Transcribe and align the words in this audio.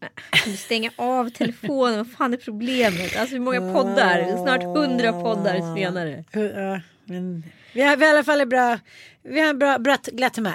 Hej! 0.00 0.10
Du 0.44 0.56
stänger 0.56 0.92
av 0.96 1.30
telefonen, 1.30 1.96
vad 1.96 2.10
fan 2.10 2.32
är 2.32 2.36
problemet? 2.36 3.16
Alltså 3.16 3.34
hur 3.34 3.40
många 3.40 3.72
poddar? 3.72 4.42
Snart 4.42 4.62
hundra 4.62 5.12
poddar 5.12 5.76
senare. 5.76 6.24
Ja, 6.32 6.80
men 7.04 7.42
vi 7.72 7.82
har, 7.82 8.02
i 8.02 8.10
alla 8.10 8.24
fall 8.24 8.40
ett 8.40 8.48
bra, 8.48 8.78
vi 9.22 9.40
har 9.40 9.48
en 9.48 9.58
bra, 9.58 9.78
bra 9.78 9.96
glatt 10.12 10.36
humör. 10.36 10.54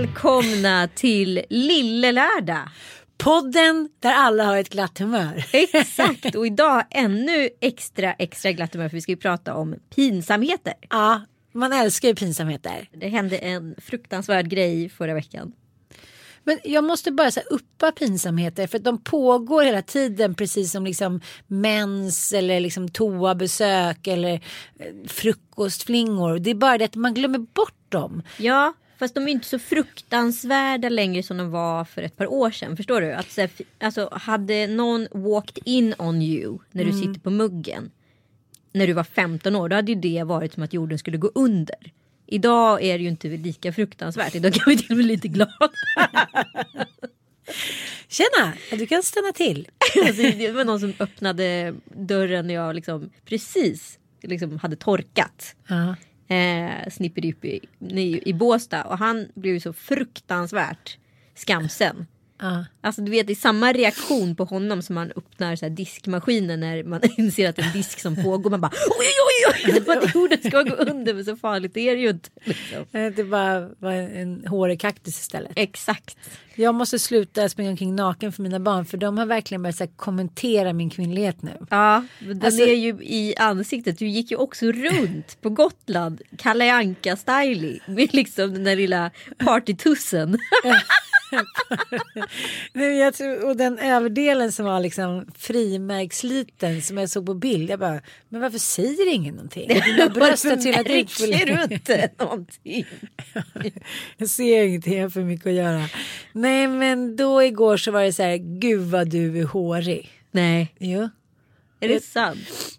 Välkomna 0.00 0.88
till 0.94 1.44
Lille 1.50 2.12
Lördag. 2.12 2.68
Podden 3.18 3.88
där 3.98 4.12
alla 4.12 4.44
har 4.44 4.56
ett 4.56 4.68
glatt 4.68 4.98
humör. 4.98 5.44
Exakt, 5.52 6.34
och 6.34 6.46
idag 6.46 6.84
ännu 6.90 7.48
extra 7.60 8.12
extra 8.12 8.52
glatt 8.52 8.74
humör 8.74 8.88
för 8.88 8.96
vi 8.96 9.00
ska 9.00 9.12
ju 9.12 9.16
prata 9.16 9.54
om 9.54 9.74
pinsamheter. 9.94 10.74
Ja, 10.90 11.20
man 11.52 11.72
älskar 11.72 12.08
ju 12.08 12.14
pinsamheter. 12.14 12.88
Det 12.92 13.08
hände 13.08 13.38
en 13.38 13.74
fruktansvärd 13.78 14.48
grej 14.48 14.88
förra 14.88 15.14
veckan. 15.14 15.52
Men 16.44 16.58
jag 16.64 16.84
måste 16.84 17.12
bara 17.12 17.30
så 17.30 17.40
här, 17.40 17.52
uppa 17.52 17.92
pinsamheter 17.92 18.66
för 18.66 18.78
de 18.78 19.02
pågår 19.02 19.62
hela 19.64 19.82
tiden 19.82 20.34
precis 20.34 20.72
som 20.72 20.84
liksom 20.84 21.20
mens 21.46 22.32
eller 22.32 22.60
liksom 22.60 22.88
toabesök 22.88 24.06
eller 24.06 24.32
eh, 24.78 25.08
frukostflingor. 25.08 26.38
Det 26.38 26.50
är 26.50 26.54
bara 26.54 26.78
det 26.78 26.84
att 26.84 26.96
man 26.96 27.14
glömmer 27.14 27.38
bort 27.38 27.90
dem. 27.90 28.22
Ja, 28.38 28.74
fast 29.00 29.14
de 29.14 29.28
är 29.28 29.32
inte 29.32 29.46
så 29.46 29.58
fruktansvärda 29.58 30.88
längre 30.88 31.22
som 31.22 31.36
de 31.36 31.50
var 31.50 31.84
för 31.84 32.02
ett 32.02 32.16
par 32.16 32.26
år 32.26 32.50
sedan. 32.50 32.76
Förstår 32.76 33.00
du? 33.00 33.12
Att, 33.12 33.36
här, 33.36 33.50
alltså, 33.80 34.08
hade 34.12 34.66
någon 34.66 35.08
walked 35.10 35.62
in 35.64 35.94
on 35.98 36.22
you 36.22 36.58
när 36.70 36.84
du 36.84 36.92
sitter 36.92 37.20
på 37.20 37.30
muggen 37.30 37.90
när 38.72 38.86
du 38.86 38.92
var 38.92 39.04
15 39.04 39.56
år, 39.56 39.68
då 39.68 39.76
hade 39.76 39.92
ju 39.92 40.00
det 40.00 40.22
varit 40.22 40.54
som 40.54 40.62
att 40.62 40.72
jorden 40.72 40.98
skulle 40.98 41.16
gå 41.16 41.30
under. 41.34 41.92
Idag 42.26 42.82
är 42.82 42.98
det 42.98 43.04
ju 43.04 43.10
inte 43.10 43.28
lika 43.28 43.72
fruktansvärt. 43.72 44.34
Idag 44.34 44.54
kan 44.54 44.64
vi 44.66 44.76
till 44.76 44.86
och 44.90 44.96
med 44.96 45.04
bli 45.04 45.14
lite 45.14 45.28
glada. 45.28 45.52
Tjena, 48.08 48.52
du 48.70 48.86
kan 48.86 49.02
stanna 49.02 49.32
till. 49.32 49.68
Alltså, 50.06 50.22
det 50.22 50.50
var 50.50 50.64
någon 50.64 50.80
som 50.80 50.92
öppnade 50.98 51.74
dörren 51.84 52.46
när 52.46 52.54
jag 52.54 52.74
liksom 52.74 53.10
precis 53.24 53.98
liksom 54.22 54.58
hade 54.58 54.76
torkat. 54.76 55.56
Ja. 55.66 55.96
Eh, 56.30 56.88
Snipperippi 56.90 57.60
i, 57.78 58.28
i 58.28 58.32
Båstad 58.32 58.84
och 58.84 58.98
han 58.98 59.28
blev 59.34 59.54
ju 59.54 59.60
så 59.60 59.72
fruktansvärt 59.72 60.98
skamsen. 61.34 62.06
Ja. 62.40 62.64
Alltså 62.80 63.02
du 63.02 63.10
vet 63.10 63.26
det 63.26 63.32
är 63.32 63.34
samma 63.34 63.72
reaktion 63.72 64.36
på 64.36 64.44
honom 64.44 64.82
som 64.82 64.94
man 64.94 65.12
öppnar 65.16 65.56
så 65.56 65.64
här 65.64 65.70
diskmaskinen 65.70 66.60
när 66.60 66.82
man 66.84 67.00
inser 67.16 67.48
att 67.48 67.56
det 67.56 67.62
är 67.62 67.66
en 67.66 67.72
disk 67.72 68.00
som 68.00 68.16
pågår. 68.16 68.50
Man 68.50 68.60
bara 68.60 68.72
oj 68.98 69.06
oj 69.06 69.54
oj, 69.74 69.82
oj 69.86 69.98
att 69.98 70.14
jorden 70.14 70.38
ska 70.44 70.62
gå 70.62 70.74
under 70.74 71.14
men 71.14 71.24
så 71.24 71.36
farligt 71.36 71.76
är 71.76 71.96
det 71.96 72.02
ju 72.02 72.10
inte. 72.10 72.30
Liksom. 72.44 72.84
Det 73.16 73.24
bara 73.24 73.68
var 73.78 73.92
en 73.92 74.46
hårig 74.46 74.80
kaktus 74.80 75.20
istället. 75.20 75.52
Exakt. 75.56 76.16
Jag 76.54 76.74
måste 76.74 76.98
sluta 76.98 77.48
springa 77.48 77.70
omkring 77.70 77.96
naken 77.96 78.32
för 78.32 78.42
mina 78.42 78.60
barn 78.60 78.84
för 78.84 78.96
de 78.96 79.18
har 79.18 79.26
verkligen 79.26 79.62
börjat 79.62 79.76
så 79.76 79.84
här, 79.84 79.90
kommentera 79.96 80.72
min 80.72 80.90
kvinnlighet 80.90 81.42
nu. 81.42 81.66
Ja, 81.70 82.04
den 82.18 82.42
Alltså- 82.44 82.62
är 82.62 82.74
ju 82.74 82.88
i 83.02 83.34
ansiktet. 83.38 83.98
Du 83.98 84.06
gick 84.08 84.30
ju 84.30 84.36
också 84.36 84.66
runt 84.72 85.38
på 85.42 85.50
Gotland, 85.50 86.20
Kalle 86.38 86.72
Anka 86.72 87.16
styling 87.16 87.80
med 87.86 88.14
liksom 88.14 88.52
den 88.52 88.64
där 88.64 88.76
lilla 88.76 89.10
partytussen. 89.38 90.38
Nej, 92.72 92.98
jag 92.98 93.14
tror, 93.14 93.44
och 93.44 93.56
den 93.56 93.78
överdelen 93.78 94.52
som 94.52 94.64
var 94.66 94.80
liksom 94.80 95.26
frimärksliten 95.38 96.82
som 96.82 96.98
jag 96.98 97.10
såg 97.10 97.26
på 97.26 97.34
bild. 97.34 97.70
Jag 97.70 97.78
bara, 97.78 98.00
men 98.28 98.40
varför 98.40 98.58
säger 98.58 99.14
ingen 99.14 99.34
någonting? 99.34 99.68
Dina 99.68 100.08
bröst 100.14 100.44
har 100.44 100.56
trillat 100.56 100.86
ut 100.86 101.10
för 101.10 101.28
märker 101.28 101.66
du 101.68 101.74
inte 101.74 102.10
någonting? 102.18 102.86
Jag 104.16 104.28
ser 104.28 104.62
ingenting, 104.64 104.94
jag 104.96 105.02
har 105.02 105.10
för 105.10 105.20
mycket 105.20 105.46
att 105.46 105.52
göra. 105.52 105.84
Nej 106.32 106.68
men 106.68 107.16
då 107.16 107.42
igår 107.42 107.76
så 107.76 107.90
var 107.90 108.02
det 108.02 108.12
så 108.12 108.22
här, 108.22 108.36
gud 108.36 108.80
vad 108.90 109.08
du 109.10 109.38
är 109.38 109.44
hårig. 109.44 110.10
Nej, 110.30 110.74
Jo. 110.78 111.08
är 111.80 111.88
det 111.88 112.04
sant? 112.04 112.38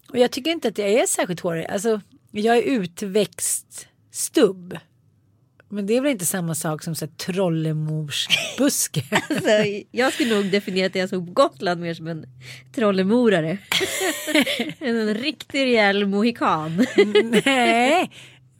Och 0.09 0.17
jag 0.17 0.31
tycker 0.31 0.51
inte 0.51 0.67
att 0.67 0.77
jag 0.77 0.89
är 0.89 1.05
särskilt 1.05 1.39
hårig. 1.39 1.65
Alltså, 1.65 2.01
jag 2.31 2.57
är 2.57 2.61
utväxt 2.61 3.87
stubb. 4.11 4.77
Men 5.71 5.85
det 5.85 5.97
är 5.97 6.01
väl 6.01 6.11
inte 6.11 6.25
samma 6.25 6.55
sak 6.55 6.83
som 6.83 6.95
trollemorsbuske. 7.17 9.03
Alltså, 9.29 9.49
jag 9.91 10.13
skulle 10.13 10.35
nog 10.35 10.51
definiera 10.51 10.87
att 10.87 10.95
jag 10.95 11.09
såg 11.09 11.33
Gotland 11.33 11.81
mer 11.81 11.93
som 11.93 12.07
en 12.07 12.25
trollemorare. 12.75 13.57
en 14.79 15.13
riktig 15.13 15.65
rejäl 15.65 16.07
mohikan. 16.07 16.85
Nej, 17.45 18.11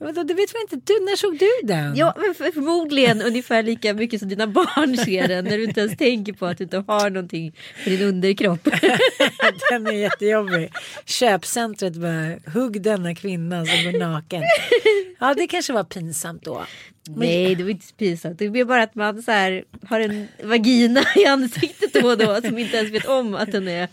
Vadå, 0.02 0.22
det 0.22 0.34
vet 0.34 0.54
väl 0.54 0.62
inte 0.70 0.92
du? 0.92 1.04
När 1.04 1.16
såg 1.16 1.38
du 1.38 1.48
den? 1.62 1.96
Ja, 1.96 2.14
men 2.16 2.34
för, 2.34 2.50
förmodligen 2.52 3.22
ungefär 3.22 3.62
lika 3.62 3.94
mycket 3.94 4.20
som 4.20 4.28
dina 4.28 4.46
barn 4.46 4.96
ser 4.96 5.28
den 5.28 5.44
när 5.44 5.58
du 5.58 5.64
inte 5.64 5.80
ens 5.80 5.96
tänker 5.96 6.32
på 6.32 6.46
att 6.46 6.58
du 6.58 6.64
inte 6.64 6.84
har 6.86 7.10
någonting 7.10 7.56
för 7.84 7.90
din 7.90 8.02
underkropp. 8.02 8.64
Den 9.70 9.86
är 9.86 9.92
jättejobbig. 9.92 10.72
Köpcentret 11.04 11.94
bara, 11.94 12.52
hugg 12.54 12.82
denna 12.82 13.14
kvinna 13.14 13.66
som 13.66 13.84
går 13.92 13.98
naken. 13.98 14.42
Ja, 15.20 15.34
det 15.34 15.46
kanske 15.46 15.72
var 15.72 15.84
pinsamt 15.84 16.42
då. 16.44 16.62
Nej, 17.08 17.54
det 17.54 17.62
var 17.62 17.70
inte 17.70 17.92
pinsamt. 17.98 18.38
Det 18.38 18.48
blir 18.50 18.64
bara 18.64 18.82
att 18.82 18.94
man 18.94 19.22
så 19.22 19.30
här, 19.30 19.64
har 19.88 20.00
en 20.00 20.28
vagina 20.42 21.02
i 21.16 21.24
ansiktet 21.26 21.92
då 21.94 22.08
och 22.08 22.18
då 22.18 22.40
som 22.40 22.58
inte 22.58 22.76
ens 22.76 22.90
vet 22.92 23.06
om 23.06 23.34
att 23.34 23.52
den 23.52 23.68
är 23.68 23.88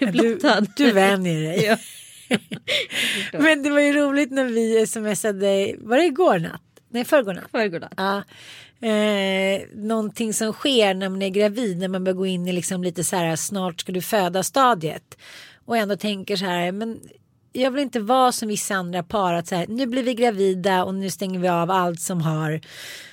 Du, 0.00 0.06
blottad. 0.06 0.66
du 0.76 0.92
vänjer 0.92 1.40
dig. 1.40 1.64
Ja. 1.64 1.76
Men 3.32 3.62
det 3.62 3.70
var 3.70 3.80
ju 3.80 3.92
roligt 3.92 4.30
när 4.30 4.44
vi 4.44 4.86
smsade, 4.86 5.74
var 5.78 5.96
det 5.96 6.04
igår 6.04 6.38
natt? 6.38 6.62
Nej, 6.90 7.04
förrgår 7.04 7.34
natt. 7.34 7.50
Förrgår 7.50 7.80
natt. 7.80 7.94
Ja. 7.96 8.22
Eh, 8.88 9.62
någonting 9.74 10.34
som 10.34 10.52
sker 10.52 10.94
när 10.94 11.08
man 11.08 11.22
är 11.22 11.28
gravid, 11.28 11.78
när 11.78 11.88
man 11.88 12.04
börjar 12.04 12.16
gå 12.16 12.26
in 12.26 12.48
i 12.48 12.52
liksom 12.52 12.82
lite 12.82 13.04
så 13.04 13.16
här 13.16 13.36
snart 13.36 13.80
ska 13.80 13.92
du 13.92 14.02
föda 14.02 14.42
stadiet. 14.42 15.18
Och 15.64 15.76
ändå 15.76 15.96
tänker 15.96 16.36
så 16.36 16.44
här, 16.44 16.72
men 16.72 17.00
jag 17.52 17.70
vill 17.70 17.82
inte 17.82 18.00
vara 18.00 18.32
som 18.32 18.48
vissa 18.48 18.74
andra 18.74 19.02
par 19.02 19.34
att 19.34 19.46
så 19.46 19.54
här, 19.54 19.66
nu 19.66 19.86
blir 19.86 20.02
vi 20.02 20.14
gravida 20.14 20.84
och 20.84 20.94
nu 20.94 21.10
stänger 21.10 21.38
vi 21.38 21.48
av 21.48 21.70
allt 21.70 22.00
som 22.00 22.20
har 22.20 22.60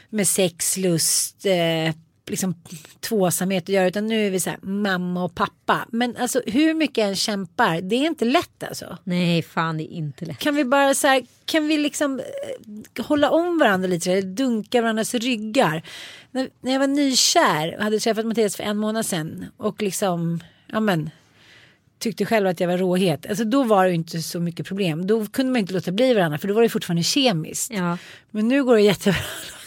med 0.10 0.28
sex, 0.28 0.78
lust, 0.78 1.46
eh, 1.46 1.96
liksom 2.32 2.56
tvåsamhet 3.00 3.64
att 3.64 3.70
göra 3.70 3.88
utan 3.88 4.08
nu 4.08 4.28
är 4.28 4.30
vi 4.30 4.40
så 4.40 4.50
här 4.50 4.60
mamma 4.62 5.24
och 5.24 5.36
pappa. 5.36 5.86
Men 5.92 6.18
alltså 6.18 6.42
hur 6.46 6.74
mycket 6.74 6.98
än 6.98 7.16
kämpar, 7.16 7.82
det 7.82 7.96
är 7.96 8.08
inte 8.08 8.26
lätt 8.26 8.64
alltså. 8.64 8.98
Nej, 9.04 9.42
fan 9.42 9.78
det 9.78 9.84
är 9.84 9.96
inte 9.96 10.26
lätt. 10.26 10.40
Kan 10.40 10.56
vi 10.56 10.66
bara 10.66 10.94
så 10.94 11.08
här, 11.08 11.24
kan 11.46 11.68
vi 11.68 11.78
liksom 11.78 12.20
eh, 12.20 13.06
hålla 13.06 13.30
om 13.30 13.58
varandra 13.58 13.88
lite, 13.88 14.12
eller 14.12 14.22
dunka 14.22 14.82
varandras 14.82 15.14
ryggar. 15.14 15.84
När, 16.32 16.50
när 16.62 16.72
jag 16.72 16.80
var 16.80 16.88
nykär 16.88 17.76
och 17.78 17.84
hade 17.84 18.00
träffat 18.00 18.26
Mattias 18.26 18.56
för 18.56 18.64
en 18.64 18.78
månad 18.78 19.06
sedan 19.06 19.46
och 19.58 19.82
liksom, 19.82 20.40
ja 20.68 20.80
men 20.80 21.10
tyckte 22.00 22.26
själv 22.26 22.48
att 22.48 22.60
jag 22.60 22.68
var 22.68 22.78
råhet. 22.78 23.26
Alltså 23.26 23.44
då 23.44 23.64
var 23.64 23.84
det 23.84 23.90
ju 23.90 23.96
inte 23.96 24.22
så 24.22 24.40
mycket 24.40 24.68
problem. 24.68 25.08
Då 25.08 25.26
kunde 25.26 25.52
man 25.52 25.60
inte 25.60 25.74
låta 25.74 25.92
bli 25.92 26.14
varandra 26.14 26.38
för 26.38 26.48
då 26.48 26.54
var 26.54 26.62
det 26.62 26.70
fortfarande 26.70 27.04
kemiskt. 27.04 27.72
Ja. 27.74 27.98
Men 28.32 28.48
nu 28.48 28.64
går 28.64 28.76
det 28.76 28.82
jättebra 28.82 29.20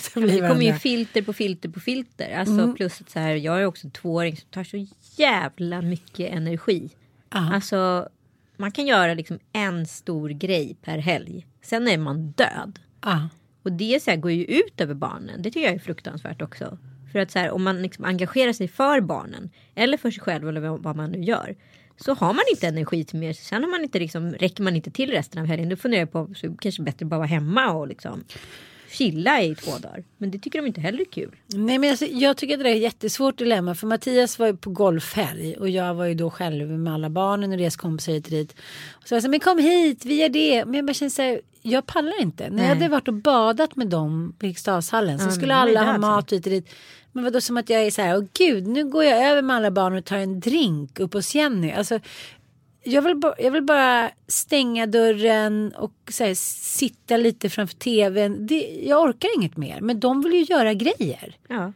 att 0.07 0.17
låta 0.17 0.27
bli 0.33 0.41
Det 0.41 0.49
kommer 0.49 0.63
ju 0.65 0.75
filter 0.75 1.23
på 1.23 1.33
filter 1.33 1.69
på 1.69 1.81
filter. 1.81 2.37
Alltså 2.39 2.55
Mm. 2.55 2.75
plus 2.75 3.01
att 3.01 3.11
så 3.11 3.19
här, 3.19 3.35
jag 3.35 3.61
är 3.61 3.67
också 3.67 3.87
en 3.87 3.91
tvååring 3.91 4.37
som 4.37 4.49
tar 4.51 4.65
så 4.65 4.87
jävla 5.17 5.83
mycket 5.83 6.33
energi. 6.33 6.91
Ja. 7.31 7.55
Alltså 7.55 8.09
man 8.57 8.73
kan 8.73 8.87
göra 8.87 9.15
liksom 9.15 9.39
en 9.53 9.87
stor 9.87 10.29
grej 10.31 10.77
per 10.83 10.99
helg. 10.99 11.47
Sen 11.63 11.89
är 11.89 11.99
man 11.99 12.31
död. 12.31 12.79
Ja. 13.03 13.29
Och 13.63 13.73
det 13.73 14.03
så 14.03 14.11
här, 14.11 14.19
går 14.19 14.31
ju 14.31 14.45
ut 14.45 14.81
över 14.81 14.95
barnen. 14.95 15.43
Det 15.43 15.51
tycker 15.51 15.67
jag 15.67 15.75
är 15.75 15.79
fruktansvärt 15.79 16.43
också. 16.43 16.79
För 17.13 17.19
att 17.19 17.31
så 17.31 17.39
här, 17.39 17.51
om 17.51 17.63
man 17.63 17.83
liksom 17.83 18.05
engagerar 18.05 18.53
sig 18.53 18.69
för 18.69 19.01
barnen 19.01 19.51
eller 19.75 19.97
för 19.97 20.11
sig 20.11 20.21
själv 20.23 20.49
eller 20.49 20.61
vad 20.61 20.83
vad 20.83 20.97
man 20.97 21.11
nu 21.13 21.23
gör. 21.25 21.57
Så 21.97 22.15
har 22.15 22.35
man 22.35 22.45
inte 22.51 22.67
energi 22.69 23.05
till 23.05 23.19
mer. 23.19 23.33
Sen 23.33 23.63
har 23.63 23.71
man 23.71 23.83
inte 23.83 23.99
liksom, 23.99 24.33
räcker 24.33 24.63
man 24.63 24.77
inte 24.77 24.91
till 24.91 25.11
resten 25.11 25.41
av 25.41 25.47
helgen. 25.47 25.69
Då 25.69 25.77
funderar 25.77 26.01
jag 26.03 26.13
på 26.13 26.35
så 26.35 26.57
kanske 26.57 26.83
bättre 26.83 27.07
bara 27.07 27.19
vara 27.19 27.27
hemma 27.27 27.73
och 27.73 27.89
liksom 27.89 28.25
chilla 28.91 29.43
i 29.43 29.55
två 29.55 29.71
dagar. 29.79 30.05
Men 30.19 30.31
det 30.31 30.39
tycker 30.39 30.59
de 30.59 30.67
inte 30.67 30.81
heller 30.81 31.01
är 31.01 31.05
kul. 31.05 31.31
Nej 31.47 31.79
men 31.79 31.91
alltså, 31.91 32.07
jag 32.07 32.37
tycker 32.37 32.55
att 32.55 32.65
det 32.65 32.71
är 32.71 32.75
ett 32.75 32.83
jättesvårt 32.83 33.39
dilemma 33.39 33.75
för 33.75 33.87
Mattias 33.87 34.39
var 34.39 34.47
ju 34.47 34.57
på 34.57 34.71
golfhelg 34.71 35.57
och 35.57 35.69
jag 35.69 35.95
var 35.95 36.05
ju 36.05 36.15
då 36.15 36.31
själv 36.31 36.69
med 36.69 36.95
alla 36.95 37.11
barnen 37.11 37.53
och 37.53 37.59
deras 37.59 37.77
kompisar 37.77 38.13
hit 38.13 38.25
och 38.25 38.31
dit. 38.31 38.53
Och 38.93 39.09
så 39.09 39.15
var 39.15 39.17
jag 39.17 39.23
så 39.23 39.27
här, 39.27 39.31
men 39.31 39.41
kom 39.41 39.59
hit, 39.59 40.05
vi 40.05 40.15
gör 40.21 40.29
det. 40.29 40.65
Men 40.65 40.75
jag 40.75 40.87
bara 40.87 40.95
känner 40.95 41.11
så 41.11 41.23
här, 41.23 41.41
jag 41.63 41.87
pallar 41.87 42.23
inte. 42.23 42.43
När 42.43 42.51
jag 42.51 42.57
Nej. 42.57 42.69
hade 42.69 42.89
varit 42.89 43.09
och 43.09 43.15
badat 43.15 43.77
med 43.77 43.89
dem 43.89 44.35
på 44.39 44.47
Eriksdalshallen 44.47 45.19
så 45.19 45.27
Ja, 45.27 45.31
skulle 45.31 45.55
alla 45.55 45.85
ha 45.85 45.93
där 45.93 45.99
mat 45.99 46.33
hit 46.33 46.47
och 46.47 46.53
dit. 46.53 46.69
Men 47.13 47.25
vadå 47.25 47.41
som 47.41 47.57
att 47.57 47.71
jag 47.71 47.83
är 47.83 47.91
så 47.91 48.03
här, 48.03 48.17
åh 48.17 48.25
gud 48.33 48.67
nu 48.67 48.85
går 48.85 49.05
jag 49.05 49.27
över 49.27 49.43
med 49.43 49.57
alla 49.57 49.71
barn 49.71 49.95
och 49.95 50.05
tar 50.05 50.17
en 50.17 50.41
drink 50.41 51.01
upp 51.01 51.13
hos 51.13 51.35
Jenny. 51.35 51.73
Alltså, 51.73 52.01
jag 52.85 53.03
vill, 53.03 53.17
bara, 53.17 53.35
jag 53.39 53.51
vill 53.51 53.63
bara 53.63 54.11
stänga 54.29 54.87
dörren 54.87 55.73
och 55.77 56.13
här, 56.21 56.35
sitta 56.35 57.17
lite 57.17 57.51
framför 57.51 57.77
tvn. 57.77 58.47
Det, 58.47 58.81
jag 58.85 59.03
orkar 59.03 59.37
inget 59.37 59.57
mer. 59.57 59.81
Men 59.81 60.01
de 60.01 60.23
vill 60.23 60.33
ju 60.33 60.45
göra 60.45 60.75
grejer. 60.75 61.37
Ja. 61.49 61.73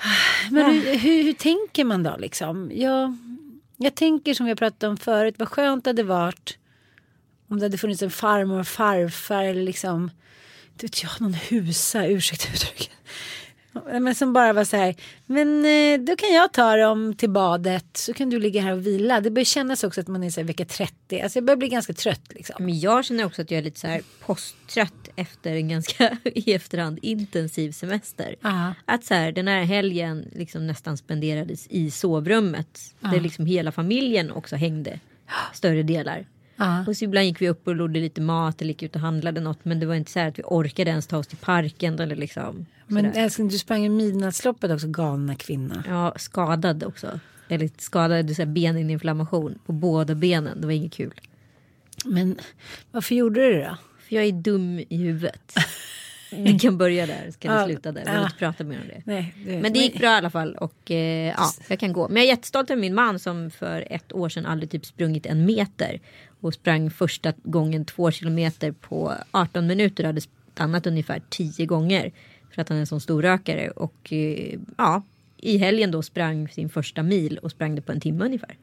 Men 0.50 0.72
hur, 0.72 0.98
hur, 0.98 1.24
hur 1.24 1.32
tänker 1.32 1.84
man 1.84 2.02
då 2.02 2.16
liksom? 2.18 2.70
Jag, 2.74 3.16
jag 3.76 3.94
tänker 3.94 4.34
som 4.34 4.46
har 4.46 4.54
pratat 4.54 4.82
om 4.82 4.96
förut. 4.96 5.34
Vad 5.38 5.48
skönt 5.48 5.84
det 5.84 5.90
hade 5.90 6.02
varit. 6.02 6.58
Om 7.48 7.58
det 7.58 7.64
hade 7.64 7.78
funnits 7.78 8.02
en 8.02 8.10
farmor 8.10 8.60
och 8.60 8.68
farfar 8.68 9.44
eller 9.44 9.62
liksom. 9.62 10.10
inte 10.72 10.86
vet 10.86 11.02
jag, 11.02 11.20
någon 11.20 11.34
husa, 11.34 12.06
ursäkta 12.06 12.52
uttrycket. 12.52 12.90
Men 13.72 14.14
som 14.14 14.32
bara 14.32 14.52
var 14.52 14.64
så 14.64 14.76
här. 14.76 14.94
Men 15.26 15.64
eh, 15.64 16.00
då 16.06 16.16
kan 16.16 16.32
jag 16.32 16.52
ta 16.52 16.76
dem 16.76 17.14
till 17.14 17.30
badet. 17.30 17.96
Så 17.96 18.12
kan 18.14 18.30
du 18.30 18.40
ligga 18.40 18.62
här 18.62 18.72
och 18.72 18.86
vila. 18.86 19.20
Det 19.20 19.30
börjar 19.30 19.44
kännas 19.44 19.84
också 19.84 20.00
att 20.00 20.08
man 20.08 20.22
är 20.22 20.30
så 20.30 20.40
här 20.40 20.46
vecka 20.46 20.64
30. 20.64 21.20
Alltså 21.20 21.36
jag 21.36 21.44
börjar 21.44 21.56
bli 21.56 21.68
ganska 21.68 21.92
trött 21.92 22.32
liksom. 22.34 22.56
Men 22.58 22.80
jag 22.80 23.04
känner 23.04 23.26
också 23.26 23.42
att 23.42 23.50
jag 23.50 23.58
är 23.58 23.62
lite 23.62 23.80
så 23.80 23.86
här 23.86 24.02
posttrött 24.26 25.08
efter 25.16 25.54
en 25.54 25.68
ganska 25.68 26.18
i 26.24 26.52
efterhand 26.52 26.98
intensiv 27.02 27.72
semester. 27.72 28.36
Ja. 28.40 28.74
Att 28.84 29.04
så 29.04 29.14
här, 29.14 29.32
den 29.32 29.48
här 29.48 29.62
helgen 29.62 30.30
liksom 30.32 30.66
nästan 30.66 30.96
spenderades 30.96 31.66
i 31.66 31.90
sovrummet. 31.90 32.94
Där 33.00 33.20
liksom 33.20 33.46
hela 33.46 33.72
familjen 33.72 34.30
också 34.30 34.56
hängde. 34.56 35.00
Större 35.52 35.82
delar. 35.82 36.26
Ja. 36.56 36.84
Och 36.86 36.96
så 36.96 37.04
ibland 37.04 37.26
gick 37.26 37.42
vi 37.42 37.48
upp 37.48 37.68
och 37.68 37.74
lodde 37.74 38.00
lite 38.00 38.20
mat 38.20 38.62
eller 38.62 38.68
gick 38.68 38.82
ut 38.82 38.94
och 38.94 39.00
handlade 39.00 39.40
något. 39.40 39.64
Men 39.64 39.80
det 39.80 39.86
var 39.86 39.94
inte 39.94 40.10
så 40.10 40.18
här 40.18 40.28
att 40.28 40.38
vi 40.38 40.42
orkade 40.46 40.90
ens 40.90 41.06
ta 41.06 41.18
oss 41.18 41.26
till 41.26 41.38
parken 41.38 41.98
eller 41.98 42.16
liksom. 42.16 42.66
Men 42.90 43.04
älskling 43.04 43.48
du 43.48 43.58
sprang 43.58 43.84
i 43.84 43.88
midnattsloppet 43.88 44.70
också 44.70 44.86
galna 44.88 45.34
kvinna. 45.34 45.84
Ja, 45.88 46.14
skadad 46.16 46.84
också. 46.84 47.20
Eller 47.48 47.70
skadad 47.78 48.36
så 48.36 48.42
här, 48.42 48.46
beninflammation 48.46 49.58
på 49.66 49.72
båda 49.72 50.14
benen. 50.14 50.60
Det 50.60 50.66
var 50.66 50.74
inget 50.74 50.92
kul. 50.92 51.20
Men 52.04 52.38
varför 52.90 53.14
gjorde 53.14 53.40
du 53.40 53.52
det 53.52 53.64
då? 53.64 53.76
För 54.08 54.16
jag 54.16 54.24
är 54.24 54.32
dum 54.32 54.78
i 54.88 54.96
huvudet. 54.96 55.54
Vi 56.32 56.58
kan 56.58 56.78
börja 56.78 57.06
där, 57.06 57.30
ska 57.30 57.48
Ja, 57.48 57.66
vi 57.66 57.72
sluta 57.72 57.92
där. 57.92 58.02
Jag 58.06 58.12
vill 58.12 58.22
inte 58.22 58.36
prata 58.36 58.64
mer 58.64 58.80
om 58.80 58.88
det. 58.88 59.02
Nej, 59.04 59.34
du, 59.46 59.58
Men 59.58 59.72
det 59.72 59.78
gick 59.78 59.98
bra 59.98 60.14
i 60.14 60.16
alla 60.16 60.30
fall 60.30 60.54
och 60.54 60.90
eh, 60.90 61.34
ja, 61.38 61.50
jag 61.68 61.80
kan 61.80 61.92
gå. 61.92 62.08
Men 62.08 62.16
jag 62.16 62.24
är 62.24 62.28
jättestolt 62.28 62.70
över 62.70 62.80
min 62.80 62.94
man 62.94 63.18
som 63.18 63.50
för 63.50 63.86
ett 63.90 64.12
år 64.12 64.28
sedan 64.28 64.46
aldrig 64.46 64.70
typ 64.70 64.86
sprungit 64.86 65.26
en 65.26 65.46
meter. 65.46 66.00
Och 66.40 66.54
sprang 66.54 66.90
första 66.90 67.32
gången 67.42 67.84
två 67.84 68.10
kilometer 68.10 68.72
på 68.72 69.14
18 69.30 69.66
minuter 69.66 70.04
och 70.04 70.06
hade 70.06 70.20
stannat 70.20 70.86
ungefär 70.86 71.22
10 71.28 71.66
gånger. 71.66 72.12
För 72.50 72.62
att 72.62 72.68
han 72.68 72.76
är 72.76 72.80
en 72.80 72.86
sån 72.86 73.00
storrökare. 73.00 73.70
Och 73.70 74.12
eh, 74.12 74.58
ja, 74.76 75.02
i 75.36 75.58
helgen 75.58 75.90
då 75.90 76.02
sprang 76.02 76.48
sin 76.48 76.68
första 76.68 77.02
mil 77.02 77.38
och 77.38 77.50
sprang 77.50 77.74
det 77.74 77.82
på 77.82 77.92
en 77.92 78.00
timme 78.00 78.24
ungefär. 78.24 78.56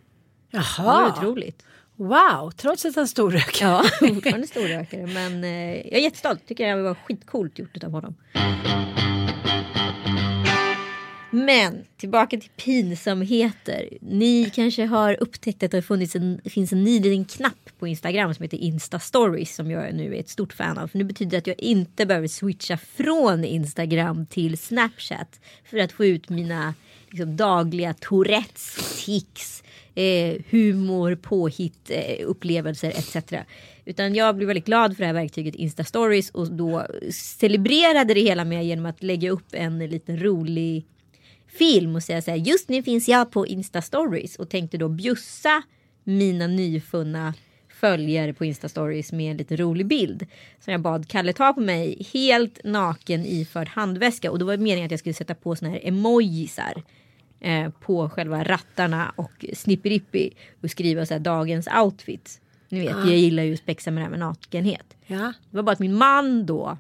Det 0.52 0.58
var 0.58 0.64
Jaha. 0.78 1.14
otroligt. 1.18 1.64
Wow, 1.96 2.52
trots 2.52 2.86
att 2.86 2.96
han 2.96 3.08
storröker. 3.08 3.66
Ja, 3.66 3.84
fortfarande 4.00 4.48
storrökare. 4.48 5.08
Men 5.08 5.44
eh, 5.44 5.76
jag 5.76 5.94
är 5.94 6.04
jättestolt. 6.04 6.48
Tycker 6.48 6.68
jag 6.68 6.84
var 6.84 6.94
skitcoolt 6.94 7.60
gjort 7.60 7.84
av 7.84 7.92
honom. 7.92 8.16
Men 11.32 11.86
tillbaka 11.98 12.38
till 12.38 12.50
pinsamheter. 12.50 13.90
Ni 14.02 14.52
kanske 14.56 14.86
har 14.86 15.18
upptäckt 15.24 15.64
att 15.64 15.72
det 15.72 15.78
har 15.78 15.82
funnits 15.82 16.16
en, 16.16 16.42
finns 16.46 16.72
en 16.72 16.84
ny 16.84 17.00
liten 17.00 17.26
knapp 17.26 17.70
på 17.80 17.88
Instagram 17.88 18.34
som 18.34 18.44
heter 18.44 18.58
Insta 18.58 19.00
Stories 19.00 19.56
som 19.56 19.72
jag 19.72 19.94
nu 19.94 20.16
är 20.16 20.20
ett 20.20 20.30
stort 20.30 20.54
fan 20.54 20.78
av. 20.78 20.88
För 20.88 20.98
nu 20.98 21.04
betyder 21.04 21.32
det 21.32 21.38
att 21.38 21.48
jag 21.48 21.60
inte 21.60 22.06
behöver 22.06 22.28
switcha 22.28 22.78
från 22.78 23.44
Instagram 23.44 24.26
till 24.26 24.58
Snapchat 24.58 25.40
för 25.66 25.78
att 25.78 25.92
få 25.92 26.06
ut 26.06 26.30
mina 26.30 26.74
liksom, 27.10 27.38
dagliga 27.38 27.94
Tourettes, 27.94 29.04
tics, 29.06 29.64
eh, 29.96 30.42
humor, 30.50 31.16
påhitt, 31.16 31.90
eh, 31.90 32.26
upplevelser 32.26 32.90
etc. 32.90 33.34
Utan 33.86 34.16
jag 34.16 34.36
blev 34.36 34.48
väldigt 34.48 34.66
glad 34.66 34.96
för 34.96 35.04
det 35.04 35.08
här 35.08 35.14
verktyget 35.14 35.56
Insta 35.56 35.84
Stories 35.84 36.30
och 36.30 36.52
då 36.52 36.88
celebrerade 37.12 38.14
det 38.14 38.22
hela 38.22 38.46
med 38.46 38.66
genom 38.66 38.86
att 38.86 39.04
lägga 39.04 39.32
upp 39.32 39.48
en 39.52 39.80
liten 39.80 40.20
rolig 40.20 40.86
film 41.58 41.96
och 41.96 42.04
säga 42.04 42.22
så 42.22 42.32
här 42.32 42.38
just 42.38 42.70
nu 42.70 42.84
finns 42.84 43.08
jag 43.08 43.32
på 43.32 43.48
Insta 43.48 43.82
Stories 43.82 44.36
och 44.36 44.50
tänkte 44.50 44.78
då 44.78 44.90
bjussa 44.90 45.64
mina 46.04 46.48
nyfunna 46.48 47.34
följare 47.70 48.34
på 48.34 48.46
Insta 48.46 48.70
Stories 48.70 49.12
med 49.12 49.32
en 49.32 49.38
lite 49.38 49.56
rolig 49.56 49.86
bild. 49.86 50.26
Som 50.60 50.72
jag 50.72 50.82
bad 50.82 51.08
Kalle 51.08 51.34
ta 51.34 51.54
på 51.54 51.62
mig 51.62 52.08
helt 52.14 52.60
naken 52.64 53.26
iförd 53.26 53.68
handväska 53.68 54.32
och 54.32 54.40
då 54.40 54.46
var 54.46 54.58
det 54.58 54.64
meningen 54.64 54.86
att 54.86 54.92
jag 54.92 55.00
skulle 55.00 55.14
sätta 55.14 55.36
på 55.36 55.56
såna 55.56 55.72
här 55.72 55.80
emojisar 55.84 56.84
eh, 57.40 57.70
på 57.70 58.10
själva 58.10 58.44
rattarna 58.44 59.14
och 59.16 59.46
snippirippi 59.54 60.34
och 60.62 60.72
skriva 60.72 61.06
så 61.06 61.14
här 61.14 61.20
dagens 61.20 61.68
outfit. 61.84 62.42
Ni 62.70 62.80
vet, 62.80 62.90
jag 62.90 63.18
gillar 63.18 63.44
ju 63.44 63.54
att 63.54 63.60
spexa 63.60 63.92
med 63.92 64.02
det 64.02 64.04
här 64.04 64.12
med 64.12 64.20
nakenhet. 64.20 64.98
Ja. 65.06 65.34
Det 65.50 65.58
var 65.58 65.64
bara 65.64 65.72
att 65.72 65.80
min 65.80 65.96
man 65.96 66.46
då 66.46 66.78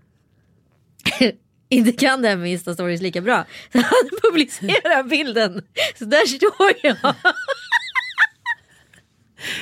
inte 1.70 1.92
kan 1.92 2.22
det 2.22 2.28
här 2.30 2.36
med 2.36 2.52
Insta-stories 2.52 3.02
lika 3.02 3.22
bra. 3.22 3.46
Så 3.72 3.78
han 3.78 4.10
publicerar 4.22 5.04
bilden. 5.04 5.62
Så 6.00 6.06
där 6.06 6.26
står 6.26 6.74
jag. 6.84 6.98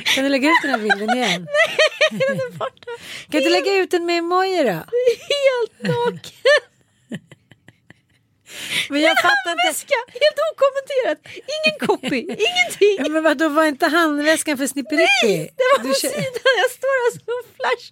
Kan 0.05 0.23
du 0.23 0.29
lägga 0.29 0.49
ut 0.49 0.55
den 0.61 0.71
här 0.71 0.77
bilden 0.77 1.17
igen? 1.17 1.47
Den 2.11 2.21
är 2.21 2.57
borta. 2.57 2.91
Kan 3.29 3.41
du 3.41 3.49
lägga 3.49 3.75
ut 3.75 3.91
den 3.91 4.05
med 4.05 4.17
emoji 4.17 4.63
då? 4.63 4.69
Helt 4.69 5.81
naken. 5.81 6.74
Men 8.89 9.01
jag 9.01 9.15
fattar 9.21 9.51
inte. 9.51 9.67
Väska, 9.69 9.95
helt 10.23 10.39
okommenterat. 10.51 11.19
Ingen 11.55 11.77
copy, 11.87 12.19
ingenting. 12.49 12.95
Ja, 13.05 13.09
Men 13.09 13.23
vadå, 13.23 13.49
var 13.49 13.65
inte 13.65 13.85
handväskan 13.85 14.57
för 14.57 14.67
snipperippi? 14.67 15.33
Det 15.57 15.63
var 15.71 15.79
på 15.83 15.87
Du 15.87 15.93
kö- 15.93 15.99
sidan, 15.99 16.53
jag 16.63 16.71
står 16.79 16.95
alltså 17.05 17.19
och 17.37 17.45
flash. 17.57 17.85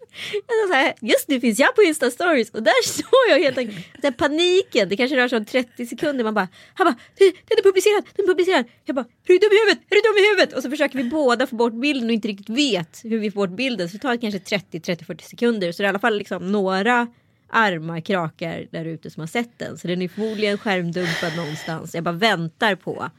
Jag 0.48 0.56
sa 0.60 0.68
så 0.68 0.74
här, 0.74 0.94
just 1.02 1.28
nu 1.28 1.40
finns 1.42 1.60
jag 1.60 1.76
på 1.76 1.82
Insta 1.84 2.12
stories 2.12 2.50
och 2.50 2.64
där 2.64 2.84
står 2.88 3.24
jag 3.30 3.40
helt 3.40 3.58
enkelt. 3.58 3.80
Den 4.02 4.14
paniken, 4.14 4.90
det 4.90 4.98
kanske 4.98 5.16
rör 5.18 5.28
sig 5.28 5.38
om 5.38 5.46
30 5.46 5.86
sekunder. 5.86 6.24
Man 6.24 6.34
bara, 6.34 6.48
han 6.74 6.86
bara, 6.88 6.96
"Det- 7.18 7.34
den 7.48 7.58
är 7.60 7.64
publicerad, 7.64 8.04
den 8.16 8.24
är 8.26 8.28
publicerad. 8.28 8.66
Jag 8.86 8.96
bara, 8.96 9.06
är 9.06 9.34
du 9.34 9.38
dum 9.38 9.52
i 9.52 9.60
huvudet, 9.60 9.80
är 9.92 9.96
du 9.96 10.02
dum 10.02 10.18
i 10.24 10.30
huvudet? 10.30 10.54
Och 10.56 10.64
så 10.64 10.70
försöker 10.70 10.98
vi 10.98 11.04
båda 11.04 11.48
få 11.48 11.56
bort 11.56 11.74
bilden 11.74 12.10
och 12.10 12.14
inte 12.14 12.28
riktigt 12.28 12.50
vet 12.50 13.00
hur 13.04 13.20
vi 13.20 13.32
får 13.32 13.48
bort 13.48 13.58
bilden. 13.58 13.90
Så 13.90 13.94
det 13.98 14.02
tar 14.02 14.18
kanske 14.18 14.40
30, 14.40 14.80
30, 14.80 15.06
40 15.06 15.24
sekunder. 15.26 15.72
Så 15.72 15.78
det 15.82 15.84
är 15.86 15.88
i 15.88 15.90
alla 15.90 16.00
fall 16.00 16.18
liksom 16.18 16.52
några 16.52 17.08
arma 17.54 18.02
krakar 18.02 18.66
där 18.72 18.86
ute 18.86 19.10
som 19.10 19.20
har 19.20 19.28
sett 19.28 19.60
den. 19.60 19.78
Så 19.78 19.88
den 19.88 20.02
är 20.02 20.08
förmodligen 20.08 20.58
skärmdumpad 20.58 21.36
någonstans. 21.36 21.96
Jag 21.96 22.04
bara 22.04 22.12
väntar 22.16 22.76
på 22.76 23.10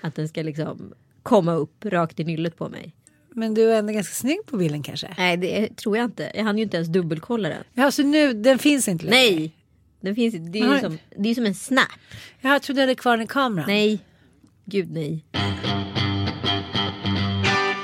att 0.00 0.14
den 0.14 0.28
ska 0.28 0.42
liksom 0.42 0.92
komma 1.22 1.52
upp 1.54 1.84
rakt 1.84 2.20
i 2.20 2.24
nyllet 2.24 2.56
på 2.56 2.68
mig. 2.68 2.92
Men 3.34 3.54
du 3.54 3.70
är 3.72 3.78
ändå 3.78 3.92
ganska 3.92 4.14
snygg 4.14 4.38
på 4.46 4.56
bilden 4.56 4.82
kanske? 4.82 5.14
Nej 5.18 5.36
det 5.36 5.76
tror 5.76 5.96
jag 5.96 6.04
inte. 6.04 6.30
Jag 6.34 6.44
hann 6.44 6.56
ju 6.58 6.64
inte 6.64 6.76
ens 6.76 6.88
dubbelkolla 6.88 7.48
den. 7.48 7.64
Ja, 7.74 7.90
så 7.90 8.02
nu, 8.02 8.32
den 8.32 8.58
finns 8.58 8.88
inte 8.88 9.04
längre? 9.04 9.16
Nej. 9.20 9.52
Den 10.00 10.14
finns, 10.14 10.34
det 10.52 10.58
är 10.58 10.62
ju 10.62 10.68
Har- 10.68 10.78
som, 10.78 10.98
det 11.16 11.28
är 11.28 11.34
som 11.34 11.46
en 11.46 11.54
snap. 11.54 11.88
Jag 12.40 12.62
trodde 12.62 12.80
jag 12.80 12.86
hade 12.86 12.94
kvar 12.94 13.16
den 13.16 13.24
i 13.24 13.26
kameran. 13.26 13.66
Nej, 13.68 13.98
gud 14.64 14.90
nej. 14.90 15.24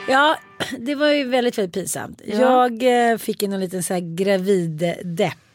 Ja, 0.09 0.37
det 0.79 0.95
var 0.95 1.09
ju 1.09 1.25
väldigt, 1.25 1.59
väldigt 1.59 1.75
pinsamt. 1.75 2.23
Jag 2.27 3.11
eh, 3.13 3.19
fick 3.19 3.43
en 3.43 3.61
liten 3.61 3.83
så 3.83 3.95
här 3.95 4.01
gravid-depp. 4.01 5.52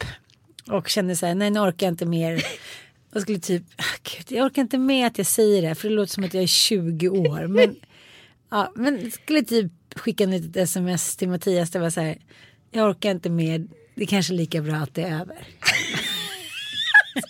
Och 0.70 0.88
kände 0.88 1.16
så 1.16 1.26
här, 1.26 1.34
nej 1.34 1.50
nu 1.50 1.60
orkar 1.60 1.86
jag 1.86 1.92
inte 1.92 2.06
mer. 2.06 2.42
Och 3.14 3.20
skulle 3.22 3.38
typ, 3.38 3.62
ah, 3.76 3.82
gud, 4.02 4.38
jag 4.38 4.46
orkar 4.46 4.62
inte 4.62 4.78
med 4.78 5.06
att 5.06 5.18
jag 5.18 5.26
säger 5.26 5.62
det. 5.62 5.74
För 5.74 5.88
det 5.88 5.94
låter 5.94 6.12
som 6.12 6.24
att 6.24 6.34
jag 6.34 6.42
är 6.42 6.46
20 6.46 7.08
år. 7.08 7.46
Men, 7.46 7.76
ja, 8.50 8.72
men 8.74 9.10
skulle 9.10 9.42
typ 9.42 9.72
skicka 9.96 10.24
en 10.24 10.30
litet 10.30 10.56
sms 10.56 11.16
till 11.16 11.28
Mattias. 11.28 11.70
Det 11.70 11.78
var 11.78 11.90
så 11.90 12.00
här, 12.00 12.18
jag 12.70 12.90
orkar 12.90 13.10
inte 13.10 13.30
mer. 13.30 13.64
Det 13.94 14.02
är 14.02 14.06
kanske 14.06 14.32
lika 14.32 14.60
bra 14.62 14.74
att 14.76 14.94
det 14.94 15.02
är 15.02 15.20
över. 15.20 15.36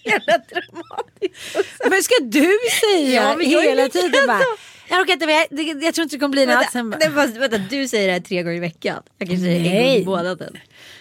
Jävla 0.04 0.38
dramatiskt. 0.38 1.90
Men 1.90 2.02
ska 2.02 2.14
du 2.24 2.58
säga 2.80 3.22
Ja, 3.22 3.42
jag 3.42 3.64
är 3.64 3.68
hela 3.68 3.88
tiden 3.88 4.26
bara. 4.26 4.38
så. 4.38 4.44
Jag 4.90 5.00
orkar 5.00 5.12
inte 5.12 5.26
med. 5.26 5.46
Det- 5.50 5.84
Jag 5.84 5.94
tror 5.94 6.02
inte 6.02 6.16
det 6.16 6.20
kommer 6.20 6.32
bli 6.32 6.46
något. 6.46 6.74
Vänta, 6.74 7.10
bara, 7.10 7.26
vänta, 7.26 7.58
du 7.58 7.88
säger 7.88 8.06
det 8.06 8.12
här 8.12 8.20
tre 8.20 8.42
gånger 8.42 8.56
i 8.56 8.60
veckan. 8.60 9.02
Jag 9.18 9.28
kanske 9.28 9.44
säger 9.44 9.56
en 9.56 9.62
Nej. 9.62 9.92
gång 9.94 10.02
i 10.02 10.04
månaden. 10.04 10.56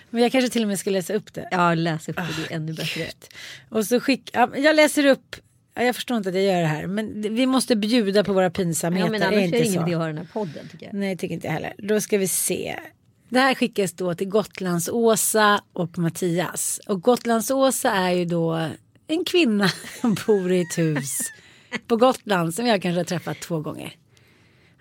Men 0.10 0.22
jag 0.22 0.32
kanske 0.32 0.50
till 0.50 0.62
och 0.62 0.68
med 0.68 0.80
ska 0.80 0.90
läsa 0.90 1.14
upp 1.14 1.34
det. 1.34 1.48
Ja, 1.52 1.74
läs 1.74 2.10
upp 2.10 2.16
det, 2.16 2.28
det 2.38 2.54
är 2.54 2.56
ännu 2.56 2.74
bättre. 2.74 3.08
Och 3.70 3.86
så 3.86 4.00
skick, 4.00 4.30
ja, 4.34 4.50
jag 4.56 4.76
läser 4.76 5.06
upp. 5.06 5.36
Ja, 5.76 5.84
jag 5.84 5.96
förstår 5.96 6.18
inte 6.18 6.30
att 6.30 6.36
jag 6.36 6.44
gör 6.44 6.62
det 6.62 6.68
här. 6.68 6.88
Men 6.88 7.22
vi 7.36 7.46
måste 7.46 7.76
bjuda 7.76 8.24
på 8.24 8.34
våra 8.34 8.50
pinsamheter. 8.50 9.06
Ja, 9.06 9.12
men 9.12 9.24
annars 9.24 9.44
är 9.44 9.52
det 9.52 9.66
ingen 9.66 9.88
idé 9.88 9.94
att 9.94 10.00
ha 10.00 10.08
den 10.08 10.18
här 10.18 10.28
podden 10.34 10.70
tycker 10.72 10.86
jag. 10.86 10.94
Nej, 10.94 11.18
tycker 11.18 11.36
inte 11.36 11.48
jag 11.48 11.54
heller. 11.54 11.74
Då 11.78 12.02
ska 12.02 12.18
vi 12.18 12.28
se. 12.28 12.80
Det 13.30 13.40
här 13.40 13.56
skickas 13.56 13.94
då 13.94 14.16
till 14.16 14.28
Gotlands-Åsa 14.28 15.62
och 15.74 15.98
Mattias. 15.98 16.80
Och 16.88 17.02
Gotlands-Åsa 17.02 17.92
är 17.92 18.12
ju 18.12 18.26
då 18.26 18.70
en 19.08 19.26
kvinna 19.26 19.70
som 20.02 20.16
bor 20.28 20.52
i 20.52 20.62
ett 20.62 20.78
hus 20.78 21.20
på 21.88 21.98
Gotland 21.98 22.54
som 22.54 22.66
jag 22.68 22.82
kanske 22.82 23.00
har 23.00 23.06
träffat 23.06 23.40
två 23.40 23.60
gånger. 23.60 23.96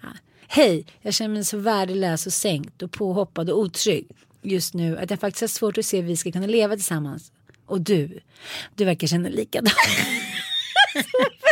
Ja. 0.02 0.08
Hej, 0.48 0.86
jag 1.02 1.14
känner 1.14 1.34
mig 1.34 1.44
så 1.44 1.58
värdelös 1.58 2.26
och 2.26 2.32
sänkt 2.32 2.82
och 2.82 2.92
påhoppad 2.92 3.50
och 3.50 3.58
otrygg 3.58 4.08
just 4.46 4.74
nu 4.74 4.98
att 4.98 5.10
jag 5.10 5.20
faktiskt 5.20 5.40
har 5.40 5.48
svårt 5.48 5.78
att 5.78 5.86
se 5.86 6.00
hur 6.00 6.08
vi 6.08 6.16
ska 6.16 6.32
kunna 6.32 6.46
leva 6.46 6.74
tillsammans. 6.74 7.32
Och 7.66 7.80
du, 7.80 8.20
du 8.74 8.84
verkar 8.84 9.06
känna 9.06 9.28
likadant. 9.28 9.74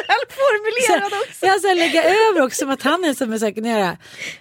Välformulerad 0.08 1.12
Så 1.32 1.46
jag 1.46 1.60
så 1.60 1.74
lägga 1.74 2.04
över 2.04 2.42
också 2.42 2.58
som 2.58 2.70
att 2.70 2.82
han 2.82 3.04
är 3.04 3.14
som 3.14 3.32
en 3.32 3.40
sak 3.40 3.58
att 3.58 3.66
göra. 3.66 3.96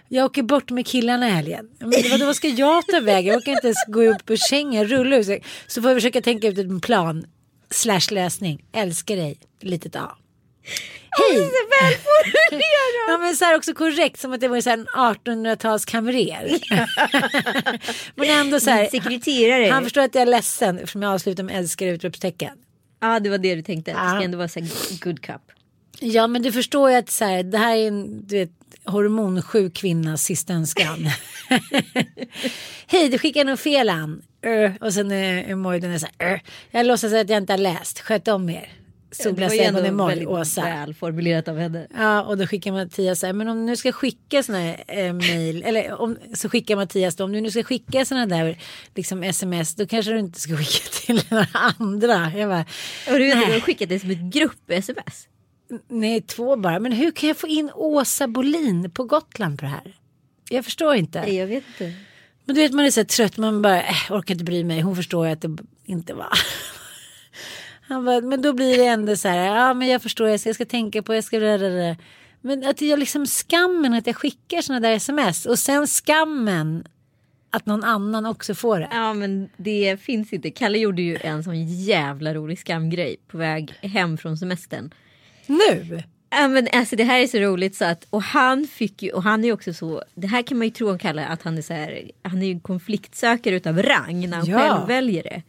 Jag 0.08 0.26
åker 0.26 0.44
bort 0.44 0.70
med 0.70 0.88
killarna 0.88 1.28
i 1.28 1.32
helgen. 1.32 1.70
Men 1.80 1.92
vadå, 2.12 2.26
vad 2.26 2.36
ska 2.36 2.48
jag 2.48 2.88
ta 2.88 3.00
vägen? 3.00 3.34
Jag 3.34 3.38
orkar 3.38 3.52
inte 3.52 3.68
ens 3.68 3.86
gå 3.88 4.04
upp 4.04 4.30
ur 4.30 4.36
sängen, 4.36 4.88
rulla 4.88 5.16
ur 5.16 5.24
sig. 5.24 5.44
Så 5.68 5.82
får 5.82 5.92
jag 5.92 5.98
försöka 5.98 6.22
tänka 6.22 6.48
ut 6.48 6.58
en 6.58 6.82
plan. 6.82 7.26
Slash 7.70 8.12
lösning. 8.12 8.66
Älskar 8.74 9.16
dig. 9.16 9.40
Litet 9.62 9.96
A. 9.96 10.18
Hej! 11.10 11.50
Ja 13.08 13.18
men 13.18 13.36
så 13.36 13.46
här 13.46 13.56
också 13.56 13.74
korrekt 13.74 14.20
som 14.20 14.34
att 14.34 14.42
det 14.42 14.48
var 14.48 14.62
så 14.62 14.70
en 14.70 14.88
1800-tals 14.88 15.86
kamrer. 15.86 16.60
men 18.16 18.30
ändå 18.30 18.60
så 18.60 18.70
här. 18.70 18.88
Sekreterare. 18.88 19.72
Han 19.72 19.84
förstår 19.84 20.02
att 20.02 20.16
jag 20.16 20.22
är 20.22 20.26
ledsen 20.26 20.78
eftersom 20.78 21.02
jag 21.02 21.14
avslutar 21.14 21.44
med 21.44 21.58
älskar 21.58 21.88
utropstecken. 21.88 22.58
Ja, 23.02 23.20
det 23.20 23.30
var 23.30 23.38
det 23.38 23.56
du 23.56 23.62
tänkte. 23.62 23.92
Det 23.92 23.98
ska 23.98 24.24
ändå 24.24 24.38
vara 24.38 24.48
så 24.48 24.60
här 24.60 24.70
good 25.04 25.22
cup. 25.22 25.42
Ja 26.00 26.28
men 26.28 26.42
du 26.42 26.52
förstår 26.52 26.92
ju 26.92 26.96
att 26.98 27.10
så 27.10 27.26
här, 27.26 27.44
det 27.44 27.58
här 27.58 27.76
är 27.76 27.88
en 27.88 28.28
du 28.28 28.38
vet, 28.38 28.52
hormonsjuk 28.86 29.74
kvinnas 29.74 30.24
sista 30.24 30.54
önskan. 30.54 31.10
Hej 32.88 33.10
du 33.10 33.18
skickar 33.18 33.46
nog 33.46 33.60
fel 33.60 33.90
an. 33.90 34.22
Ö, 34.42 34.72
och 34.82 34.94
sen 34.94 35.12
är 35.12 35.52
emojin 35.52 35.92
är 35.92 35.98
så 35.98 36.08
här. 36.18 36.34
Ö. 36.34 36.40
Jag 36.72 36.86
låtsas 36.86 37.14
att 37.14 37.30
jag 37.30 37.38
inte 37.38 37.54
har 37.54 37.58
läst. 37.58 38.00
Sköt 38.00 38.28
om 38.28 38.50
er. 38.50 38.83
Solglasögon 39.14 39.86
emoj 39.86 40.10
väldigt 40.10 40.28
Åsa. 40.28 40.62
välformulerat 40.62 41.48
av 41.48 41.58
henne. 41.58 41.88
Ja 41.98 42.24
och 42.24 42.38
då 42.38 42.48
skickar 42.48 42.72
Mattias 42.72 43.20
så 43.20 43.26
här. 43.26 43.34
Men 43.34 43.48
om 43.48 43.58
du 43.58 43.64
nu 43.64 43.76
ska 43.76 43.92
skicka 43.92 44.44
såna 44.44 44.60
här 44.60 44.84
eh, 44.88 45.14
mail. 45.14 45.64
Eller 45.66 46.02
om, 46.02 46.18
så 46.34 46.50
skickar 46.50 46.76
Mattias 46.76 47.16
då. 47.16 47.24
Om 47.24 47.32
du 47.32 47.42
nu 47.42 47.52
ska 47.52 47.64
skicka 47.64 48.06
såna 48.06 48.26
där 48.26 48.58
liksom 48.96 49.24
sms. 49.24 49.76
Då 49.76 49.88
kanske 49.88 50.12
du 50.12 50.20
inte 50.20 50.40
ska 50.40 50.58
skicka 50.58 50.90
till 51.06 51.22
några 51.30 51.48
andra. 51.54 52.32
Jag 52.36 52.50
bara. 52.50 52.66
Och 53.12 53.20
du, 53.20 53.34
har 53.34 53.60
skickat 53.60 53.90
det 53.90 54.00
som 54.00 54.12
ett 54.12 54.34
grupp-sms. 54.34 55.28
Nej, 55.88 56.22
två 56.22 56.56
bara. 56.56 56.80
Men 56.80 56.92
hur 56.92 57.12
kan 57.12 57.28
jag 57.28 57.38
få 57.38 57.48
in 57.48 57.72
Åsa 57.74 58.28
Bolin 58.28 58.92
på 58.92 59.04
Gotland 59.04 59.60
på 59.60 59.66
det 59.66 59.72
här? 59.72 59.96
Jag 60.50 60.66
förstår 60.66 60.96
inte. 60.96 61.22
Nej, 61.22 61.36
jag 61.36 61.48
vet 61.48 61.64
inte. 61.68 61.94
Men 62.46 62.56
du 62.56 62.62
vet 62.62 62.74
man 62.74 62.86
är 62.86 62.92
så 62.92 63.06
trött. 63.06 63.38
Man 63.38 63.62
bara 63.62 63.84
äh, 63.84 63.96
orkar 64.10 64.36
inte 64.36 64.44
bry 64.44 64.64
mig. 64.64 64.82
Hon 64.82 64.96
förstår 64.96 65.28
ju 65.28 65.34
att 65.34 65.42
det 65.42 65.58
inte 65.86 66.14
var. 66.14 66.34
Han 67.94 68.06
bara, 68.06 68.22
men 68.22 68.42
då 68.42 68.54
blir 68.54 68.78
det 68.78 68.86
ändå 68.86 69.16
så 69.16 69.28
här. 69.28 69.46
Ja 69.46 69.74
men 69.74 69.88
jag 69.88 70.02
förstår. 70.02 70.30
Jag 70.30 70.40
ska, 70.40 70.50
jag 70.50 70.56
ska 70.56 70.66
tänka 70.66 71.02
på. 71.04 71.16
Jag 71.16 71.24
ska. 71.24 71.40
rrrr. 71.40 71.98
Men 72.42 72.64
att 72.64 72.82
jag 72.82 73.00
liksom 73.00 73.26
skammen 73.26 73.94
att 73.94 74.08
jag 74.08 74.16
skickar 74.16 74.62
såna 74.62 74.80
där 74.80 74.92
sms. 74.92 75.46
Och 75.46 75.60
sen 75.60 75.88
skammen 75.88 76.88
att 77.50 77.66
någon 77.66 77.84
annan 77.84 78.26
också 78.26 78.56
får 78.56 78.80
det. 78.80 78.90
Ja 78.92 79.14
men 79.14 79.50
det 79.58 80.02
finns 80.02 80.34
inte. 80.34 80.52
Kalle 80.52 80.78
gjorde 80.78 81.02
ju 81.02 81.18
en 81.22 81.44
sån 81.44 81.66
jävla 81.66 82.34
rolig 82.34 82.60
skamgrej 82.60 83.18
på 83.28 83.38
väg 83.38 83.74
hem 83.82 84.18
från 84.18 84.38
semestern. 84.38 84.94
Nu? 85.46 86.04
Ja 86.40 86.48
men 86.48 86.68
alltså 86.74 86.96
det 86.96 87.04
här 87.04 87.20
är 87.20 87.28
så 87.28 87.38
roligt 87.40 87.76
så 87.76 87.86
att 87.86 88.08
och 88.10 88.22
han 88.24 88.68
fick 88.68 89.04
ju 89.04 89.12
och 89.12 89.24
han 89.24 89.42
är 89.44 89.46
ju 89.48 89.54
också 89.54 89.74
så. 89.74 90.04
Det 90.16 90.28
här 90.28 90.42
kan 90.42 90.58
man 90.58 90.68
ju 90.68 90.72
tro 90.72 90.92
om 90.92 91.00
Kalle 91.00 91.26
att 91.26 91.42
han 91.42 91.58
är 91.58 91.62
så 91.62 91.74
här. 91.74 92.12
Han 92.22 92.42
är 92.42 92.46
ju 92.48 92.60
konfliktsökare 92.60 93.56
utav 93.56 93.82
rang 93.84 94.30
när 94.30 94.38
han 94.38 94.46
Ja. 94.46 94.60
själv 94.60 94.88
väljer 94.88 95.24
det. 95.24 95.42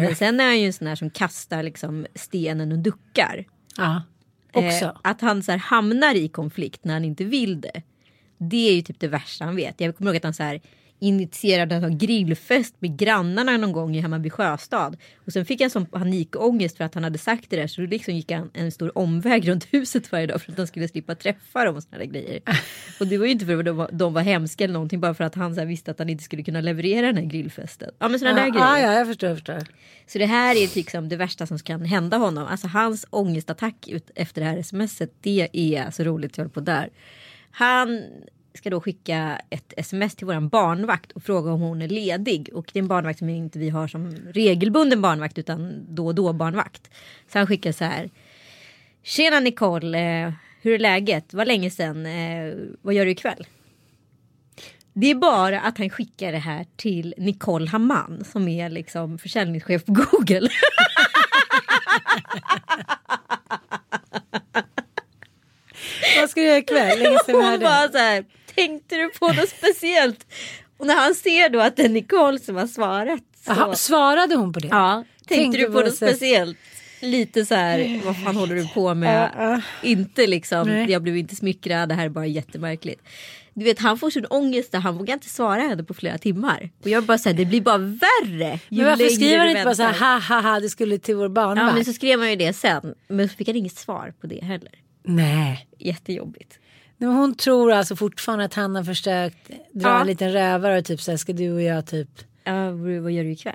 Men 0.00 0.16
sen 0.16 0.40
är 0.40 0.44
han 0.44 0.60
ju 0.60 0.66
en 0.66 0.72
sån 0.72 0.86
här 0.86 0.94
som 0.96 1.10
kastar 1.10 1.62
liksom 1.62 2.06
stenen 2.14 2.72
och 2.72 2.78
duckar. 2.78 3.44
Ja. 3.76 4.02
Eh, 4.54 4.66
Också. 4.66 4.98
att 5.04 5.20
han 5.20 5.42
så 5.42 5.50
här 5.52 5.58
hamnar 5.58 6.14
i 6.14 6.28
konflikt 6.28 6.84
när 6.84 6.94
han 6.94 7.04
inte 7.04 7.24
vill 7.24 7.60
det. 7.60 7.82
Det 8.38 8.68
är 8.68 8.74
ju 8.74 8.82
typ 8.82 9.00
det 9.00 9.08
värsta 9.08 9.44
han 9.44 9.56
vet. 9.56 9.80
Jag 9.80 9.96
kommer 9.96 10.10
ihåg 10.10 10.16
att 10.16 10.24
han 10.24 10.34
så 10.34 10.42
här 10.42 10.60
initierade 11.02 11.74
en 11.74 11.98
grillfest 11.98 12.74
med 12.78 12.98
grannarna 12.98 13.56
någon 13.56 13.72
gång 13.72 13.96
i 13.96 14.00
Hammarby 14.00 14.30
sjöstad. 14.30 14.96
Och 15.26 15.32
sen 15.32 15.44
fick 15.44 15.60
han 15.60 15.70
sån 15.70 15.86
panikångest 15.86 16.76
för 16.76 16.84
att 16.84 16.94
han 16.94 17.04
hade 17.04 17.18
sagt 17.18 17.50
det 17.50 17.56
där 17.56 17.66
så 17.66 17.80
då 17.80 17.86
liksom 17.86 18.14
gick 18.14 18.30
han 18.30 18.50
en 18.54 18.72
stor 18.72 18.98
omväg 18.98 19.48
runt 19.48 19.66
huset 19.70 20.12
varje 20.12 20.26
dag 20.26 20.42
för 20.42 20.52
att 20.52 20.58
han 20.58 20.66
skulle 20.66 20.88
slippa 20.88 21.14
träffa 21.14 21.64
dem 21.64 21.76
och 21.76 21.82
såna 21.82 21.98
där 21.98 22.04
grejer. 22.04 22.40
Och 23.00 23.06
det 23.06 23.18
var 23.18 23.26
ju 23.26 23.32
inte 23.32 23.46
för 23.46 23.58
att 23.58 23.64
de 23.64 23.76
var, 23.76 23.90
de 23.92 24.12
var 24.14 24.22
hemska 24.22 24.64
eller 24.64 24.74
någonting 24.74 25.00
bara 25.00 25.14
för 25.14 25.24
att 25.24 25.34
han 25.34 25.54
så 25.54 25.64
visste 25.64 25.90
att 25.90 25.98
han 25.98 26.08
inte 26.08 26.24
skulle 26.24 26.42
kunna 26.42 26.60
leverera 26.60 27.06
den 27.06 27.16
här 27.16 27.24
grillfesten. 27.24 27.90
Ja 27.98 28.08
men 28.08 28.18
såna 28.18 28.32
där 28.32 28.46
Ja, 28.46 28.50
grejer. 28.50 28.86
ja, 28.86 28.98
jag 28.98 29.06
förstår. 29.06 29.28
Jag 29.28 29.38
förstår. 29.38 29.62
Så 30.06 30.18
det 30.18 30.26
här 30.26 30.56
är 30.56 30.76
liksom 30.76 31.08
det 31.08 31.16
värsta 31.16 31.46
som 31.46 31.58
kan 31.58 31.84
hända 31.84 32.16
honom. 32.16 32.46
Alltså 32.46 32.66
hans 32.66 33.06
ångestattack 33.10 33.88
ut 33.88 34.10
efter 34.14 34.40
det 34.40 34.46
här 34.46 34.62
smset. 34.62 35.10
Det 35.20 35.48
är 35.52 35.90
så 35.90 36.04
roligt 36.04 36.36
jag 36.36 36.44
håller 36.44 36.52
på 36.54 36.60
där. 36.60 36.90
Han 37.50 38.02
ska 38.54 38.70
då 38.70 38.80
skicka 38.80 39.40
ett 39.50 39.72
sms 39.76 40.14
till 40.16 40.26
våran 40.26 40.48
barnvakt 40.48 41.12
och 41.12 41.22
fråga 41.22 41.52
om 41.52 41.60
hon 41.60 41.82
är 41.82 41.88
ledig. 41.88 42.50
Och 42.52 42.70
det 42.72 42.78
är 42.78 42.82
en 42.82 42.88
barnvakt 42.88 43.18
som 43.18 43.28
inte 43.28 43.58
vi 43.58 43.70
har 43.70 43.88
som 43.88 44.16
regelbunden 44.32 45.02
barnvakt 45.02 45.38
utan 45.38 45.86
då 45.88 46.06
och 46.06 46.14
då 46.14 46.32
barnvakt. 46.32 46.90
Så 47.32 47.38
han 47.38 47.46
skickar 47.46 47.72
så 47.72 47.84
här. 47.84 48.10
Tjena 49.02 49.40
Nicole, 49.40 50.24
eh, 50.24 50.32
hur 50.60 50.74
är 50.74 50.78
läget? 50.78 51.34
Var 51.34 51.44
länge 51.44 51.70
sedan. 51.70 52.06
Eh, 52.06 52.54
vad 52.82 52.94
gör 52.94 53.04
du 53.04 53.10
ikväll? 53.10 53.46
Det 54.94 55.10
är 55.10 55.14
bara 55.14 55.60
att 55.60 55.78
han 55.78 55.90
skickar 55.90 56.32
det 56.32 56.38
här 56.38 56.66
till 56.76 57.14
Nicole 57.18 57.70
Hamann 57.70 58.24
som 58.24 58.48
är 58.48 58.70
liksom 58.70 59.18
försäljningschef 59.18 59.84
på 59.84 59.92
Google. 59.92 60.48
Vad 66.20 66.30
ska 66.30 66.40
du 66.40 66.46
göra 66.46 66.58
ikväll? 66.58 66.98
Länge 66.98 67.18
sedan 67.26 67.38
vi 67.38 67.46
Hon 67.46 67.60
bara 67.60 67.88
så 67.88 67.98
här, 67.98 68.24
tänkte 68.54 68.96
du 68.96 69.08
på 69.08 69.26
något 69.32 69.48
speciellt? 69.48 70.26
Och 70.78 70.86
när 70.86 70.94
han 70.94 71.14
ser 71.14 71.48
då 71.48 71.60
att 71.60 71.76
det 71.76 71.82
är 71.84 71.88
Nicole 71.88 72.38
som 72.38 72.56
har 72.56 72.66
svarat. 72.66 73.20
Så, 73.46 73.52
Jaha, 73.52 73.74
svarade 73.74 74.34
hon 74.34 74.52
på 74.52 74.60
det? 74.60 74.68
ja, 74.68 75.04
tänkte, 75.26 75.34
Tänkte 75.34 75.58
du 75.58 75.66
på 75.72 75.80
det 75.80 75.86
något 75.86 75.96
speciellt? 75.96 76.58
Lite 77.00 77.46
så 77.46 77.54
här, 77.54 78.00
vad 78.04 78.22
fan 78.22 78.36
håller 78.36 78.54
du 78.54 78.68
på 78.68 78.94
med? 78.94 79.30
Ja, 79.36 79.50
ja. 79.52 79.60
Inte 79.88 80.26
liksom, 80.26 80.68
Nej. 80.68 80.90
jag 80.90 81.02
blev 81.02 81.16
inte 81.16 81.36
smickrad, 81.36 81.88
det 81.88 81.94
här 81.94 82.04
är 82.04 82.08
bara 82.08 82.26
jättemärkligt. 82.26 83.02
Du 83.54 83.64
vet 83.64 83.78
han 83.78 83.98
får 83.98 84.10
sån 84.10 84.26
ångest 84.26 84.72
där 84.72 84.78
han 84.78 84.96
vågar 84.98 85.14
inte 85.14 85.28
svara 85.28 85.60
henne 85.62 85.84
på 85.84 85.94
flera 85.94 86.18
timmar. 86.18 86.70
Och 86.82 86.88
jag 86.88 87.04
bara 87.04 87.18
säger 87.18 87.36
det 87.36 87.44
blir 87.44 87.60
bara 87.60 87.78
värre. 87.78 88.58
Men 88.68 88.84
varför 88.84 89.08
skriver 89.08 89.38
han 89.38 89.48
inte 89.48 89.64
bara 89.64 89.74
så 89.74 89.82
här 89.82 89.90
väntar. 89.92 90.20
ha 90.20 90.40
ha 90.40 90.50
ha 90.52 90.60
du 90.60 90.68
skulle 90.68 90.98
till 90.98 91.16
vår 91.16 91.24
Ja 91.24 91.28
barnvakt? 91.28 91.74
men 91.74 91.84
så 91.84 91.92
skrev 91.92 92.20
han 92.20 92.30
ju 92.30 92.36
det 92.36 92.52
sen. 92.52 92.94
Men 93.08 93.28
så 93.28 93.34
fick 93.36 93.48
han 93.48 93.56
inget 93.56 93.76
svar 93.76 94.12
på 94.20 94.26
det 94.26 94.44
heller. 94.44 94.72
Nej. 95.04 95.66
Jättejobbigt. 95.78 96.58
Hon 97.06 97.34
tror 97.34 97.72
alltså 97.72 97.96
fortfarande 97.96 98.44
att 98.44 98.54
han 98.54 98.74
har 98.74 98.84
försökt 98.84 99.48
dra 99.72 99.88
Ja. 99.88 100.00
en 100.00 100.06
liten 100.06 100.32
rövare 100.32 100.78
och 100.78 100.84
typ 100.84 101.00
så 101.00 101.10
här 101.10 101.18
ska 101.18 101.32
du 101.32 101.52
och 101.52 101.62
jag 101.62 101.86
typ. 101.86 102.08
Ja, 102.44 102.70
vad 102.70 103.12
gör 103.12 103.24
du 103.24 103.30
ikväll? 103.30 103.54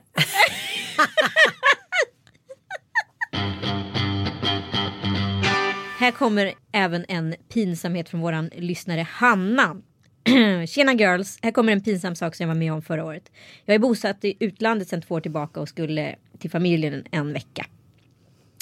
Här 6.00 6.12
kommer 6.12 6.54
även 6.72 7.06
en 7.08 7.36
pinsamhet 7.54 8.10
från 8.10 8.22
våran 8.22 8.50
lyssnare 8.56 9.08
Hanna. 9.10 9.76
Tjena 10.68 10.94
girls, 10.94 11.40
här 11.42 11.52
kommer 11.52 11.72
en 11.74 11.82
pinsam 11.84 12.16
sak 12.16 12.36
som 12.36 12.44
jag 12.44 12.48
var 12.48 12.60
med 12.60 12.74
om 12.74 12.82
förra 12.82 13.06
året. 13.06 13.32
Jag 13.66 13.76
är 13.76 13.80
bosatt 13.80 14.26
i 14.26 14.38
utlandet 14.40 14.88
sedan 14.88 15.02
två 15.02 15.16
år 15.16 15.22
tillbaka 15.22 15.60
och 15.60 15.70
skulle 15.70 16.16
till 16.40 16.52
familjen 16.52 16.94
en, 16.94 17.04
en 17.12 17.34
vecka. 17.34 17.66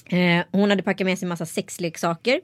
Eh, 0.05 0.45
hon 0.51 0.69
hade 0.69 0.83
packat 0.83 1.05
med 1.05 1.19
sig 1.19 1.27
massa 1.27 1.45
sexleksaker. 1.45 2.41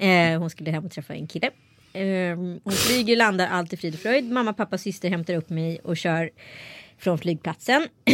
Eh, 0.00 0.38
hon 0.38 0.50
skulle 0.50 0.70
hem 0.70 0.84
och 0.84 0.90
träffa 0.90 1.14
en 1.14 1.26
kille. 1.26 1.50
Eh, 1.92 2.36
hon 2.36 2.72
flyger, 2.72 3.16
landar 3.16 3.46
allt 3.46 3.72
i 3.72 3.76
frid 3.76 3.94
och 3.94 4.00
fröjd. 4.00 4.30
Mamma, 4.30 4.52
pappa, 4.52 4.78
syster 4.78 5.10
hämtar 5.10 5.34
upp 5.34 5.50
mig 5.50 5.78
och 5.78 5.96
kör 5.96 6.30
från 6.98 7.18
flygplatsen. 7.18 7.88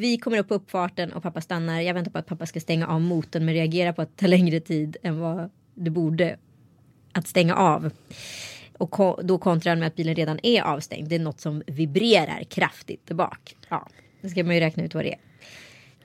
vi 0.00 0.18
kommer 0.22 0.38
upp 0.38 0.48
på 0.48 0.54
uppfarten 0.54 1.12
och 1.12 1.22
pappa 1.22 1.40
stannar. 1.40 1.80
Jag 1.80 1.94
väntar 1.94 2.10
på 2.10 2.18
att 2.18 2.26
pappa 2.26 2.46
ska 2.46 2.60
stänga 2.60 2.86
av 2.86 3.00
motorn 3.00 3.44
men 3.44 3.54
reagerar 3.54 3.92
på 3.92 4.02
att 4.02 4.16
det 4.16 4.20
tar 4.20 4.28
längre 4.28 4.60
tid 4.60 4.96
än 5.02 5.20
vad 5.20 5.50
det 5.74 5.90
borde 5.90 6.36
att 7.12 7.28
stänga 7.28 7.54
av. 7.54 7.90
Och 8.78 9.24
då 9.24 9.38
kontrar 9.38 9.70
han 9.70 9.78
med 9.78 9.86
att 9.86 9.96
bilen 9.96 10.14
redan 10.14 10.40
är 10.42 10.62
avstängd. 10.62 11.08
Det 11.08 11.14
är 11.14 11.20
något 11.20 11.40
som 11.40 11.62
vibrerar 11.66 12.44
kraftigt 12.44 13.10
bak. 13.10 13.56
Ja, 13.68 13.88
det 14.20 14.28
ska 14.28 14.44
man 14.44 14.54
ju 14.54 14.60
räkna 14.60 14.82
ut 14.82 14.94
vad 14.94 15.04
det 15.04 15.12
är. 15.12 15.18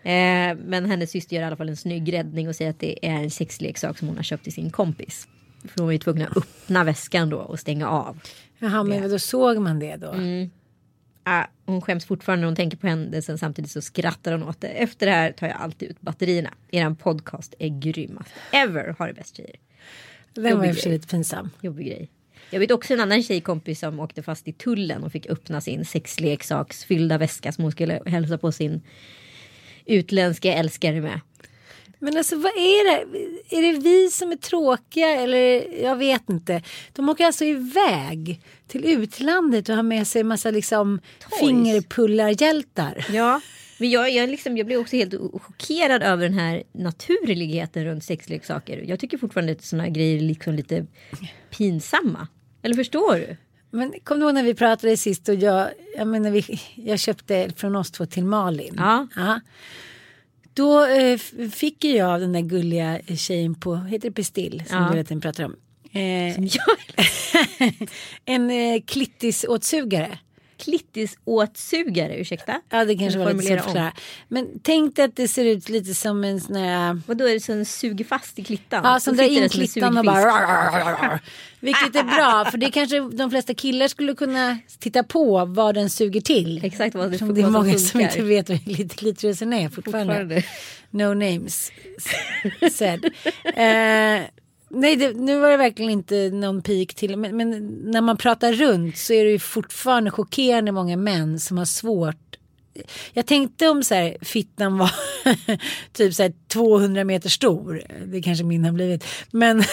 Eh, 0.06 0.58
men 0.66 0.86
hennes 0.86 1.12
syster 1.12 1.36
gör 1.36 1.44
i 1.44 1.46
alla 1.46 1.56
fall 1.56 1.70
en 1.70 1.78
snygg 1.78 2.14
räddning 2.14 2.48
och 2.48 2.56
säger 2.56 2.72
att 2.72 2.80
det 2.80 3.06
är 3.06 3.24
en 3.24 3.32
sexleksak 3.32 3.98
som 3.98 4.08
hon 4.08 4.18
har 4.18 4.24
köpt 4.24 4.44
till 4.44 4.54
sin 4.54 4.70
kompis. 4.70 5.28
För 5.62 5.80
hon 5.80 5.86
var 5.86 5.92
ju 5.92 5.98
tvungen 5.98 6.28
att 6.28 6.38
öppna 6.38 6.84
väskan 6.84 7.30
då 7.30 7.38
och 7.38 7.60
stänga 7.60 7.90
av. 7.90 8.20
Jaha, 8.60 8.84
men 8.84 9.10
då 9.10 9.20
såg 9.20 9.58
man 9.58 9.80
det 9.80 9.96
då? 9.96 10.12
Mm. 10.12 10.50
Ah, 11.24 11.46
hon 11.66 11.82
skäms 11.82 12.06
fortfarande 12.06 12.42
när 12.42 12.48
hon 12.48 12.56
tänker 12.56 12.78
på 12.78 12.88
händelsen 12.88 13.38
samtidigt 13.38 13.72
så 13.72 13.82
skrattar 13.82 14.32
hon 14.32 14.44
åt 14.44 14.62
det. 14.62 14.68
Efter 14.68 15.06
det 15.06 15.12
här 15.12 15.32
tar 15.32 15.48
jag 15.48 15.58
alltid 15.58 15.90
ut 15.90 16.02
batterierna. 16.02 16.54
Eran 16.72 16.96
podcast 16.96 17.54
är 17.60 17.80
grymmast. 17.80 18.32
Ever 18.52 18.96
har 19.00 19.08
det 19.08 19.14
bäst 19.14 19.38
tjejer. 19.38 19.56
Den 20.34 20.58
var 20.58 20.66
i 20.66 20.72
och 20.72 20.76
för 20.76 20.82
sig 20.82 20.92
lite 20.92 21.08
pinsam. 21.08 21.50
Jobbig 21.62 21.88
grej. 21.88 22.10
Jag 22.50 22.60
vet 22.60 22.72
också 22.72 22.94
en 22.94 23.00
annan 23.00 23.24
tjejkompis 23.24 23.80
som 23.80 24.00
åkte 24.00 24.24
fast 24.24 24.48
i 24.48 24.54
tullen 24.54 25.04
och 25.04 25.12
fick 25.12 25.30
öppna 25.30 25.62
sin 25.62 25.86
sexleksaksfyllda 25.86 27.18
väska 27.18 27.52
som 27.52 27.64
hon 27.64 27.72
skulle 27.72 28.02
hälsa 28.06 28.38
på 28.38 28.52
sin 28.52 28.82
utländska 29.86 30.54
älskare 30.54 31.02
med. 31.02 31.20
Men 32.00 32.18
alltså 32.18 32.36
vad 32.36 32.52
är 32.52 32.92
det? 32.92 33.20
Är 33.58 33.62
det 33.62 33.80
vi 33.80 34.10
som 34.10 34.32
är 34.32 34.36
tråkiga 34.36 35.08
eller 35.08 35.68
jag 35.84 35.96
vet 35.96 36.30
inte. 36.30 36.62
De 36.94 37.10
åker 37.10 37.26
alltså 37.26 37.46
iväg 37.46 38.42
till 38.68 38.86
utlandet 38.86 39.70
och 39.70 39.76
har 39.76 39.84
med 39.84 40.08
sig 40.08 40.22
en 40.22 40.28
massa 40.28 40.52
liksom 40.52 41.00
fingerpullarhjältar. 41.40 43.06
Ja, 43.10 43.42
men 43.78 43.90
jag, 43.90 44.12
jag, 44.12 44.30
liksom, 44.30 44.58
jag 44.58 44.68
blir 44.68 44.78
också 44.78 44.96
helt 44.96 45.14
chockerad 45.42 46.04
över 46.04 46.24
den 46.24 46.40
här 46.40 46.64
naturligheten 46.72 47.86
runt 47.86 48.04
sexleksaker. 48.04 48.84
Jag 48.88 49.00
tycker 49.00 49.18
fortfarande 49.18 49.52
att 49.52 49.64
sådana 49.64 49.90
grejer 49.90 50.18
är 50.18 50.22
liksom 50.22 50.54
lite 50.54 50.86
pinsamma. 51.50 52.28
Eller 52.62 52.76
förstår 52.76 53.16
du? 53.16 53.38
Men 53.76 53.94
kom 54.04 54.20
du 54.20 54.26
ihåg 54.26 54.34
när 54.34 54.44
vi 54.44 54.54
pratade 54.54 54.98
sist 54.98 55.30
och 55.30 55.36
jag, 55.36 55.70
jag, 55.98 56.08
menar, 56.08 56.32
vi, 56.32 56.60
jag 56.76 57.00
köpte 57.00 57.50
från 57.56 57.76
oss 57.76 57.92
två 57.92 58.06
till 58.06 58.26
Malin. 58.26 58.76
Ja. 58.78 59.08
ja. 59.16 59.40
Då 60.54 60.86
eh, 60.86 61.18
fick 61.52 61.84
jag 61.84 62.10
av 62.10 62.20
den 62.20 62.34
där 62.34 62.42
gulliga 62.42 63.00
tjejen 63.18 63.56
på, 63.56 63.76
heter 63.76 64.10
det 64.10 64.16
Pestill 64.16 64.64
som 64.68 64.78
Ja. 64.78 64.90
du 64.92 64.98
vet 64.98 65.10
den 65.10 65.22
pratar 65.22 65.44
om. 65.44 65.56
Eh, 65.92 66.36
en 68.26 68.50
eh, 68.50 68.82
klittisåtsugare. 68.86 70.20
Klittisåtsugare, 70.66 72.16
ursäkta? 72.16 72.62
Ja 72.70 72.86
det 72.86 72.96
kanske 72.96 73.20
var 73.20 73.34
lite 73.34 73.64
svårt 73.64 73.76
om. 73.76 73.92
Men 74.28 74.48
tänk 74.64 74.96
dig 74.96 75.06
att 75.06 75.16
det 75.16 75.28
ser 75.28 75.46
ut 75.46 75.70
lite 75.70 75.94
som 75.94 76.24
en 76.24 76.42
sån 76.42 76.56
här 76.56 77.02
Vadå 77.08 77.26
är 77.26 77.34
det 77.34 77.40
som 77.40 77.66
suger 77.66 78.06
fast 78.06 78.40
i 78.40 78.44
klittan? 78.44 78.82
Ja, 78.84 79.00
som 79.00 79.16
drar 79.16 79.24
in 79.24 79.50
klittan 79.50 79.98
och 79.98 80.06
bara... 80.06 81.20
Vilket 81.60 81.96
är 81.96 82.04
bra, 82.04 82.52
för 82.52 82.58
det 82.58 82.72
kanske 82.72 83.00
de 83.00 83.30
flesta 83.30 83.54
killar 83.54 83.88
skulle 83.88 84.16
kunna 84.16 84.58
titta 84.80 85.04
på 85.04 85.46
vad 85.46 85.76
den 85.76 85.90
suger 85.90 86.22
till. 86.22 86.66
Exakt 86.66 86.96
vad 86.96 87.12
det, 87.12 87.18
Som 87.18 87.34
det 87.34 87.42
är 87.42 87.50
många 87.50 87.78
som 87.78 88.02
inte 88.02 88.22
vet 88.22 88.50
vad 88.50 88.92
klitorisen 88.92 89.54
är 89.54 89.70
fortfarande. 89.70 90.14
Fortfarande. 90.14 90.44
No 90.90 91.14
names 91.14 91.72
said. 92.72 93.06
Eh, 93.44 94.22
nej, 94.70 94.96
det, 94.96 95.14
nu 95.14 95.40
var 95.40 95.50
det 95.50 95.58
verkligen 95.58 95.92
inte 95.92 96.30
någon 96.30 96.62
pik 96.62 96.96
till. 96.96 97.18
Men, 97.18 97.38
men 97.38 97.50
när 97.92 98.02
man 98.02 98.18
pratar 98.18 98.54
runt 98.54 98.98
så 98.98 99.14
är 99.14 99.26
det 99.26 99.32
ju 99.32 99.40
fortfarande 99.40 100.12
chockerande 100.12 100.72
många 100.72 100.98
män 100.98 101.40
som 101.40 101.58
har 101.58 101.66
svårt. 101.66 102.36
Jag 103.14 103.26
tänkte 103.26 103.70
om 103.70 103.84
så 103.84 103.96
här, 103.96 104.18
fittan 104.22 104.78
var 104.78 104.92
typ 105.94 106.14
så 106.14 106.24
här 106.24 106.34
200 106.48 107.04
meter 107.04 107.30
stor. 107.30 107.84
Det 108.06 108.22
kanske 108.22 108.44
min 108.44 108.66
har 108.66 108.72
blivit. 108.72 109.06
Men 109.32 109.64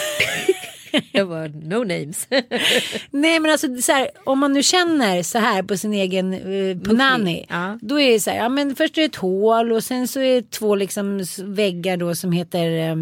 Jag 1.11 1.25
var 1.25 1.47
no 1.47 1.83
names. 1.83 2.27
nej 3.11 3.39
men 3.39 3.51
alltså 3.51 3.81
så 3.81 3.91
här, 3.91 4.09
om 4.23 4.39
man 4.39 4.53
nu 4.53 4.63
känner 4.63 5.23
så 5.23 5.37
här 5.37 5.63
på 5.63 5.77
sin 5.77 5.93
egen 5.93 6.33
eh, 6.33 6.77
punani. 6.77 7.45
Ja. 7.49 7.79
Då 7.81 7.99
är 7.99 8.11
det 8.11 8.19
så 8.19 8.29
här, 8.29 8.37
ja 8.37 8.49
men 8.49 8.75
först 8.75 8.97
är 8.97 9.01
det 9.01 9.05
ett 9.05 9.15
hål 9.15 9.71
och 9.71 9.83
sen 9.83 10.07
så 10.07 10.19
är 10.19 10.35
det 10.35 10.51
två 10.51 10.75
liksom 10.75 11.25
väggar 11.37 11.97
då 11.97 12.15
som 12.15 12.31
heter 12.31 12.89
eh, 12.89 12.95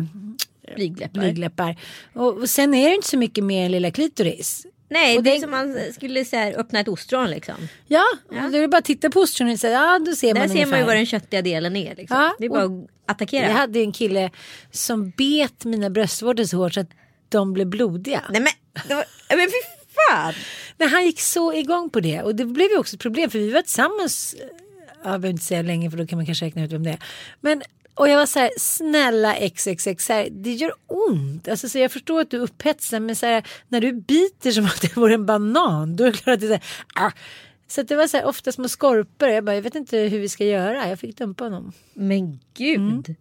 Blygdläppar. 0.75 1.19
blygdläppar. 1.19 1.75
Och, 2.13 2.37
och 2.37 2.49
sen 2.49 2.73
är 2.73 2.89
det 2.89 2.95
inte 2.95 3.07
så 3.07 3.17
mycket 3.17 3.43
mer 3.43 3.65
än 3.65 3.71
lilla 3.71 3.91
klitoris. 3.91 4.65
Nej, 4.89 5.17
Och 5.17 5.23
det 5.23 5.35
är 5.35 5.39
som 5.39 5.51
man 5.51 5.77
skulle 5.93 6.25
så 6.25 6.35
här, 6.35 6.59
öppna 6.59 6.79
ett 6.79 6.87
ostron 6.87 7.29
liksom. 7.29 7.55
Ja, 7.87 8.03
ja. 8.31 8.49
då 8.51 8.57
är 8.57 8.61
det 8.61 8.67
bara 8.67 8.77
att 8.77 8.85
titta 8.85 9.09
på 9.09 9.19
ostronet 9.19 9.53
och 9.53 9.59
säga, 9.59 9.73
ja 9.73 9.99
då 9.99 10.15
ser 10.15 10.33
Där 10.33 10.39
man 10.41 10.49
ser 10.49 10.65
man 10.65 10.79
ju 10.79 10.85
vad 10.85 10.95
den 10.95 11.05
köttiga 11.05 11.41
delen 11.41 11.75
är. 11.75 11.95
Liksom. 11.95 12.17
Ja, 12.17 12.35
det 12.39 12.45
är 12.45 12.49
bara 12.49 12.65
och- 12.65 12.83
att 13.05 13.11
attackera. 13.11 13.47
Jag 13.47 13.53
hade 13.53 13.79
en 13.79 13.91
kille 13.91 14.29
som 14.71 15.09
bet 15.09 15.65
mina 15.65 15.89
bröstvårtor 15.89 16.43
så 16.43 16.57
hårt 16.57 16.73
så 16.73 16.79
att 16.79 16.89
de 17.29 17.53
blev 17.53 17.67
blodiga. 17.67 18.21
Nej 18.29 18.41
men, 18.41 18.51
var, 18.97 19.05
men 19.29 19.47
fy 19.47 19.57
fan. 20.09 20.33
Men 20.77 20.89
han 20.89 21.05
gick 21.05 21.19
så 21.21 21.53
igång 21.53 21.89
på 21.89 21.99
det 21.99 22.21
och 22.21 22.35
det 22.35 22.45
blev 22.45 22.71
ju 22.71 22.77
också 22.77 22.95
ett 22.95 23.01
problem 23.01 23.29
för 23.29 23.39
vi 23.39 23.51
var 23.51 23.61
tillsammans, 23.61 24.33
eh, 24.33 24.47
jag 24.95 25.03
behöver 25.03 25.29
inte 25.29 25.45
säga 25.45 25.61
länge 25.61 25.91
för 25.91 25.97
då 25.97 26.07
kan 26.07 26.17
man 26.17 26.25
kanske 26.25 26.45
räkna 26.45 26.63
ut 26.63 26.71
vem 26.71 26.83
det 26.83 26.89
är. 26.89 26.99
Men 27.41 27.61
och 27.95 28.09
jag 28.09 28.17
var 28.17 28.25
så 28.25 28.39
här, 28.39 28.51
snälla 28.57 29.35
XXX, 29.49 30.09
här, 30.09 30.27
det 30.31 30.53
gör 30.53 30.73
ont. 30.87 31.47
Alltså, 31.47 31.69
så 31.69 31.79
jag 31.79 31.91
förstår 31.91 32.21
att 32.21 32.29
du 32.29 32.37
är 32.37 32.41
upphetsad 32.41 33.01
men 33.01 33.15
så 33.15 33.25
här, 33.25 33.47
när 33.67 33.81
du 33.81 33.93
biter 33.93 34.51
som 34.51 34.65
att 34.65 34.81
det 34.81 34.97
vore 34.97 35.13
en 35.13 35.25
banan 35.25 35.95
då 35.95 36.03
är 36.03 36.11
det 36.11 36.17
klart 36.17 36.33
att 36.33 36.39
det 36.39 36.45
är 36.45 36.59
så 36.59 36.63
här, 36.95 37.07
ah. 37.07 37.11
Så 37.67 37.83
det 37.83 37.95
var 37.95 38.07
så 38.07 38.17
här, 38.17 38.25
ofta 38.25 38.51
små 38.51 38.67
skorpor. 38.67 39.29
Jag 39.29 39.43
bara, 39.43 39.55
jag 39.55 39.61
vet 39.61 39.75
inte 39.75 39.97
hur 39.97 40.19
vi 40.19 40.29
ska 40.29 40.45
göra. 40.45 40.89
Jag 40.89 40.99
fick 40.99 41.17
dumpa 41.17 41.43
honom. 41.43 41.71
Men 41.93 42.39
gud. 42.53 43.15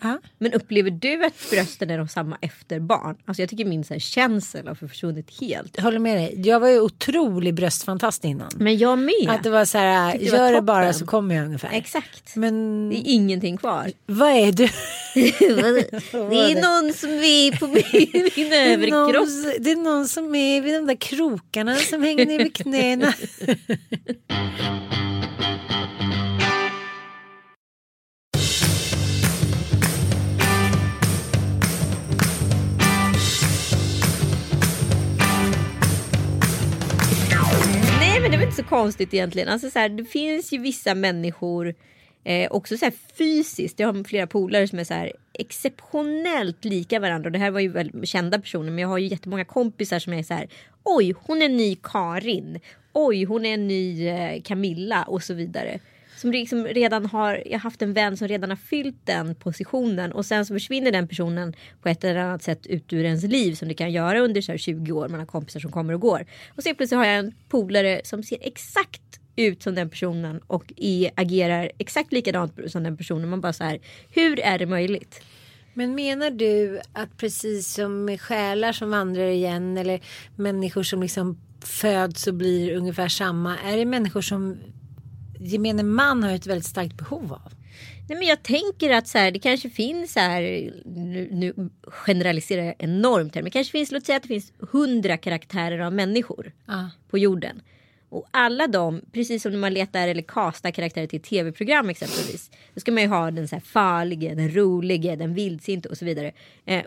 Ja. 0.00 0.18
Men 0.38 0.52
upplever 0.52 0.90
du 0.90 1.24
att 1.24 1.50
brösten 1.50 1.90
är 1.90 1.98
de 1.98 2.08
samma 2.08 2.38
efter 2.40 2.80
barn? 2.80 3.16
Alltså 3.24 3.42
jag 3.42 3.48
tycker 3.50 3.64
min 3.64 3.84
så 3.84 3.94
här, 3.94 4.00
känsel 4.00 4.68
har 4.68 4.74
försvunnit 4.74 5.40
helt. 5.40 5.72
Jag 5.76 5.82
håller 5.84 5.98
med 5.98 6.16
dig. 6.16 6.40
Jag 6.48 6.60
var 6.60 6.68
ju 6.68 6.80
otrolig 6.80 7.54
bröstfantast 7.54 8.24
innan. 8.24 8.50
Men 8.56 8.78
jag 8.78 8.98
med. 8.98 9.28
Att 9.28 9.42
det 9.42 9.50
var 9.50 9.64
så 9.64 9.78
här, 9.78 10.18
det 10.18 10.24
gör 10.24 10.52
det 10.52 10.62
bara 10.62 10.92
så 10.92 11.06
kommer 11.06 11.34
jag 11.34 11.44
ungefär. 11.44 11.70
Exakt. 11.72 12.36
Men 12.36 12.88
Det 12.90 12.96
är 12.96 13.02
ingenting 13.06 13.56
kvar. 13.56 13.92
vad 14.06 14.30
är 14.30 14.52
du? 14.52 14.68
det 15.14 16.52
är 16.52 16.82
någon 16.82 16.94
som 16.94 17.10
är 17.10 17.58
på 17.58 17.66
min, 17.66 18.30
min 18.36 18.50
Det 18.50 18.56
överkropp. 18.56 19.28
det 19.60 19.70
är 19.70 19.76
någon 19.76 20.08
som 20.08 20.34
är 20.34 20.60
vid 20.60 20.74
de 20.74 20.86
där 20.86 20.94
krokarna 20.96 21.76
som 21.76 22.02
hänger 22.02 22.26
ner 22.26 22.38
vid 22.38 22.54
knäna. 22.56 23.14
Konstigt 38.68 39.14
egentligen. 39.14 39.48
Alltså, 39.48 39.70
så 39.70 39.78
här, 39.78 39.88
det 39.88 40.04
finns 40.04 40.52
ju 40.52 40.58
vissa 40.58 40.94
människor 40.94 41.74
eh, 42.24 42.52
också 42.52 42.76
så 42.76 42.84
här, 42.84 42.94
fysiskt. 43.18 43.80
Jag 43.80 43.92
har 43.92 44.04
flera 44.04 44.26
polare 44.26 44.68
som 44.68 44.78
är 44.78 44.84
så 44.84 44.94
här, 44.94 45.12
exceptionellt 45.32 46.64
lika 46.64 47.00
varandra. 47.00 47.30
Det 47.30 47.38
här 47.38 47.50
var 47.50 47.60
ju 47.60 47.68
väl 47.68 48.06
kända 48.06 48.38
personer 48.38 48.70
men 48.70 48.78
jag 48.78 48.88
har 48.88 48.98
ju 48.98 49.06
jättemånga 49.06 49.44
kompisar 49.44 49.98
som 49.98 50.12
är 50.12 50.22
så 50.22 50.34
här. 50.34 50.48
Oj 50.84 51.14
hon 51.26 51.42
är 51.42 51.48
ny 51.48 51.76
Karin. 51.82 52.60
Oj 52.92 53.24
hon 53.24 53.46
är 53.46 53.56
ny 53.56 54.08
eh, 54.08 54.42
Camilla 54.42 55.02
och 55.02 55.22
så 55.22 55.34
vidare. 55.34 55.80
Som 56.18 56.32
liksom 56.32 56.64
redan 56.64 57.06
har, 57.06 57.42
jag 57.46 57.52
har 57.52 57.58
haft 57.58 57.82
en 57.82 57.92
vän 57.92 58.16
som 58.16 58.28
redan 58.28 58.50
har 58.50 58.56
fyllt 58.56 59.06
den 59.06 59.34
positionen 59.34 60.12
och 60.12 60.26
sen 60.26 60.46
så 60.46 60.54
försvinner 60.54 60.92
den 60.92 61.08
personen 61.08 61.54
på 61.82 61.88
ett 61.88 62.04
eller 62.04 62.20
annat 62.20 62.42
sätt 62.42 62.66
ut 62.66 62.92
ur 62.92 63.04
ens 63.04 63.24
liv 63.24 63.54
som 63.54 63.68
det 63.68 63.74
kan 63.74 63.92
göra 63.92 64.20
under 64.20 64.40
så 64.40 64.52
här 64.52 64.58
20 64.58 64.92
år. 64.92 65.08
Man 65.08 65.20
har 65.20 65.26
kompisar 65.26 65.60
som 65.60 65.72
kommer 65.72 65.94
och 65.94 66.00
går. 66.00 66.26
Och 66.48 66.62
sen 66.62 66.74
plötsligt 66.74 66.98
har 66.98 67.06
jag 67.06 67.18
en 67.18 67.32
polare 67.48 68.00
som 68.04 68.22
ser 68.22 68.38
exakt 68.40 69.20
ut 69.36 69.62
som 69.62 69.74
den 69.74 69.90
personen 69.90 70.40
och 70.46 70.72
är, 70.76 71.10
agerar 71.14 71.72
exakt 71.78 72.12
likadant 72.12 72.58
som 72.66 72.82
den 72.82 72.96
personen. 72.96 73.28
Man 73.28 73.40
bara 73.40 73.52
så 73.52 73.64
här, 73.64 73.78
hur 74.10 74.40
är 74.40 74.58
det 74.58 74.66
möjligt? 74.66 75.22
Men 75.74 75.94
menar 75.94 76.30
du 76.30 76.80
att 76.92 77.16
precis 77.16 77.74
som 77.74 78.04
med 78.04 78.20
själar 78.20 78.72
som 78.72 78.90
vandrar 78.90 79.26
igen 79.26 79.78
eller 79.78 80.00
människor 80.36 80.82
som 80.82 81.02
liksom 81.02 81.38
föds 81.64 82.26
och 82.26 82.34
blir 82.34 82.76
ungefär 82.76 83.08
samma. 83.08 83.58
Är 83.58 83.76
det 83.76 83.84
människor 83.84 84.20
som 84.20 84.58
gemene 85.40 85.82
man 85.82 86.22
har 86.22 86.30
ett 86.32 86.46
väldigt 86.46 86.66
starkt 86.66 86.94
behov 86.96 87.32
av? 87.32 87.52
Nej, 88.08 88.18
men 88.18 88.28
jag 88.28 88.42
tänker 88.42 88.90
att 88.90 89.08
så 89.08 89.18
här, 89.18 89.30
det 89.30 89.38
kanske 89.38 89.70
finns 89.70 90.12
så 90.12 90.20
här, 90.20 90.42
nu, 90.84 91.28
nu 91.32 91.70
generaliserar 91.82 92.62
jag 92.62 92.74
enormt 92.78 93.34
här, 93.34 93.42
men 93.42 93.50
kanske 93.50 93.70
finns, 93.72 93.90
låt 93.90 94.06
säga 94.06 94.16
att 94.16 94.22
det 94.22 94.28
finns 94.28 94.52
hundra 94.58 95.16
karaktärer 95.16 95.78
av 95.78 95.92
människor 95.92 96.52
Ja. 96.66 96.90
på 97.10 97.18
jorden. 97.18 97.62
Och 98.10 98.26
alla 98.30 98.66
de, 98.66 99.00
precis 99.12 99.42
som 99.42 99.52
när 99.52 99.58
man 99.58 99.74
letar 99.74 100.08
eller 100.08 100.22
kastar 100.22 100.70
karaktärer 100.70 101.06
till 101.06 101.22
tv-program 101.22 101.88
exempelvis. 101.88 102.50
Då 102.74 102.80
ska 102.80 102.92
man 102.92 103.02
ju 103.02 103.08
ha 103.08 103.30
den 103.30 103.48
så 103.48 103.54
här 103.56 103.60
farlige, 103.60 104.34
den 104.34 104.50
rolige, 104.54 105.16
den 105.16 105.34
vildsinte 105.34 105.88
och 105.88 105.98
så 105.98 106.04
vidare. 106.04 106.32
Eh, 106.64 106.82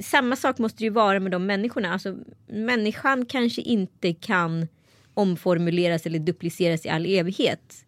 samma 0.00 0.36
sak 0.36 0.58
måste 0.58 0.78
det 0.78 0.84
ju 0.84 0.90
vara 0.90 1.20
med 1.20 1.32
de 1.32 1.46
människorna. 1.46 1.92
Alltså, 1.92 2.16
människan 2.46 3.26
kanske 3.26 3.62
inte 3.62 4.12
kan 4.12 4.68
omformuleras 5.14 6.06
eller 6.06 6.18
dupliceras 6.18 6.86
i 6.86 6.88
all 6.88 7.06
evighet. 7.06 7.83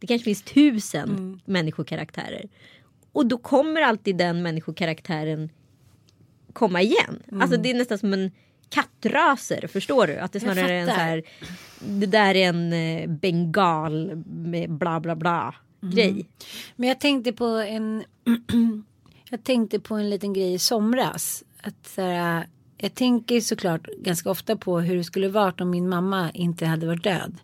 Det 0.00 0.06
kanske 0.06 0.24
finns 0.24 0.42
tusen 0.42 1.08
mm. 1.08 1.40
människokaraktärer. 1.44 2.48
Och 3.12 3.26
då 3.26 3.38
kommer 3.38 3.82
alltid 3.82 4.16
den 4.16 4.42
människokaraktären 4.42 5.50
komma 6.52 6.82
igen. 6.82 7.22
Mm. 7.28 7.42
Alltså 7.42 7.56
det 7.56 7.70
är 7.70 7.74
nästan 7.74 7.98
som 7.98 8.12
en 8.12 8.30
kattraser, 8.68 9.66
förstår 9.66 10.06
du? 10.06 10.18
Att 10.18 10.32
det 10.32 10.40
snarare 10.40 10.72
är 10.72 10.80
en 10.80 10.86
så 10.86 10.92
här, 10.92 11.22
det 11.78 12.06
där 12.06 12.34
är 12.34 12.48
en 12.48 12.72
eh, 12.72 13.10
bengal 13.10 14.22
med 14.26 14.70
bla 14.70 15.00
bla 15.00 15.16
bla 15.16 15.54
mm. 15.82 15.94
grej. 15.94 16.26
Men 16.76 16.88
jag 16.88 17.00
tänkte 17.00 17.32
på 17.32 17.44
en, 17.46 18.04
jag 19.30 19.44
tänkte 19.44 19.80
på 19.80 19.94
en 19.94 20.10
liten 20.10 20.32
grej 20.32 20.54
i 20.54 20.58
somras. 20.58 21.44
Att 21.62 21.86
så 21.86 22.02
här, 22.02 22.46
jag 22.78 22.94
tänker 22.94 23.40
såklart 23.40 23.86
ganska 23.86 24.30
ofta 24.30 24.56
på 24.56 24.80
hur 24.80 24.96
det 24.96 25.04
skulle 25.04 25.28
varit 25.28 25.60
om 25.60 25.70
min 25.70 25.88
mamma 25.88 26.30
inte 26.30 26.66
hade 26.66 26.86
varit 26.86 27.04
död. 27.04 27.36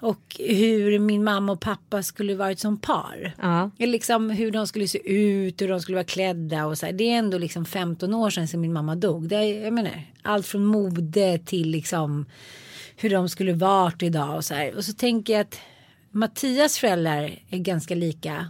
Och 0.00 0.36
hur 0.38 0.98
min 0.98 1.24
mamma 1.24 1.52
och 1.52 1.60
pappa 1.60 2.02
skulle 2.02 2.34
varit 2.34 2.58
som 2.58 2.76
par. 2.76 3.34
Ja. 3.40 3.70
Liksom 3.78 4.30
hur 4.30 4.50
de 4.50 4.66
skulle 4.66 4.88
se 4.88 5.12
ut, 5.12 5.62
hur 5.62 5.68
de 5.68 5.80
skulle 5.80 5.96
vara 5.96 6.04
klädda 6.04 6.66
och 6.66 6.78
så 6.78 6.86
här. 6.86 6.92
Det 6.92 7.04
är 7.04 7.18
ändå 7.18 7.38
liksom 7.38 7.64
15 7.64 8.14
år 8.14 8.30
sedan 8.30 8.48
som 8.48 8.60
min 8.60 8.72
mamma 8.72 8.94
dog. 8.94 9.28
Det 9.28 9.36
är, 9.36 9.64
jag 9.64 9.72
menar, 9.72 10.02
allt 10.22 10.46
från 10.46 10.64
mode 10.64 11.38
till 11.38 11.70
liksom 11.70 12.26
hur 12.96 13.10
de 13.10 13.28
skulle 13.28 13.52
varit 13.52 14.02
idag 14.02 14.36
och 14.36 14.44
så 14.44 14.54
här. 14.54 14.76
Och 14.76 14.84
så 14.84 14.92
tänker 14.92 15.32
jag 15.32 15.40
att 15.40 15.58
Mattias 16.10 16.78
föräldrar 16.78 17.38
är 17.50 17.58
ganska 17.58 17.94
lika 17.94 18.48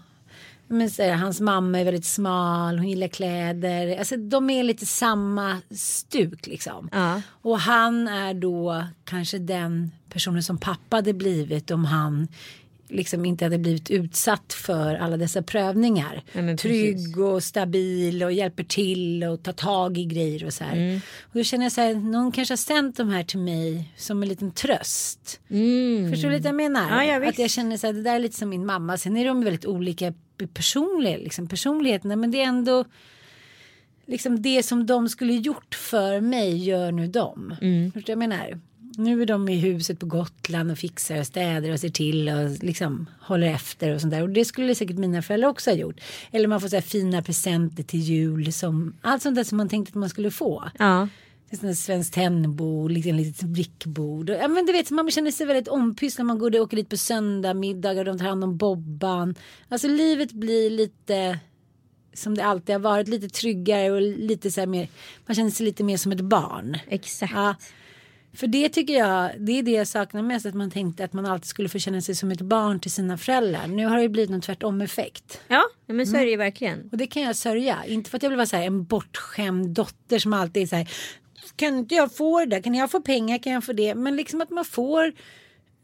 men 0.71 0.91
så, 0.91 1.13
hans 1.13 1.41
mamma 1.41 1.81
är 1.81 1.85
väldigt 1.85 2.05
smal, 2.05 2.79
hon 2.79 2.89
gillar 2.89 3.09
kläder. 3.09 3.99
Alltså, 3.99 4.17
de 4.17 4.51
är 4.51 4.63
lite 4.63 4.87
samma 4.87 5.59
stuk 5.71 6.47
liksom. 6.47 6.89
Ja. 6.93 7.23
Och 7.29 7.61
han 7.61 8.09
är 8.09 8.35
då 8.35 8.85
kanske 9.05 9.39
den 9.39 9.91
personen 10.09 10.43
som 10.43 10.59
pappa 10.59 10.97
hade 10.97 11.13
blivit 11.13 11.71
om 11.71 11.85
han 11.85 12.29
liksom 12.91 13.25
inte 13.25 13.45
hade 13.45 13.59
blivit 13.59 13.91
utsatt 13.91 14.53
för 14.53 14.95
alla 14.95 15.17
dessa 15.17 15.43
prövningar. 15.43 16.23
Ja, 16.33 16.57
Trygg 16.57 17.19
och 17.19 17.43
stabil 17.43 18.23
och 18.23 18.33
hjälper 18.33 18.65
till 18.65 19.25
och 19.25 19.43
tar 19.43 19.53
tag 19.53 19.99
i 19.99 20.05
grejer 20.05 20.45
och 20.45 20.53
så 20.53 20.65
här. 20.65 20.77
Mm. 20.77 21.01
Och 21.23 21.39
då 21.39 21.43
känner 21.45 21.65
jag 21.65 21.73
så 21.73 21.81
här, 21.81 21.95
någon 21.95 22.33
kanske 22.33 22.53
har 22.53 22.57
sänt 22.57 22.97
de 22.97 23.09
här 23.09 23.23
till 23.23 23.39
mig 23.39 23.93
som 23.97 24.23
en 24.23 24.29
liten 24.29 24.51
tröst. 24.51 25.41
Mm. 25.51 26.11
Förstår 26.11 26.29
du 26.29 26.37
lite 26.37 26.53
vad 26.53 26.61
jag 26.61 26.73
menar? 26.73 27.03
Ja, 27.03 27.29
att 27.29 27.39
jag 27.39 27.51
känner 27.51 27.77
så 27.77 27.87
här, 27.87 27.95
det 27.95 28.03
där 28.03 28.15
är 28.15 28.19
lite 28.19 28.39
som 28.39 28.49
min 28.49 28.67
mamma. 28.67 28.99
Sen 28.99 29.17
är 29.17 29.25
de 29.25 29.45
väldigt 29.45 29.67
olika 29.67 30.15
personliga, 30.47 31.17
liksom, 31.17 31.49
personligheterna. 31.49 32.17
Men 32.17 32.31
det 32.31 32.41
är 32.41 32.47
ändå 32.47 32.85
liksom 34.07 34.43
det 34.43 34.63
som 34.63 34.87
de 34.87 35.09
skulle 35.09 35.33
gjort 35.33 35.75
för 35.75 36.21
mig 36.21 36.57
gör 36.57 36.93
nu 36.93 37.07
de. 37.07 37.55
Mm. 37.61 37.93
Förstår 37.93 38.13
jag 38.13 38.19
menar? 38.19 38.61
Nu 38.97 39.23
är 39.23 39.27
de 39.27 39.49
i 39.49 39.57
huset 39.57 39.99
på 39.99 40.07
Gotland 40.07 40.71
och 40.71 40.79
fixar 40.79 41.19
och 41.19 41.27
städar 41.27 41.71
och 41.71 41.81
ser 41.81 41.89
till 41.89 42.29
och 42.29 42.65
liksom 42.65 43.07
håller 43.21 43.47
efter 43.47 43.95
och 43.95 44.01
sånt 44.01 44.13
där. 44.13 44.23
Och 44.23 44.31
det 44.31 44.45
skulle 44.45 44.75
säkert 44.75 44.97
mina 44.97 45.23
föräldrar 45.23 45.49
också 45.49 45.71
ha 45.71 45.77
gjort. 45.77 46.01
Eller 46.31 46.49
man 46.49 46.61
får 46.61 46.69
så 46.69 46.77
här 46.77 46.83
fina 46.83 47.23
presenter 47.23 47.83
till 47.83 48.01
jul 48.01 48.53
som 48.53 48.95
allt 49.01 49.23
sånt 49.23 49.37
där 49.37 49.45
som 49.45 49.57
man 49.57 49.69
tänkte 49.69 49.91
att 49.91 49.95
man 49.95 50.11
skulle 50.11 50.31
få. 50.31 50.71
Ja. 50.79 51.09
Ett 51.53 51.79
svenskt 51.79 52.15
tennbord, 52.15 52.91
liksom 52.91 53.15
litet 53.15 53.43
brickbord. 53.43 54.31
Ja, 54.31 54.49
men 54.49 54.67
du 54.67 54.73
vet, 54.73 54.91
man 54.91 55.11
känner 55.11 55.31
sig 55.31 55.47
väldigt 55.47 55.69
ompysslad. 55.69 56.27
Man 56.27 56.39
går 56.39 56.57
och 56.57 56.63
åker 56.63 56.77
dit 56.77 56.89
på 56.89 56.97
söndag 56.97 57.55
middagar. 57.55 58.05
De 58.05 58.19
tar 58.19 58.27
hand 58.27 58.45
om 58.45 58.57
Bobban. 58.57 59.35
Alltså 59.69 59.89
livet 59.89 60.33
blir 60.33 60.71
lite 60.71 61.39
som 62.15 62.35
det 62.35 62.45
alltid 62.45 62.75
har 62.75 62.81
varit. 62.81 63.09
Lite 63.09 63.29
tryggare 63.29 63.91
och 63.91 64.01
lite 64.01 64.51
så 64.51 64.61
här 64.61 64.67
mer. 64.67 64.89
Man 65.27 65.35
känner 65.35 65.51
sig 65.51 65.67
lite 65.67 65.85
mer 65.85 65.97
som 65.97 66.13
ett 66.13 66.21
barn. 66.21 66.79
Exakt. 66.89 67.33
Ja. 67.33 67.55
För 68.33 68.47
det 68.47 68.69
tycker 68.69 68.95
jag, 68.95 69.31
det 69.39 69.53
är 69.53 69.63
det 69.63 69.71
jag 69.71 69.89
saknar 69.89 70.23
mest. 70.23 70.47
Att 70.47 70.55
man 70.55 70.71
tänkte 70.71 71.05
att 71.05 71.13
man 71.13 71.27
alltid 71.27 71.47
skulle 71.49 71.69
få 71.69 71.79
känna 71.79 72.01
sig 72.01 72.15
som 72.15 72.31
ett 72.31 72.41
barn 72.41 72.81
till 72.81 72.91
sina 72.91 73.19
föräldrar. 73.19 73.67
Nu 73.67 73.87
har 73.87 73.99
det 73.99 74.09
blivit 74.09 74.31
någon 74.31 74.41
tvärtom 74.41 74.81
effekt. 74.81 75.41
Ja, 75.49 75.63
men 75.87 76.07
så 76.07 76.17
är 76.17 76.25
det 76.25 76.31
ju 76.31 76.37
verkligen. 76.37 76.89
Och 76.93 76.99
det 76.99 77.07
kan 77.07 77.23
jag 77.23 77.37
sörja. 77.37 77.85
Inte 77.87 78.11
för 78.11 78.17
att 78.17 78.23
jag 78.23 78.31
vill 78.31 78.37
vara 78.37 78.47
så 78.47 78.57
här, 78.57 78.67
en 78.67 78.85
bortskämd 78.85 79.69
dotter 79.69 80.19
som 80.19 80.33
alltid 80.33 80.63
är 80.63 80.67
så 80.67 80.77
här 80.77 80.89
kan 81.57 81.79
inte 81.79 81.95
jag 81.95 82.15
få 82.15 82.41
det 82.41 82.47
där? 82.47 82.63
Kan 82.63 82.75
jag 82.75 82.91
få 82.91 83.01
pengar? 83.01 83.39
Kan 83.39 83.53
jag 83.53 83.65
få 83.65 83.73
det? 83.73 83.95
Men 83.95 84.17
liksom 84.17 84.41
att 84.41 84.51
man 84.51 84.65
får 84.65 85.13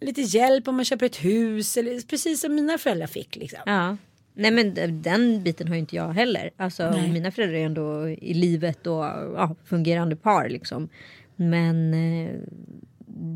lite 0.00 0.20
hjälp 0.20 0.68
om 0.68 0.76
man 0.76 0.84
köper 0.84 1.06
ett 1.06 1.24
hus. 1.24 1.76
Eller, 1.76 2.06
precis 2.06 2.40
som 2.40 2.54
mina 2.54 2.78
föräldrar 2.78 3.06
fick. 3.06 3.36
Liksom. 3.36 3.60
Ja. 3.66 3.96
Nej 4.34 4.50
men 4.50 5.02
den 5.02 5.42
biten 5.42 5.68
har 5.68 5.74
ju 5.74 5.80
inte 5.80 5.96
jag 5.96 6.08
heller. 6.08 6.50
Alltså 6.56 6.90
Nej. 6.90 7.12
mina 7.12 7.30
föräldrar 7.30 7.58
är 7.58 7.66
ändå 7.66 8.08
i 8.08 8.34
livet 8.34 8.86
och 8.86 9.04
ja, 9.04 9.56
fungerande 9.64 10.16
par 10.16 10.48
liksom. 10.48 10.88
Men 11.36 11.94
eh, 11.94 12.30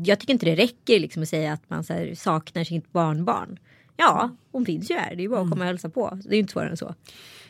jag 0.05 0.19
tycker 0.19 0.33
inte 0.33 0.45
det 0.45 0.55
räcker 0.55 0.99
liksom 0.99 1.23
att 1.23 1.29
säga 1.29 1.53
att 1.53 1.69
man 1.69 1.83
här, 1.89 2.15
saknar 2.15 2.63
sitt 2.63 2.91
barnbarn. 2.91 3.59
Ja, 3.97 4.29
hon 4.51 4.65
finns 4.65 4.91
ju 4.91 4.95
här. 4.95 5.15
Det 5.15 5.21
är 5.21 5.23
ju 5.23 5.29
bara 5.29 5.41
att 5.41 5.49
komma 5.49 5.63
och 5.63 5.67
hälsa 5.67 5.89
på. 5.89 6.19
Det 6.23 6.29
är 6.29 6.33
ju 6.33 6.39
inte 6.39 6.53
svårare 6.53 6.69
än 6.69 6.77
så. 6.77 6.95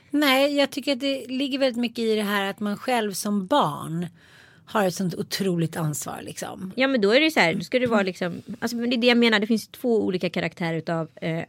Nej, 0.09 0.57
jag 0.57 0.69
tycker 0.69 0.93
att 0.93 0.99
det 0.99 1.27
ligger 1.27 1.59
väldigt 1.59 1.81
mycket 1.81 1.99
i 1.99 2.15
det 2.15 2.21
här 2.21 2.49
att 2.49 2.59
man 2.59 2.77
själv 2.77 3.11
som 3.11 3.47
barn 3.47 4.07
har 4.65 4.87
ett 4.87 4.95
sånt 4.95 5.15
otroligt 5.15 5.77
ansvar 5.77 6.19
liksom. 6.21 6.71
Ja 6.75 6.87
men 6.87 7.01
då 7.01 7.11
är 7.11 7.19
det 7.19 7.25
ju 7.25 7.31
så 7.31 7.39
här, 7.39 7.53
då 7.53 7.61
ska 7.61 7.79
det 7.79 7.87
vara 7.87 8.01
liksom, 8.01 8.41
alltså 8.59 8.77
det 8.77 8.95
är 8.95 8.97
det 8.97 9.07
jag 9.07 9.17
menar, 9.17 9.39
det 9.39 9.47
finns 9.47 9.67
två 9.67 10.03
olika 10.03 10.29
karaktärer 10.29 10.77
utav 10.77 11.07
eh, 11.15 11.43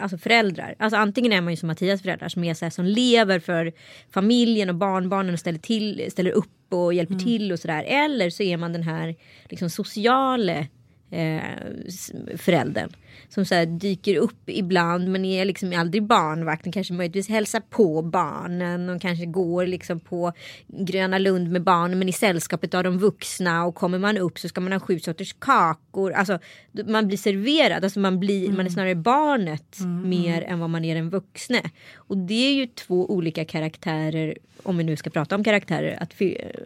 alltså 0.00 0.18
föräldrar. 0.18 0.74
Alltså 0.78 0.96
antingen 0.96 1.32
är 1.32 1.40
man 1.40 1.52
ju 1.52 1.56
som 1.56 1.66
Mattias 1.66 2.02
föräldrar 2.02 2.28
som 2.28 2.44
är 2.44 2.54
så 2.54 2.64
här, 2.64 2.70
som 2.70 2.84
lever 2.84 3.40
för 3.40 3.72
familjen 4.10 4.68
och 4.68 4.74
barnbarnen 4.74 5.34
och 5.34 5.40
ställer, 5.40 5.58
till, 5.58 6.08
ställer 6.10 6.30
upp 6.30 6.72
och 6.72 6.94
hjälper 6.94 7.14
mm. 7.14 7.24
till 7.24 7.52
och 7.52 7.58
sådär. 7.58 7.84
Eller 7.86 8.30
så 8.30 8.42
är 8.42 8.56
man 8.56 8.72
den 8.72 8.82
här 8.82 9.16
liksom 9.48 9.70
sociale 9.70 10.66
eh, 11.10 12.36
föräldern. 12.36 12.90
Som 13.28 13.44
så 13.44 13.64
dyker 13.64 14.16
upp 14.16 14.42
ibland 14.46 15.08
men 15.08 15.24
är 15.24 15.44
liksom 15.44 15.72
aldrig 15.76 16.02
barnvakten. 16.02 16.72
Kanske 16.72 16.94
möjligtvis 16.94 17.28
hälsar 17.28 17.60
på 17.60 18.02
barnen 18.02 18.88
och 18.88 19.02
kanske 19.02 19.26
går 19.26 19.66
liksom 19.66 20.00
på 20.00 20.32
Gröna 20.66 21.18
Lund 21.18 21.50
med 21.50 21.62
barnen 21.62 21.98
men 21.98 22.08
i 22.08 22.12
sällskapet 22.12 22.74
av 22.74 22.84
de 22.84 22.98
vuxna 22.98 23.64
och 23.64 23.74
kommer 23.74 23.98
man 23.98 24.18
upp 24.18 24.38
så 24.38 24.48
ska 24.48 24.60
man 24.60 24.72
ha 24.72 24.80
sju 24.80 24.98
sorters 24.98 25.32
kakor. 25.38 26.12
Alltså 26.12 26.38
man 26.86 27.06
blir 27.06 27.18
serverad, 27.18 27.84
alltså 27.84 28.00
man, 28.00 28.20
blir, 28.20 28.44
mm. 28.44 28.56
man 28.56 28.66
är 28.66 28.70
snarare 28.70 28.94
barnet 28.94 29.80
mm. 29.80 30.08
mer 30.08 30.42
än 30.42 30.58
vad 30.58 30.70
man 30.70 30.84
är 30.84 30.94
den 30.94 31.10
vuxne. 31.10 31.62
Och 31.94 32.16
det 32.16 32.34
är 32.34 32.54
ju 32.54 32.66
två 32.66 33.10
olika 33.10 33.44
karaktärer, 33.44 34.38
om 34.62 34.76
vi 34.76 34.84
nu 34.84 34.96
ska 34.96 35.10
prata 35.10 35.34
om 35.34 35.44
karaktärer, 35.44 36.02
att, 36.02 36.14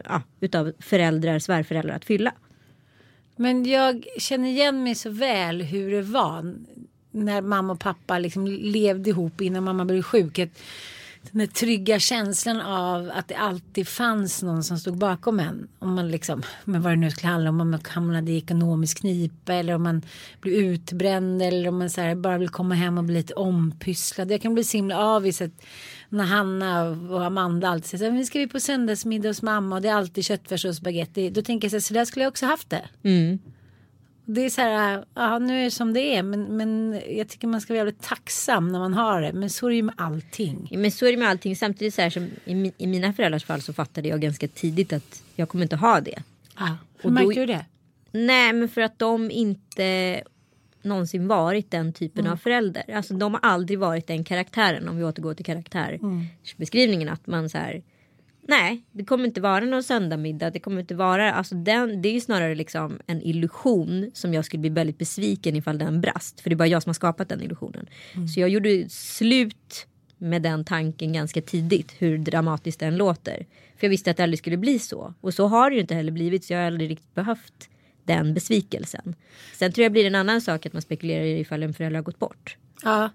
ja, 0.05 0.23
utav 0.41 0.73
föräldrar, 0.79 1.39
svärföräldrar 1.39 1.97
att 1.97 2.05
fylla. 2.05 2.33
Men 3.37 3.65
jag 3.65 4.07
känner 4.19 4.49
igen 4.49 4.83
mig 4.83 4.95
så 4.95 5.11
väl 5.11 5.63
hur 5.63 5.91
det 5.91 6.03
var 6.03 6.55
när 7.11 7.43
mamma 7.43 7.73
och 7.73 7.81
pappa 7.81 8.19
liksom 8.19 8.47
levde 8.47 9.11
ihop 9.11 9.41
innan 9.41 9.65
mamma 9.65 9.85
blev 9.85 10.03
sjuk. 10.03 10.37
Den 11.31 11.39
där 11.39 11.47
trygga 11.47 11.99
känslan 11.99 12.61
av 12.61 13.11
att 13.15 13.29
det 13.29 13.35
alltid 13.35 13.89
fanns 13.89 14.43
någon 14.43 14.65
som 14.65 14.79
stod 14.79 14.97
bakom 14.97 15.41
en. 15.41 15.69
Om 15.79 15.95
man 15.95 16.11
liksom, 16.11 16.43
med 16.65 16.83
vad 16.83 16.93
det 16.93 16.97
nu 16.97 17.11
skulle 17.11 17.29
handla 17.29 17.51
om, 17.51 17.61
om 17.61 17.71
man 17.71 17.81
hamnade 17.89 18.33
i 18.33 18.37
ekonomisk 18.37 19.01
knipa 19.01 19.55
eller 19.55 19.75
om 19.75 19.83
man 19.83 20.03
blev 20.41 20.55
utbränd 20.55 21.43
eller 21.43 21.69
om 21.69 21.79
man 21.79 21.91
så 21.91 22.01
här, 22.01 22.15
bara 22.15 22.39
vill 22.39 22.49
komma 22.49 22.75
hem 22.75 22.99
och 22.99 23.05
bli 23.05 23.15
lite 23.15 23.35
ompysslad. 23.35 24.31
Jag 24.31 24.43
kan 24.43 24.55
bli 24.55 24.65
så 24.65 24.77
himla 24.77 24.99
avis 24.99 25.43
att 25.43 25.63
när 26.13 26.25
Hanna 26.25 26.83
och 26.91 27.25
Amanda 27.25 27.69
alltid 27.69 27.91
säger 27.91 28.11
så 28.11 28.17
här, 28.17 28.25
ska 28.25 28.39
vi 28.39 28.47
på 28.47 28.61
söndagsmiddag 28.61 29.29
hos 29.29 29.43
mamma 29.43 29.77
och 29.77 29.83
det 29.83 29.89
är 29.89 29.95
alltid 29.95 30.25
köttfärs 30.25 30.65
och 30.65 30.75
spagetti. 30.75 31.31
Då 31.31 31.43
tänker 31.43 31.65
jag 31.65 31.71
så 31.71 31.77
här, 31.77 31.81
så 31.81 31.95
där 31.95 32.05
skulle 32.05 32.25
jag 32.25 32.31
också 32.31 32.47
haft 32.47 32.71
det. 32.71 32.83
Mm. 33.03 33.39
Det 34.25 34.41
är 34.41 34.51
så 34.51 34.61
här, 34.61 35.05
ja 35.15 35.39
nu 35.39 35.61
är 35.61 35.65
det 35.65 35.71
som 35.71 35.93
det 35.93 36.17
är 36.17 36.23
men, 36.23 36.57
men 36.57 37.01
jag 37.09 37.29
tycker 37.29 37.47
man 37.47 37.61
ska 37.61 37.73
vara 37.73 37.79
jävligt 37.79 38.03
tacksam 38.03 38.73
när 38.73 38.79
man 38.79 38.95
har 38.95 39.21
det. 39.23 39.33
Men 39.33 39.51
så 39.51 39.67
är 39.67 39.71
det 39.71 39.77
ju 39.77 39.83
med 39.83 39.95
allting. 39.99 40.69
Men 40.71 40.93
så 40.93 41.07
är 41.07 41.11
det 41.11 41.17
med 41.17 41.29
allting. 41.29 41.57
Samtidigt 41.57 41.95
så 41.95 42.03
här 42.03 42.11
som 42.11 42.31
i, 42.45 42.73
i 42.79 42.87
mina 42.87 43.13
föräldrars 43.13 43.45
fall 43.45 43.61
så 43.63 43.73
fattade 43.73 44.09
jag 44.09 44.21
ganska 44.21 44.49
tidigt 44.49 44.93
att 44.93 45.23
jag 45.37 45.49
kommer 45.49 45.63
inte 45.63 45.77
ha 45.77 46.01
det. 46.01 46.23
Ja, 46.59 46.77
hur 46.99 47.07
och 47.07 47.13
märkte 47.13 47.41
då, 47.41 47.41
du 47.41 47.47
det? 47.47 47.67
Nej 48.13 48.53
men 48.53 48.69
för 48.69 48.81
att 48.81 48.99
de 48.99 49.31
inte 49.31 50.23
någonsin 50.85 51.29
varit 51.29 51.71
den 51.71 51.93
typen 51.93 52.21
mm. 52.21 52.33
av 52.33 52.37
förälder. 52.37 52.95
Alltså 52.95 53.15
de 53.15 53.35
har 53.35 53.41
aldrig 53.43 53.79
varit 53.79 54.07
den 54.07 54.25
karaktären 54.25 54.89
om 54.89 54.97
vi 54.97 55.05
återgår 55.05 55.35
till 55.35 55.45
karaktärbeskrivningen. 55.45 57.09
Mm. 57.09 57.15
Att 57.15 57.27
man 57.27 57.49
så 57.49 57.59
här 57.59 57.83
Nej, 58.49 58.83
det 58.93 59.05
kommer 59.05 59.25
inte 59.25 59.41
vara 59.41 59.65
någon 59.65 59.83
söndagmiddag. 59.83 60.51
Det 60.51 60.61
kommer 60.61 60.81
inte 60.81 60.95
vara, 60.95 61.33
alltså 61.33 61.55
den, 61.55 62.03
det 62.03 62.09
är 62.09 62.13
ju 62.13 62.21
snarare 62.21 62.55
liksom 62.55 62.99
en 63.07 63.23
illusion 63.23 64.11
som 64.15 64.35
jag 64.35 64.45
skulle 64.45 64.61
bli 64.61 64.71
väldigt 64.71 64.99
besviken 64.99 65.57
ifall 65.57 65.79
den 65.79 66.01
brast. 66.01 66.41
För 66.41 66.51
det 66.51 66.55
är 66.55 66.59
bara 66.59 66.69
jag 66.69 66.83
som 66.83 66.91
har 66.91 66.95
skapat 66.95 67.29
den 67.29 67.43
illusionen. 67.43 67.87
Mm. 68.15 68.29
Så 68.29 68.41
jag 68.41 68.49
gjorde 68.49 68.89
slut 68.89 69.87
med 70.19 70.43
den 70.43 70.65
tanken 70.65 71.13
ganska 71.13 71.43
tidigt, 71.43 71.95
hur 71.99 72.19
dramatiskt 72.19 72.81
den 72.81 72.97
låter. 72.97 73.47
För 73.77 73.87
jag 73.87 73.91
visste 73.91 74.11
att 74.11 74.17
det 74.17 74.23
aldrig 74.23 74.39
skulle 74.39 74.57
bli 74.57 74.79
så. 74.79 75.15
Och 75.21 75.35
så 75.35 75.47
har 75.47 75.71
det 75.71 75.75
ju 75.75 75.81
inte 75.81 75.95
heller 75.95 76.13
blivit, 76.13 76.45
så 76.45 76.53
jag 76.53 76.61
har 76.61 76.67
aldrig 76.67 76.91
riktigt 76.91 77.15
behövt 77.15 77.69
den 78.05 78.35
besvikelsen. 78.35 79.15
Sen 79.59 79.73
tror 79.73 79.83
jag 79.83 79.93
blir 79.93 80.07
en 80.07 80.15
annan 80.15 80.41
sak 80.41 80.67
att 80.67 80.73
man 80.73 80.83
spekulerar 80.83 81.25
i 81.25 81.41
ifall 81.41 81.63
en 81.63 81.75
förälder 81.75 81.99
har 81.99 82.05
gått 82.05 82.19
bort. 82.19 82.57
Ja, 82.83 83.11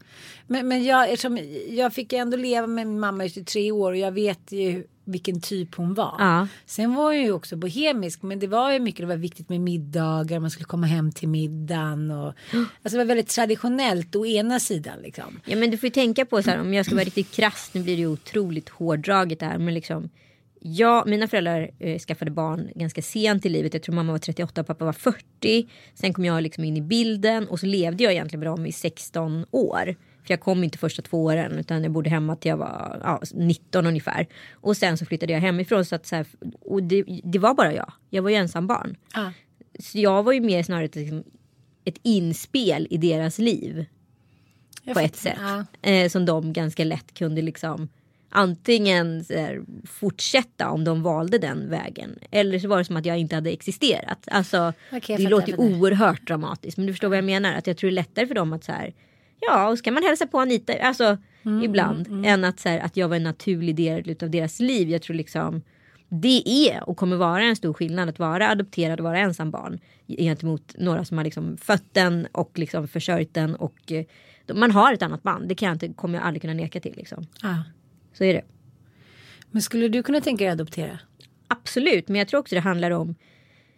men, 0.47 0.67
men 0.67 0.83
jag, 0.83 1.09
eftersom 1.09 1.39
jag 1.69 1.93
fick 1.93 2.13
ändå 2.13 2.37
leva 2.37 2.67
med 2.67 2.87
min 2.87 2.99
mamma 2.99 3.25
i 3.25 3.29
tre 3.29 3.71
år 3.71 3.91
och 3.91 3.97
jag 3.97 4.11
vet 4.11 4.51
ju 4.51 4.83
vilken 5.07 5.41
typ 5.41 5.75
hon 5.75 5.93
var. 5.93 6.15
Ja. 6.19 6.47
Sen 6.65 6.95
var 6.95 7.11
jag 7.11 7.23
ju 7.23 7.31
också 7.31 7.55
bohemisk 7.55 8.21
men 8.21 8.39
det 8.39 8.47
var 8.47 8.71
ju 8.71 8.79
mycket, 8.79 9.01
det 9.01 9.05
var 9.07 9.15
viktigt 9.15 9.49
med 9.49 9.61
middagar, 9.61 10.39
man 10.39 10.51
skulle 10.51 10.65
komma 10.65 10.87
hem 10.87 11.11
till 11.11 11.27
middagen 11.27 12.11
och 12.11 12.33
alltså 12.55 12.89
det 12.91 12.97
var 12.97 13.05
väldigt 13.05 13.27
traditionellt 13.27 14.15
å 14.15 14.25
ena 14.25 14.59
sidan 14.59 14.99
liksom. 15.03 15.39
Ja 15.45 15.55
men 15.55 15.71
du 15.71 15.77
får 15.77 15.87
ju 15.87 15.93
tänka 15.93 16.25
på 16.25 16.43
så 16.43 16.49
här 16.49 16.61
om 16.61 16.73
jag 16.73 16.85
ska 16.85 16.95
vara 16.95 17.05
riktigt 17.05 17.31
krass, 17.31 17.69
nu 17.73 17.83
blir 17.83 17.95
det 17.95 18.01
ju 18.01 18.07
otroligt 18.07 18.69
hårdraget 18.69 19.39
där 19.39 19.57
men 19.57 19.73
liksom 19.73 20.09
Ja, 20.61 21.03
mina 21.07 21.27
föräldrar 21.27 21.71
eh, 21.79 21.99
skaffade 21.99 22.31
barn 22.31 22.69
ganska 22.75 23.01
sent 23.01 23.45
i 23.45 23.49
livet. 23.49 23.73
Jag 23.73 23.83
tror 23.83 23.95
mamma 23.95 24.11
var 24.11 24.19
38 24.19 24.61
och 24.61 24.67
pappa 24.67 24.85
var 24.85 24.93
40. 24.93 25.69
Sen 25.93 26.13
kom 26.13 26.25
jag 26.25 26.43
liksom 26.43 26.63
in 26.63 26.77
i 26.77 26.81
bilden 26.81 27.47
och 27.47 27.59
så 27.59 27.65
levde 27.65 28.03
jag 28.03 28.13
egentligen 28.13 28.39
med 28.39 28.47
dem 28.47 28.65
i 28.65 28.71
16 28.71 29.45
år. 29.51 29.95
För 30.27 30.33
jag 30.33 30.41
kom 30.41 30.63
inte 30.63 30.77
första 30.77 31.01
två 31.01 31.23
åren 31.23 31.51
utan 31.51 31.83
jag 31.83 31.91
bodde 31.91 32.09
hemma 32.09 32.35
till 32.35 32.49
jag 32.49 32.57
var 32.57 33.01
ja, 33.03 33.21
19 33.33 33.85
ungefär. 33.85 34.27
Och 34.53 34.77
sen 34.77 34.97
så 34.97 35.05
flyttade 35.05 35.33
jag 35.33 35.39
hemifrån. 35.39 35.85
Så 35.85 35.95
att 35.95 36.05
så 36.05 36.15
här, 36.15 36.25
och 36.61 36.83
det, 36.83 37.03
det 37.23 37.39
var 37.39 37.53
bara 37.53 37.73
jag. 37.73 37.91
Jag 38.09 38.23
var 38.23 38.29
ju 38.29 38.35
ensam 38.35 38.67
barn. 38.67 38.97
Ja. 39.13 39.31
Så 39.79 39.99
jag 39.99 40.23
var 40.23 40.33
ju 40.33 40.41
mer 40.41 40.63
snarare 40.63 40.85
ett, 40.85 40.95
liksom, 40.95 41.23
ett 41.85 41.99
inspel 42.03 42.87
i 42.89 42.97
deras 42.97 43.39
liv. 43.39 43.85
Jag 44.83 44.93
på 44.93 44.99
ett 44.99 45.15
sätt. 45.15 45.37
Ja. 45.39 45.89
Eh, 45.89 46.09
som 46.09 46.25
de 46.25 46.53
ganska 46.53 46.83
lätt 46.83 47.13
kunde 47.13 47.41
liksom 47.41 47.89
antingen 48.29 49.23
så 49.23 49.33
här, 49.33 49.61
fortsätta 49.85 50.69
om 50.69 50.83
de 50.83 51.03
valde 51.03 51.37
den 51.37 51.69
vägen. 51.69 52.19
Eller 52.31 52.59
så 52.59 52.67
var 52.67 52.77
det 52.77 52.85
som 52.85 52.97
att 52.97 53.05
jag 53.05 53.17
inte 53.17 53.35
hade 53.35 53.49
existerat. 53.51 54.27
Alltså, 54.31 54.73
jag 54.89 55.01
det 55.07 55.29
låter 55.29 55.47
ju 55.47 55.57
oerhört 55.57 56.27
dramatiskt. 56.27 56.77
Men 56.77 56.87
du 56.87 56.93
förstår 56.93 57.07
vad 57.07 57.17
jag 57.17 57.25
menar. 57.25 57.53
Att 57.53 57.67
jag 57.67 57.77
tror 57.77 57.89
det 57.89 57.93
är 57.93 57.95
lättare 57.95 58.27
för 58.27 58.35
dem 58.35 58.53
att 58.53 58.63
så 58.63 58.71
här. 58.71 58.93
Ja, 59.39 59.69
och 59.69 59.77
ska 59.77 59.91
man 59.91 60.03
hälsa 60.03 60.27
på 60.27 60.39
Anita. 60.39 60.73
Alltså 60.73 61.17
Mm, 61.47 61.63
ibland. 61.63 62.25
Än 62.25 62.43
att, 62.43 62.59
så 62.59 62.69
här, 62.69 62.79
att 62.79 62.97
jag 62.97 63.07
var 63.07 63.15
en 63.15 63.23
naturlig 63.23 63.75
del 63.75 64.15
av 64.21 64.29
deras 64.29 64.59
liv. 64.59 64.89
Jag 64.89 65.01
tror 65.01 65.15
liksom. 65.15 65.61
Det 66.09 66.43
är 66.49 66.89
och 66.89 66.97
kommer 66.97 67.15
vara 67.15 67.43
en 67.43 67.55
stor 67.55 67.73
skillnad 67.73 68.09
att 68.09 68.19
vara 68.19 68.49
adopterad 68.49 68.99
och 68.99 69.03
vara 69.03 69.19
ensam 69.19 69.51
barn. 69.51 69.79
Gentemot 70.07 70.75
några 70.77 71.05
som 71.05 71.17
har 71.17 71.25
liksom 71.25 71.57
fött 71.57 71.93
den 71.93 72.27
och 72.31 72.51
liksom 72.59 72.87
försörjt 72.87 73.33
den. 73.33 73.55
Och 73.55 73.91
eh, 73.91 74.05
man 74.53 74.71
har 74.71 74.93
ett 74.93 75.01
annat 75.01 75.23
band. 75.23 75.49
Det 75.49 75.55
kan 75.55 75.67
jag 75.67 75.75
inte, 75.75 75.87
kommer 75.87 76.17
jag 76.17 76.27
aldrig 76.27 76.41
kunna 76.41 76.53
neka 76.53 76.79
till. 76.79 76.93
Liksom. 76.97 77.27
Ja. 77.41 77.63
Så 78.17 78.23
är 78.23 78.33
det. 78.33 78.43
Men 79.51 79.61
skulle 79.61 79.87
du 79.87 80.03
kunna 80.03 80.21
tänka 80.21 80.43
dig 80.43 80.51
adoptera? 80.51 80.99
Absolut, 81.47 82.07
men 82.07 82.19
jag 82.19 82.27
tror 82.27 82.39
också 82.39 82.55
det 82.55 82.61
handlar 82.61 82.91
om 82.91 83.15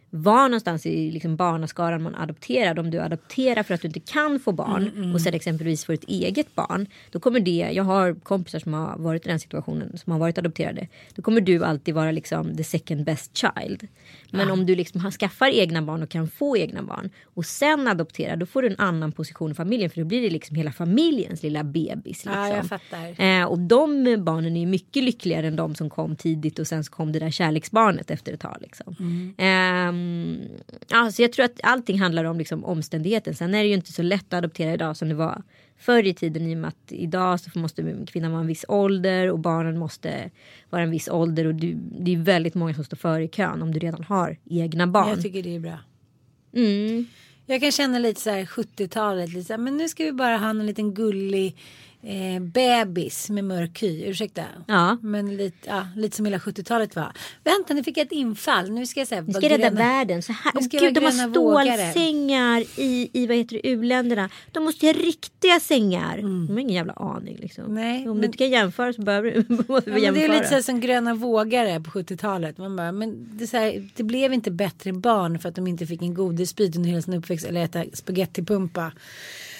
var 0.09 0.43
någonstans 0.43 0.85
i 0.85 1.11
liksom 1.11 1.35
barnaskaran 1.35 2.03
man 2.03 2.15
adopterar. 2.15 2.79
Om 2.79 2.91
du 2.91 2.99
adopterar 2.99 3.63
för 3.63 3.73
att 3.73 3.81
du 3.81 3.87
inte 3.87 3.99
kan 3.99 4.39
få 4.39 4.51
barn 4.51 5.13
och 5.13 5.21
sen 5.21 5.33
exempelvis 5.33 5.85
får 5.85 5.93
ett 5.93 6.03
eget 6.03 6.55
barn. 6.55 6.87
Då 7.11 7.19
kommer 7.19 7.39
det, 7.39 7.69
jag 7.73 7.83
har 7.83 8.13
kompisar 8.13 8.59
som 8.59 8.73
har 8.73 8.97
varit 8.97 9.25
i 9.25 9.29
den 9.29 9.39
situationen 9.39 9.97
som 9.97 10.11
har 10.11 10.19
varit 10.19 10.37
adopterade. 10.37 10.87
Då 11.15 11.21
kommer 11.21 11.41
du 11.41 11.65
alltid 11.65 11.95
vara 11.95 12.11
liksom 12.11 12.57
the 12.57 12.63
second 12.63 13.05
best 13.05 13.37
child. 13.37 13.87
Men 14.31 14.51
om 14.51 14.65
du 14.65 14.75
liksom 14.75 15.01
har, 15.01 15.11
skaffar 15.11 15.47
egna 15.49 15.81
barn 15.81 16.03
och 16.03 16.09
kan 16.09 16.27
få 16.27 16.57
egna 16.57 16.83
barn 16.83 17.09
och 17.23 17.45
sen 17.45 17.87
adopterar 17.87 18.35
då 18.35 18.45
får 18.45 18.61
du 18.61 18.67
en 18.67 18.79
annan 18.79 19.11
position 19.11 19.51
i 19.51 19.53
familjen 19.53 19.89
för 19.89 20.01
då 20.01 20.07
blir 20.07 20.21
det 20.21 20.29
liksom 20.29 20.55
hela 20.55 20.71
familjens 20.71 21.43
lilla 21.43 21.63
bebis. 21.63 22.05
Liksom. 22.05 22.33
Ja, 22.33 22.55
jag 22.55 22.65
fattar. 22.65 23.21
Eh, 23.21 23.43
och 23.43 23.59
de 23.59 24.15
barnen 24.23 24.57
är 24.57 24.65
mycket 24.65 25.03
lyckligare 25.03 25.47
än 25.47 25.55
de 25.55 25.75
som 25.75 25.89
kom 25.89 26.15
tidigt 26.15 26.59
och 26.59 26.67
sen 26.67 26.83
så 26.83 26.91
kom 26.91 27.11
det 27.11 27.19
där 27.19 27.31
kärleksbarnet 27.31 28.11
efter 28.11 28.33
ett 28.33 28.39
tag. 28.39 28.57
Liksom. 28.61 28.95
Ehm, 29.37 29.98
alltså 30.91 31.21
jag 31.21 31.31
tror 31.31 31.45
att 31.45 31.59
allting 31.63 31.99
handlar 31.99 32.23
om 32.23 32.37
liksom, 32.37 32.65
omständigheten. 32.65 33.35
Sen 33.35 33.55
är 33.55 33.63
det 33.63 33.67
ju 33.67 33.73
inte 33.73 33.93
så 33.93 34.01
lätt 34.01 34.33
att 34.33 34.37
adoptera 34.37 34.73
idag 34.73 34.97
som 34.97 35.09
det 35.09 35.15
var 35.15 35.43
förr 35.77 36.07
i 36.07 36.13
tiden 36.13 36.47
i 36.47 36.55
och 36.55 36.59
med 36.59 36.67
att 36.67 36.91
idag 36.91 37.39
så 37.39 37.59
måste 37.59 38.05
kvinnan 38.07 38.31
vara 38.31 38.41
en 38.41 38.47
viss 38.47 38.65
ålder 38.67 39.31
och 39.31 39.39
barnen 39.39 39.77
måste 39.77 40.31
vara 40.69 40.81
en 40.81 40.91
viss 40.91 41.07
ålder 41.07 41.45
och 41.45 41.55
du, 41.55 41.73
det 41.99 42.13
är 42.13 42.17
väldigt 42.17 42.55
många 42.55 42.73
som 42.73 42.83
står 42.83 42.97
före 42.97 43.23
i 43.23 43.27
kön 43.27 43.61
om 43.61 43.73
du 43.73 43.79
redan 43.79 44.03
har 44.03 44.37
egna 44.45 44.87
barn. 44.87 45.09
Jag 45.09 45.21
tycker 45.21 45.43
det 45.43 45.55
är 45.55 45.59
bra. 45.59 45.79
Mm. 46.53 47.05
Jag 47.45 47.61
kan 47.61 47.71
känna 47.71 47.99
lite 47.99 48.21
så 48.21 48.29
här 48.29 48.45
70-talet, 48.45 49.33
lite 49.33 49.47
så 49.47 49.53
här, 49.53 49.57
men 49.57 49.77
nu 49.77 49.89
ska 49.89 50.03
vi 50.03 50.11
bara 50.11 50.37
ha 50.37 50.49
en 50.49 50.65
liten 50.65 50.93
gullig 50.93 51.55
eh, 52.03 52.41
bebis 52.41 53.29
med 53.29 53.43
mörk 53.43 53.81
hy. 53.83 54.03
Ursäkta. 54.05 54.43
Ja. 54.67 54.97
Men 55.01 55.37
lite, 55.37 55.57
ja, 55.69 55.87
lite 55.95 56.15
som 56.15 56.25
hela 56.25 56.37
70-talet 56.37 56.95
var. 56.95 57.11
Vänta, 57.43 57.73
nu 57.73 57.83
fick 57.83 57.97
jag 57.97 58.05
ett 58.05 58.11
infall. 58.11 58.71
Nu 58.71 58.85
ska 58.85 58.99
jag 58.99 59.07
säga. 59.07 59.21
Vi 59.21 59.33
ska 59.33 59.49
rädda 59.49 59.69
världen. 59.69 60.21
Så 60.23 60.33
här. 60.33 60.61
Ska 60.61 60.77
gud, 60.79 60.93
de 60.93 60.99
har 61.03 61.11
stålsängar 61.31 62.63
i, 62.75 63.09
i 63.13 63.27
vad 63.27 63.37
heter 63.37 63.55
det, 63.63 63.67
u-länderna. 63.69 64.29
De 64.51 64.63
måste 64.63 64.85
ha 64.85 64.93
riktiga 64.93 65.59
sängar. 65.59 66.17
De 66.17 66.49
har 66.49 66.59
ingen 66.59 66.75
jävla 66.75 66.93
aning. 66.93 67.37
Liksom. 67.39 67.63
Mm. 67.63 67.75
Nej, 67.75 68.01
Om 68.01 68.07
men- 68.09 68.17
du 68.21 68.25
inte 68.25 68.37
kan 68.37 68.49
jämföra 68.49 68.93
så 68.93 69.01
behöver 69.01 69.31
du 69.31 69.45
måste 69.67 69.89
Ja, 69.89 69.93
men 69.93 69.93
det 69.93 69.99
jämföra. 70.01 70.23
är 70.23 70.29
lite 70.29 70.47
så 70.47 70.55
här 70.55 70.61
som 70.61 70.79
gröna 70.79 71.13
vågare 71.13 71.79
på 71.79 71.89
70-talet. 71.91 72.57
Man 72.57 72.75
bara, 72.75 72.91
men 72.91 73.29
det, 73.37 73.51
här, 73.53 73.89
det 73.95 74.03
blev 74.03 74.33
inte 74.33 74.51
bättre 74.51 74.93
barn 74.93 75.39
för 75.39 75.49
att 75.49 75.55
de 75.55 75.67
inte 75.67 75.85
fick 75.87 76.01
en 76.01 76.13
godisbit 76.13 76.75
under 76.75 76.89
hela 76.89 77.01
sin 77.01 77.13
uppväxt 77.13 77.45
eller 77.45 77.63
äta 77.63 77.83
spagettipumpa. 77.93 78.91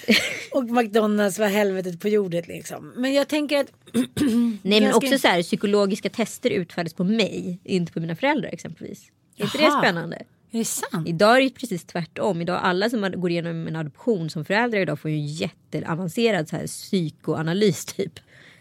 Och 0.52 0.64
McDonalds 0.64 1.38
var 1.38 1.46
helvetet 1.46 2.00
på 2.00 2.08
jordet 2.08 2.48
liksom. 2.48 2.92
Men 2.96 3.14
jag 3.14 3.28
tänker 3.28 3.60
att. 3.60 3.72
Nej 4.62 4.80
men 4.80 4.94
också 4.94 5.18
så 5.18 5.28
här 5.28 5.42
psykologiska 5.42 6.10
tester 6.10 6.50
utfördes 6.50 6.94
på 6.94 7.04
mig. 7.04 7.58
Inte 7.64 7.92
på 7.92 8.00
mina 8.00 8.16
föräldrar 8.16 8.50
exempelvis. 8.52 9.10
Är 9.36 9.44
inte 9.44 9.58
det 9.58 9.70
spännande? 9.70 10.16
Är 10.50 10.58
det 10.58 10.64
sant? 10.64 11.08
Idag 11.08 11.36
är 11.36 11.40
det 11.40 11.50
precis 11.50 11.84
tvärtom. 11.84 12.40
Idag 12.40 12.60
alla 12.62 12.90
som 12.90 13.12
går 13.16 13.30
igenom 13.30 13.68
en 13.68 13.76
adoption 13.76 14.30
som 14.30 14.44
föräldrar 14.44 14.80
idag 14.80 15.00
får 15.00 15.10
ju 15.10 15.18
jätteavancerad 15.18 16.48
så 16.48 16.56
här 16.56 16.66
psykoanalys 16.66 17.84
typ. 17.84 18.20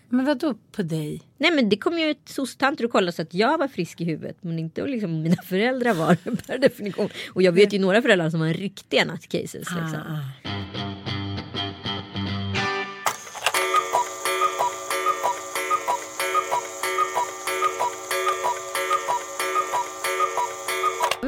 Men 0.10 0.26
vad 0.26 0.40
då 0.40 0.54
på 0.72 0.82
dig? 0.82 1.22
Nej 1.38 1.52
men 1.52 1.70
det 1.70 1.78
kom 1.78 2.00
ju 2.00 2.12
ett 2.12 2.30
soc-tanter 2.30 2.86
och 2.86 2.92
kollade 2.92 3.12
så 3.12 3.22
att 3.22 3.34
jag 3.34 3.58
var 3.58 3.68
frisk 3.68 4.02
i 4.02 4.04
huvudet 4.04 4.38
men 4.42 4.60
inte 4.60 4.88
liksom 4.88 5.22
mina 5.24 5.36
föräldrar 5.36 5.94
var 5.94 6.16
per 6.48 6.58
definition. 6.58 7.10
Och 7.34 7.42
jag 7.44 7.52
vet 7.52 7.74
ju 7.74 7.80
några 7.80 8.02
föräldrar 8.02 8.30
som 8.30 8.42
har 8.42 8.54
riktiga 8.54 9.06
nutcases. 9.06 9.54
Liksom. 9.54 9.96
Ah, 9.96 10.99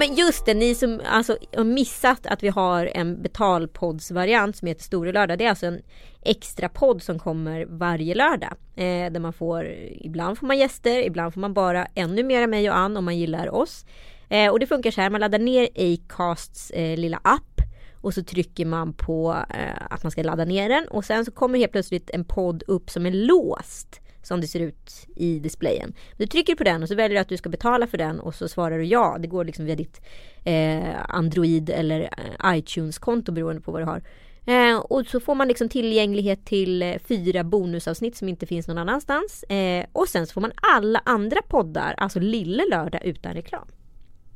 Men 0.02 0.16
just 0.16 0.46
det, 0.46 0.54
ni 0.54 0.76
som 0.76 1.02
alltså, 1.06 1.38
har 1.56 1.64
missat 1.64 2.26
att 2.26 2.44
vi 2.44 2.48
har 2.50 2.86
en 2.86 3.22
betalpoddsvariant 3.22 4.56
som 4.56 4.68
heter 4.68 4.84
Store 4.84 5.12
lördag. 5.12 5.38
Det 5.38 5.46
är 5.46 5.50
alltså 5.50 5.66
en 5.66 5.82
extra 6.22 6.70
podd 6.70 7.04
som 7.04 7.20
kommer 7.20 7.66
varje 7.66 8.16
lördag. 8.16 8.54
Eh, 8.76 9.12
där 9.12 9.20
man 9.20 9.34
får, 9.34 9.66
ibland 9.92 10.38
får 10.38 10.48
man 10.48 10.58
gäster, 10.58 11.00
ibland 11.00 11.34
får 11.34 11.42
man 11.42 11.54
bara 11.54 11.88
ännu 11.96 12.24
mer 12.24 12.44
av 12.44 12.50
mig 12.50 12.70
och 12.70 12.78
Ann 12.78 12.98
om 12.98 13.06
man 13.06 13.18
gillar 13.18 13.56
oss. 13.56 13.86
Eh, 14.30 14.52
och 14.52 14.60
det 14.60 14.68
funkar 14.68 14.92
så 14.92 15.02
här, 15.02 15.10
man 15.10 15.22
laddar 15.22 15.40
ner 15.40 15.68
Acasts 15.76 16.72
eh, 16.72 16.98
lilla 16.98 17.20
app 17.24 17.62
och 18.02 18.14
så 18.14 18.24
trycker 18.24 18.66
man 18.66 18.94
på 18.94 19.38
eh, 19.50 19.86
att 19.90 20.04
man 20.04 20.12
ska 20.12 20.24
ladda 20.24 20.46
ner 20.46 20.70
den 20.70 20.88
och 20.88 21.06
sen 21.06 21.26
så 21.26 21.32
kommer 21.32 21.60
helt 21.60 21.72
plötsligt 21.72 22.10
en 22.10 22.26
podd 22.26 22.64
upp 22.68 22.90
som 22.90 23.06
är 23.06 23.12
låst 23.12 24.02
som 24.22 24.42
det 24.42 24.48
ser 24.48 24.60
ut 24.60 25.08
i 25.16 25.40
displayen. 25.40 25.94
Du 26.18 26.28
trycker 26.28 26.56
på 26.56 26.64
den 26.64 26.84
och 26.84 26.90
så 26.90 26.96
väljer 26.96 27.16
du 27.16 27.22
att 27.22 27.30
du 27.30 27.38
ska 27.38 27.50
betala 27.50 27.88
för 27.88 27.98
den 27.98 28.20
och 28.20 28.36
så 28.36 28.48
svarar 28.48 28.78
du 28.78 28.86
ja. 28.86 29.18
Det 29.20 29.28
går 29.28 29.46
liksom 29.46 29.66
via 29.66 29.76
ditt 29.76 30.02
eh, 30.44 31.16
Android 31.16 31.70
eller 31.70 32.02
eh, 32.02 32.58
iTunes-konto 32.58 33.32
beroende 33.32 33.62
på 33.62 33.72
vad 33.72 33.82
du 33.82 33.86
har. 33.86 34.04
Eh, 34.46 34.78
och 34.78 35.06
så 35.08 35.20
får 35.20 35.36
man 35.36 35.48
liksom 35.48 35.70
tillgänglighet 35.70 36.46
till 36.46 36.84
eh, 36.84 36.98
fyra 37.08 37.44
bonusavsnitt 37.44 38.16
som 38.16 38.30
inte 38.30 38.46
finns 38.46 38.68
någon 38.68 38.78
annanstans. 38.78 39.44
Eh, 39.44 39.86
och 39.92 40.08
sen 40.08 40.28
så 40.28 40.34
får 40.34 40.42
man 40.42 40.52
alla 40.56 41.02
andra 41.06 41.42
poddar, 41.42 41.94
alltså 41.98 42.20
Lille 42.20 42.64
Lördag 42.70 43.06
utan 43.06 43.34
reklam. 43.34 43.68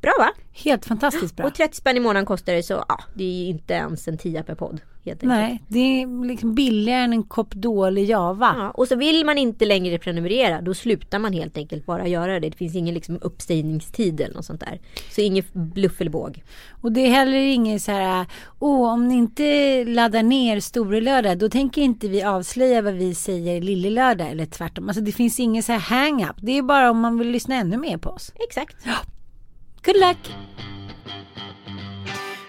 Bra 0.00 0.12
va? 0.18 0.32
Helt 0.52 0.86
fantastiskt 0.86 1.36
bra. 1.36 1.46
Och 1.46 1.54
30 1.54 1.76
spänn 1.76 1.96
i 1.96 2.00
månaden 2.00 2.26
kostar 2.26 2.52
det 2.52 2.62
så 2.62 2.84
ja, 2.88 3.00
det 3.14 3.24
är 3.24 3.48
inte 3.48 3.74
ens 3.74 4.08
en 4.08 4.18
tia 4.18 4.42
per 4.42 4.54
podd. 4.54 4.80
Helt 5.06 5.22
enkelt. 5.22 5.40
Nej, 5.40 5.62
det 5.68 5.78
är 5.78 6.26
liksom 6.26 6.54
billigare 6.54 7.00
än 7.00 7.12
en 7.12 7.22
kopp 7.22 7.54
dålig 7.54 8.10
java. 8.10 8.54
Ja, 8.58 8.70
och 8.70 8.88
så 8.88 8.96
vill 8.96 9.24
man 9.24 9.38
inte 9.38 9.64
längre 9.64 9.98
prenumerera 9.98 10.60
då 10.60 10.74
slutar 10.74 11.18
man 11.18 11.32
helt 11.32 11.56
enkelt 11.56 11.86
bara 11.86 12.06
göra 12.06 12.40
det. 12.40 12.48
Det 12.48 12.56
finns 12.56 12.74
ingen 12.74 12.94
liksom 12.94 13.18
uppsägningstid 13.20 14.20
eller 14.20 14.34
något 14.34 14.44
sånt 14.44 14.60
där. 14.60 14.80
Så 15.10 15.20
inget 15.20 15.52
bluff 15.52 16.00
eller 16.00 16.10
båg. 16.10 16.42
Och 16.80 16.92
det 16.92 17.00
är 17.00 17.10
heller 17.10 17.38
ingen 17.38 17.80
så 17.80 17.92
här, 17.92 18.26
åh 18.58 18.92
om 18.92 19.08
ni 19.08 19.14
inte 19.14 19.84
laddar 19.84 20.22
ner 20.22 20.60
Store 20.60 21.00
lördag 21.00 21.38
då 21.38 21.48
tänker 21.48 21.82
inte 21.82 22.08
vi 22.08 22.22
avslöja 22.22 22.82
vad 22.82 22.94
vi 22.94 23.14
säger 23.14 23.60
Lille 23.60 23.90
lördag 23.90 24.30
eller 24.30 24.46
tvärtom. 24.46 24.88
Alltså 24.88 25.02
det 25.02 25.12
finns 25.12 25.40
ingen 25.40 25.62
så 25.62 25.72
här 25.72 25.78
hang-up. 25.78 26.36
Det 26.40 26.58
är 26.58 26.62
bara 26.62 26.90
om 26.90 27.00
man 27.00 27.18
vill 27.18 27.30
lyssna 27.30 27.54
ännu 27.54 27.76
mer 27.76 27.98
på 27.98 28.10
oss. 28.10 28.32
Exakt. 28.48 28.76
Good 29.84 29.96
luck! 29.96 30.36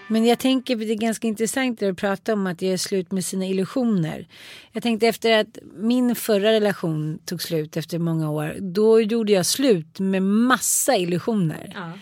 Men 0.08 0.24
jag 0.24 0.38
tänker, 0.38 0.76
det 0.76 0.92
är 0.92 0.94
ganska 0.94 1.28
intressant 1.28 1.82
att 1.82 1.96
prata 1.96 2.32
om 2.32 2.46
att 2.46 2.62
göra 2.62 2.78
slut 2.78 3.12
med 3.12 3.24
sina 3.24 3.46
illusioner. 3.46 4.28
Jag 4.72 4.82
tänkte 4.82 5.06
efter 5.06 5.40
att 5.40 5.58
min 5.76 6.14
förra 6.14 6.52
relation 6.52 7.18
tog 7.24 7.42
slut 7.42 7.76
efter 7.76 7.98
många 7.98 8.30
år. 8.30 8.56
Då 8.60 9.00
gjorde 9.00 9.32
jag 9.32 9.46
slut 9.46 10.00
med 10.00 10.22
massa 10.22 10.96
illusioner. 10.96 11.72
Ja. 11.74 11.92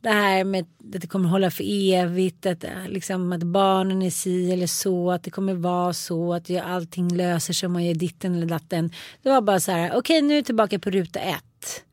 det 0.00 0.10
här 0.10 0.44
med 0.44 0.60
att 0.60 0.68
det 0.78 1.06
kommer 1.06 1.28
hålla 1.28 1.50
för 1.50 1.64
evigt, 1.94 2.46
att, 2.46 2.64
liksom, 2.88 3.32
att 3.32 3.42
barnen 3.42 4.02
är 4.02 4.10
si 4.10 4.52
eller 4.52 4.66
så, 4.66 5.10
att 5.10 5.22
det 5.22 5.30
kommer 5.30 5.54
vara 5.54 5.92
så, 5.92 6.34
att 6.34 6.50
allting 6.50 7.16
löser 7.16 7.54
sig 7.54 7.66
om 7.66 7.72
man 7.72 7.84
gör 7.84 7.94
ditten 7.94 8.34
eller 8.34 8.46
datten. 8.46 8.92
Det 9.22 9.28
var 9.28 9.40
bara 9.40 9.60
så 9.60 9.72
här, 9.72 9.88
okej 9.88 9.98
okay, 9.98 10.22
nu 10.22 10.34
är 10.34 10.38
jag 10.38 10.44
tillbaka 10.44 10.78
på 10.78 10.90
ruta 10.90 11.20
ett. 11.20 11.84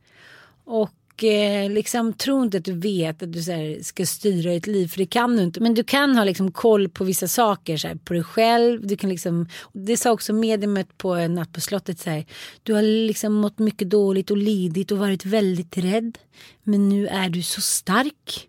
Och 0.63 0.91
eh, 1.23 1.69
liksom 1.69 2.13
tro 2.13 2.43
inte 2.43 2.57
att 2.57 2.65
du 2.65 2.73
vet 2.73 3.23
att 3.23 3.34
du 3.34 3.39
här, 3.39 3.84
ska 3.84 4.05
styra 4.05 4.51
ditt 4.51 4.67
liv 4.67 4.88
för 4.88 4.97
det 4.97 5.05
kan 5.05 5.38
du 5.38 5.43
inte. 5.43 5.60
Men 5.60 5.73
du 5.73 5.84
kan 5.84 6.15
ha 6.15 6.23
liksom 6.23 6.51
koll 6.51 6.89
på 6.89 7.03
vissa 7.03 7.27
saker 7.27 7.77
så 7.77 7.88
här, 7.88 7.95
på 7.95 8.13
dig 8.13 8.23
själv. 8.23 8.88
Du 8.88 8.97
kan 8.97 9.10
liksom, 9.10 9.47
det 9.73 9.97
sa 9.97 10.12
också 10.12 10.34
mediumet 10.34 10.97
på 10.97 11.13
en 11.13 11.36
natt 11.36 11.53
på 11.53 11.62
slottet 11.62 11.99
så 11.99 12.10
här. 12.10 12.25
Du 12.63 12.73
har 12.73 12.81
liksom 12.81 13.34
mått 13.34 13.60
mycket 13.60 13.89
dåligt 13.89 14.31
och 14.31 14.38
lidit 14.38 14.91
och 14.91 14.97
varit 14.97 15.25
väldigt 15.25 15.77
rädd. 15.77 16.17
Men 16.63 16.89
nu 16.89 17.07
är 17.07 17.29
du 17.29 17.41
så 17.41 17.62
stark. 17.62 18.47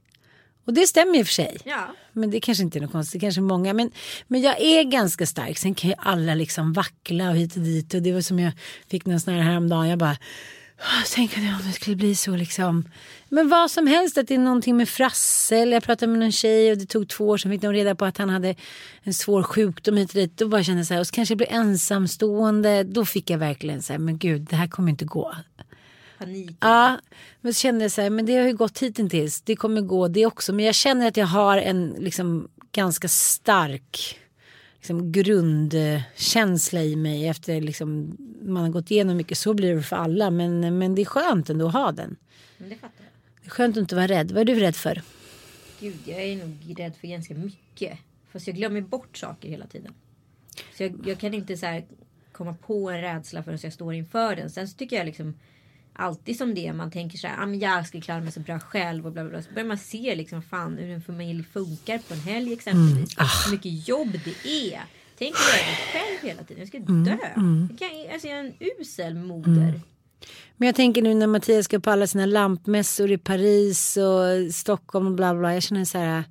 Och 0.65 0.75
det 0.75 0.87
stämmer 0.87 1.19
i 1.19 1.23
och 1.23 1.27
för 1.27 1.33
sig. 1.33 1.59
Ja. 1.65 1.95
Men 2.13 2.31
det 2.31 2.41
kanske 2.41 2.65
inte 2.65 2.79
är 2.79 2.81
något 2.81 2.93
konstigt. 2.93 3.21
Kanske 3.21 3.41
många. 3.41 3.73
Men, 3.73 3.91
men 4.27 4.41
jag 4.41 4.61
är 4.61 4.83
ganska 4.83 5.27
stark. 5.27 5.59
Sen 5.59 5.75
kan 5.75 5.91
ju 5.91 5.97
alla 5.99 6.35
liksom 6.35 6.73
vackla 6.73 7.31
och 7.31 7.37
hit 7.37 7.57
och 7.57 7.63
dit. 7.63 7.95
Och 7.95 8.03
det 8.03 8.13
var 8.13 8.21
som 8.21 8.39
jag 8.39 8.53
fick 8.89 9.07
någon 9.07 9.21
sån 9.21 9.35
här 9.35 9.41
häromdagen. 9.41 9.89
Jag 9.89 9.99
bara 9.99 10.17
Tänk 11.15 11.37
om 11.37 11.59
det 11.67 11.73
skulle 11.73 11.97
bli 11.97 12.15
så 12.15 12.37
liksom. 12.37 12.85
Men 13.29 13.49
vad 13.49 13.71
som 13.71 13.87
helst, 13.87 14.19
att 14.19 14.29
det 14.29 14.35
är 14.35 14.39
någonting 14.39 14.77
med 14.77 14.89
Frasse. 14.89 15.57
Eller 15.57 15.73
jag 15.73 15.83
pratade 15.83 16.13
med 16.13 16.21
någon 16.21 16.33
tjej 16.33 16.71
och 16.73 16.79
det 16.79 16.87
tog 16.87 17.09
två 17.09 17.29
år 17.29 17.37
sedan 17.37 17.51
fick 17.51 17.61
de 17.61 17.73
reda 17.73 17.95
på 17.95 18.05
att 18.05 18.19
han 18.19 18.31
hade 18.31 18.55
en 19.03 19.15
svår 19.15 19.43
sjukdom 19.43 19.97
hit 19.97 20.11
och 20.11 20.15
dit. 20.15 20.37
Då 20.37 20.49
bara 20.49 20.63
kände 20.65 20.81
jag 20.81 20.87
så 20.87 20.95
här, 20.95 21.01
och 21.01 21.07
så 21.07 21.15
kanske 21.15 21.33
jag 21.33 21.39
blir 21.39 21.53
ensamstående. 21.53 22.83
Då 22.83 23.05
fick 23.05 23.31
jag 23.31 23.39
verkligen 23.39 23.83
så 23.83 23.93
här, 23.93 23.99
men 24.01 24.19
gud, 24.19 24.41
det 24.41 24.57
här 24.57 24.69
kommer 24.69 24.91
inte 24.91 25.05
gå. 25.05 25.35
Panik. 26.19 26.57
Ja, 26.61 26.99
men 27.41 27.55
så 27.55 27.61
kände 27.61 27.85
jag 27.85 27.93
så 27.93 28.01
här, 28.01 28.11
men 28.11 28.27
det 28.27 28.37
har 28.37 28.47
ju 28.47 28.57
gått 28.57 28.79
hittills. 28.79 29.43
Det 29.43 29.57
kommer 29.57 29.81
gå 29.81 30.09
det 30.09 30.27
också. 30.27 30.53
Men 30.53 30.65
jag 30.65 30.75
känner 30.75 31.09
att 31.09 31.17
jag 31.17 31.27
har 31.27 31.59
en 31.59 31.97
liksom 31.99 32.49
ganska 32.73 33.09
stark 33.09 34.19
liksom, 34.83 35.13
grundkänsla 35.13 36.83
i 36.83 36.97
mig 36.97 37.29
efter 37.29 37.61
liksom, 37.61 38.17
man 38.43 38.63
har 38.63 38.71
gått 38.71 38.91
igenom 38.91 39.17
mycket. 39.17 39.39
Så 39.39 39.55
blir 39.55 39.75
det 39.75 39.83
för 39.83 39.97
alla. 39.97 40.31
Men, 40.31 40.79
men 40.79 40.95
det 40.95 41.03
är 41.03 41.07
skönt 41.07 41.51
ändå 41.51 41.67
att 41.67 41.73
ha 41.73 41.93
den. 41.93 42.17
Men 42.59 42.69
det 42.69 42.75
fattar 42.75 43.05
jag. 43.05 43.43
Det 43.43 43.47
är 43.47 43.51
skönt 43.51 43.77
att 43.77 43.81
inte 43.81 43.95
vara 43.95 44.07
rädd. 44.07 44.31
Vad 44.31 44.41
är 44.41 44.45
du 44.45 44.61
rädd 44.61 44.77
för? 44.77 45.03
Gud, 45.81 45.99
jag 46.05 46.23
är 46.23 46.37
nog 46.37 46.79
rädd 46.79 46.93
för 47.01 47.09
ganska 47.09 47.35
mycket. 47.35 47.99
Fast 48.33 48.47
jag 48.47 48.57
glömmer 48.57 48.81
bort 48.81 49.17
saker 49.17 49.49
hela 49.49 49.67
tiden. 49.67 49.95
Så 50.77 50.83
jag, 50.83 51.07
jag 51.07 51.19
kan 51.19 51.35
inte 51.35 51.57
så 51.57 51.83
komma 52.33 52.55
på 52.67 52.91
en 52.91 53.01
rädsla 53.01 53.43
förrän 53.43 53.59
jag 53.63 53.73
står 53.73 53.95
inför 53.95 54.37
den. 54.37 54.51
Sen 54.51 54.69
så 54.69 54.77
tycker 54.77 54.97
jag 54.97 55.07
liksom 55.07 55.35
alltid 55.93 56.39
som 56.39 56.55
det. 56.55 56.73
Man 56.73 56.91
tänker 56.91 57.19
så 57.19 57.27
här, 57.27 57.43
ah, 57.43 57.47
men 57.47 57.59
jag 57.59 57.87
ska 57.87 58.01
klara 58.01 58.21
mig 58.21 58.33
så 58.33 58.41
bra 58.41 58.59
själv 58.59 59.07
och 59.07 59.13
bla 59.13 59.23
bla 59.23 59.31
bla. 59.31 59.43
Så 59.43 59.53
börjar 59.53 59.69
man 59.69 59.79
se 59.79 60.15
liksom 60.15 60.43
fan 60.43 60.79
hur 60.79 60.91
en 60.91 61.03
familj 61.03 61.45
funkar 61.53 61.99
på 61.99 62.15
en 62.15 62.21
helg 62.21 62.53
exempelvis. 62.53 63.17
Mm. 63.19 63.27
Ah. 63.27 63.45
Hur 63.47 63.53
mycket 63.53 63.89
jobb 63.89 64.13
det 64.25 64.49
är. 64.49 64.81
Tänk 65.19 65.35
att 65.35 65.41
göra 65.41 65.71
det 65.71 65.99
själv 65.99 66.31
hela 66.31 66.43
tiden. 66.43 66.61
Jag 66.61 66.69
ska 66.69 66.77
mm. 66.79 67.05
dö. 67.05 67.17
Mm. 67.37 67.69
Jag, 67.71 67.79
kan, 67.79 68.13
alltså, 68.13 68.29
jag 68.29 68.39
är 68.39 68.45
en 68.45 68.55
usel 68.81 69.15
moder. 69.15 69.51
Mm. 69.51 69.81
Men 70.57 70.67
jag 70.67 70.75
tänker 70.75 71.03
nu 71.03 71.15
när 71.15 71.27
Mattias 71.27 71.65
ska 71.65 71.81
på 71.81 71.91
alla 71.91 72.07
sina 72.07 72.27
lampmässor 72.27 73.11
i 73.11 73.19
Paris 73.19 73.97
och 73.97 74.55
Stockholm 74.55 75.07
och 75.07 75.13
bla 75.13 75.35
bla. 75.35 75.55
Jag 75.55 75.63
känner 75.63 75.85
så 75.85 75.99
här. 75.99 76.25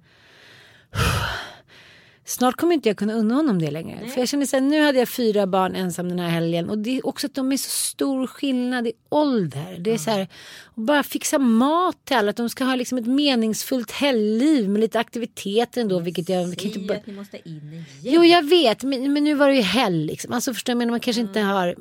Snart 2.25 2.55
kommer 2.55 2.73
inte 2.73 2.89
jag 2.89 2.97
kunna 2.97 3.13
unna 3.13 3.35
honom 3.35 3.59
det 3.59 3.71
längre. 3.71 3.99
Nej. 4.01 4.09
För 4.09 4.19
jag 4.19 4.29
känner 4.29 4.45
så 4.45 4.55
här, 4.55 4.61
nu 4.61 4.81
hade 4.81 4.99
jag 4.99 5.09
fyra 5.09 5.47
barn 5.47 5.75
ensam 5.75 6.09
den 6.09 6.19
här 6.19 6.29
helgen. 6.29 6.69
Och 6.69 6.77
det 6.77 6.97
är 6.97 7.07
också 7.07 7.27
att 7.27 7.33
de 7.35 7.51
är 7.51 7.57
så 7.57 7.69
stor 7.69 8.27
skillnad 8.27 8.87
i 8.87 8.93
ålder. 9.09 9.77
Det 9.79 9.91
är 9.91 9.97
så 9.97 10.11
här, 10.11 10.27
och 10.63 10.81
bara 10.81 11.03
fixa 11.03 11.39
mat 11.39 12.05
till 12.05 12.15
alla. 12.15 12.29
Att 12.29 12.35
de 12.35 12.49
ska 12.49 12.63
ha 12.63 12.75
liksom 12.75 12.97
ett 12.97 13.05
meningsfullt 13.05 13.91
helgliv 13.91 14.69
med 14.69 14.81
lite 14.81 14.99
aktiviteter 14.99 15.81
ändå. 15.81 15.99
Vilket 15.99 16.29
jag 16.29 16.57
kan 16.57 16.67
inte 16.67 16.79
bara... 16.79 16.97
att 16.97 17.07
ni 17.07 17.13
måste 17.13 17.49
in 17.49 17.73
igen. 17.73 17.85
Jo 18.01 18.23
jag 18.23 18.49
vet, 18.49 18.83
men, 18.83 19.13
men 19.13 19.23
nu 19.23 19.33
var 19.33 19.47
det 19.47 19.55
ju 19.55 19.61
helg 19.61 20.05
liksom. 20.05 20.33
Alltså 20.33 20.53
förstår 20.53 20.81
jag, 20.81 20.89
man 20.91 20.99
kanske 20.99 21.21
mm. 21.21 21.29
inte 21.29 21.39
har, 21.39 21.75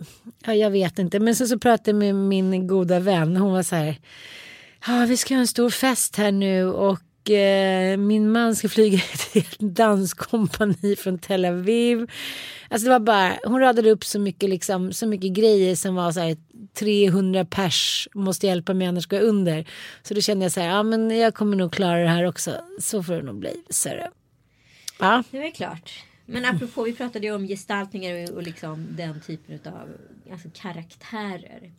ja 0.44 0.55
jag 0.55 0.70
vet 0.70 0.98
inte. 0.98 1.20
Men 1.20 1.35
sen 1.35 1.48
så 1.48 1.59
pratade 1.59 1.90
jag 1.90 1.96
med 1.96 2.14
min 2.14 2.66
goda 2.66 3.00
vän. 3.00 3.37
Hon 3.37 3.53
var 3.53 3.62
så 3.62 3.76
här, 3.76 3.96
ja 4.87 5.07
vi 5.09 5.16
ska 5.16 5.35
ha 5.35 5.40
en 5.40 5.46
stor 5.46 5.70
fest 5.70 6.16
här 6.16 6.33
nu 6.33 6.64
och 6.64 6.98
eh, 7.31 7.97
min 7.97 8.33
man 8.33 8.57
ska 8.57 8.69
flyga 8.69 8.99
till 9.33 9.43
ett 9.43 9.59
danskompani 9.59 10.97
från 10.97 11.19
Tel 11.19 11.45
Aviv. 11.45 12.11
Alltså 12.69 12.85
det 12.85 12.90
var 12.90 13.01
bara, 13.01 13.38
hon 13.45 13.61
radade 13.61 13.90
upp 13.90 14.05
så 14.05 14.19
mycket, 14.19 14.51
liksom, 14.51 14.93
så 14.93 15.07
mycket 15.07 15.33
grejer 15.33 15.77
som 15.77 15.95
var 15.95 16.12
så 16.12 16.21
här 16.21 16.37
300 16.75 17.45
pers 17.45 18.09
måste 18.14 18.47
hjälpa 18.47 18.75
mig 18.75 18.87
annars 18.87 19.07
går 19.07 19.19
jag 19.19 19.29
under. 19.29 19.69
Så 20.03 20.14
då 20.14 20.21
kände 20.21 20.45
jag 20.45 20.53
så 20.53 20.61
här, 20.61 20.69
ja 20.69 20.83
men 20.83 21.19
jag 21.19 21.35
kommer 21.35 21.57
nog 21.57 21.73
klara 21.73 22.03
det 22.03 22.09
här 22.09 22.25
också. 22.25 22.55
Så 22.79 23.03
får 23.03 23.14
det 23.14 23.23
nog 23.23 23.38
bli. 23.38 23.62
Så 23.71 23.88
det. 23.88 24.11
Ja. 24.99 25.25
Det 25.31 25.47
är 25.47 25.51
klart. 25.51 26.05
Men 26.27 26.45
apropå, 26.45 26.83
vi 26.83 26.93
pratade 26.93 27.27
ju 27.27 27.35
om 27.35 27.47
gestaltningar 27.47 28.33
och 28.33 28.43
liksom 28.43 28.87
den 28.90 29.21
typen 29.21 29.73
av 29.73 29.88
alltså 30.33 30.49
karaktärer. 30.55 31.73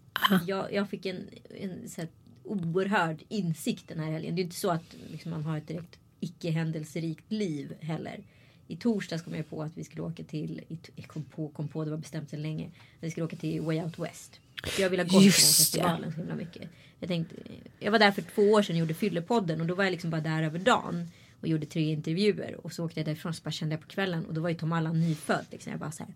Jag, 0.48 0.74
jag 0.74 0.90
fick 0.90 1.06
en, 1.06 1.30
en 1.60 1.90
så 1.90 2.02
här, 2.02 2.10
oerhörd 2.44 3.24
insikt 3.30 3.88
den 3.88 4.00
här 4.00 4.12
helgen. 4.12 4.36
Det 4.36 4.42
är 4.42 4.44
inte 4.44 4.56
så 4.56 4.72
att 4.72 4.96
liksom, 5.12 5.32
man 5.32 5.44
har 5.44 5.58
ett 5.58 5.68
direkt 5.68 6.00
icke 6.20 6.52
händelserikt 6.52 7.32
liv 7.32 7.74
heller. 7.80 8.20
I 8.68 8.76
torsdags 8.76 9.24
kom 9.24 9.36
jag 9.36 9.50
på 9.50 9.64
att 9.64 9.78
vi 9.78 9.84
skulle 9.84 10.02
åka 10.02 10.24
till, 10.24 10.62
jag 10.96 11.08
kom 11.08 11.24
på, 11.24 11.50
kom 11.50 11.68
på, 11.68 11.86
det 11.86 11.92
var 11.92 11.98
bestämt 11.98 12.30
sedan 12.30 12.42
länge. 12.42 12.66
Att 12.68 13.04
vi 13.04 13.12
skulle 13.12 13.26
åka 13.26 13.36
till 13.36 13.62
Way 13.62 13.82
Out 13.82 14.00
West. 14.00 14.40
jag 14.80 14.90
ville 14.90 15.04
ha 15.04 15.08
gått 15.08 15.14
på 15.14 15.20
den 15.20 15.32
festivalen 15.32 16.12
så 16.12 16.18
himla 16.18 16.36
mycket. 16.36 16.70
Jag, 17.00 17.08
tänkte, 17.08 17.36
jag 17.80 17.92
var 17.92 18.00
där 18.00 18.12
för 18.12 18.22
två 18.22 18.42
år 18.42 18.62
sedan 18.62 18.76
och 18.76 18.80
gjorde 18.80 18.94
Fyllepodden 18.94 19.62
och 19.62 19.68
då 19.68 19.76
var 19.76 19.84
jag 19.84 19.92
liksom 19.92 20.10
bara 20.10 20.22
där 20.22 20.44
över 20.44 20.60
dagen. 20.60 21.12
Och 21.42 21.48
gjorde 21.48 21.66
tre 21.66 21.92
intervjuer 21.92 22.66
och 22.66 22.74
så 22.74 22.86
åkte 22.86 23.00
jag 23.00 23.08
därifrån 23.08 23.34
så 23.34 23.44
bara 23.44 23.52
kände 23.52 23.74
jag 23.74 23.82
på 23.82 23.88
kvällen 23.88 24.26
och 24.26 24.34
då 24.34 24.42
var 24.42 24.50
ju 24.50 24.56
Tom 24.56 24.72
Allan 24.72 25.00
nyfödd. 25.00 25.46
Liksom. 25.52 25.72
Jag 25.72 25.80
bara 25.80 25.92
så 25.92 26.04
här, 26.04 26.14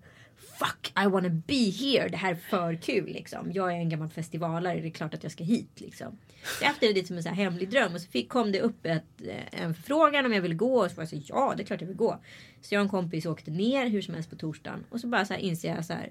fuck 0.60 0.94
I 1.06 1.08
wanna 1.08 1.30
be 1.30 1.70
here. 1.70 2.10
Det 2.10 2.18
här 2.18 2.32
är 2.32 2.36
för 2.36 2.76
kul 2.76 3.06
liksom. 3.06 3.52
Jag 3.52 3.72
är 3.72 3.76
en 3.76 3.90
gammal 3.90 4.10
festivalare. 4.10 4.82
Det 4.82 4.88
är 4.88 4.92
klart 4.92 5.14
att 5.14 5.24
jag 5.24 5.32
ska 5.32 5.44
hit 5.44 5.72
liksom. 5.76 6.18
Så 6.44 6.64
jag 6.64 6.68
haft 6.68 6.82
det 6.82 7.08
som 7.08 7.18
en 7.18 7.24
så 7.24 7.30
hemlig 7.30 7.70
dröm. 7.70 7.94
Och 7.94 8.02
så 8.02 8.08
fick, 8.08 8.30
kom 8.30 8.52
det 8.52 8.62
upp 8.62 8.86
ett, 8.86 9.22
eh, 9.28 9.62
en 9.64 9.74
förfrågan 9.74 10.26
om 10.26 10.34
jag 10.34 10.42
ville 10.42 10.56
gå. 10.56 10.84
Och 10.84 10.92
så 10.92 10.96
var 10.96 11.02
jag 11.02 11.10
så 11.10 11.22
ja 11.28 11.54
det 11.58 11.64
är 11.64 11.66
klart 11.66 11.82
jag 11.82 11.88
vill 11.88 11.98
gå. 11.98 12.20
Så 12.62 12.76
jag 12.76 12.80
och 12.80 12.86
en 12.86 12.90
kompis 12.90 13.26
åkte 13.26 13.52
ner 13.52 13.88
hur 13.88 14.02
som 14.02 14.14
helst 14.14 14.30
på 14.30 14.36
torsdagen. 14.36 14.84
Och 14.90 15.00
så 15.00 15.08
bara 15.08 15.26
så 15.26 15.34
här 15.34 15.42
inser 15.42 15.76
jag 15.76 15.86
så 15.86 15.94
här. 15.94 16.10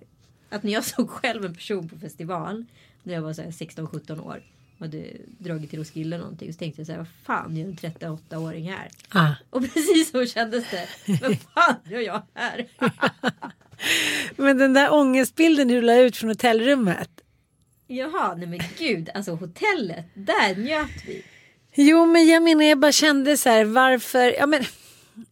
Att 0.48 0.62
när 0.62 0.72
jag 0.72 0.84
såg 0.94 1.10
själv 1.10 1.44
en 1.44 1.54
person 1.54 1.88
på 1.88 1.98
festival. 1.98 2.64
När 3.02 3.14
jag 3.14 3.22
var 3.22 3.32
16-17 3.32 4.20
år. 4.20 4.42
Och 4.78 4.80
hade 4.80 5.06
dragit 5.38 5.70
till 5.70 5.78
Roskilde 5.78 6.18
någonting. 6.18 6.52
Så 6.52 6.58
tänkte 6.58 6.80
jag 6.80 6.86
så 6.86 6.92
här, 6.92 6.98
vad 6.98 7.08
fan 7.22 7.56
gör 7.56 7.66
en 7.66 7.76
38-åring 7.76 8.70
här? 8.70 8.88
Ah. 9.08 9.34
Och 9.50 9.60
precis 9.74 10.10
så 10.10 10.26
kändes 10.26 10.70
det. 10.70 10.88
Vad 11.22 11.38
fan 11.38 11.76
gör 11.84 12.00
jag 12.00 12.22
här? 12.34 12.66
Men 14.36 14.58
den 14.58 14.74
där 14.74 14.92
ångestbilden 14.92 15.68
du 15.68 15.80
la 15.80 15.96
ut 15.96 16.16
från 16.16 16.30
hotellrummet. 16.30 17.10
Jaha, 17.86 18.34
nej 18.34 18.46
men 18.46 18.60
gud, 18.78 19.10
alltså 19.14 19.34
hotellet, 19.34 20.04
där 20.14 20.56
njöt 20.56 21.04
vi. 21.06 21.22
Jo, 21.74 22.06
men 22.06 22.26
jag 22.26 22.42
menar, 22.42 22.64
jag 22.64 22.78
bara 22.78 22.92
kände 22.92 23.36
så 23.36 23.48
här, 23.48 23.64
varför, 23.64 24.34
ja 24.38 24.46
men 24.46 24.64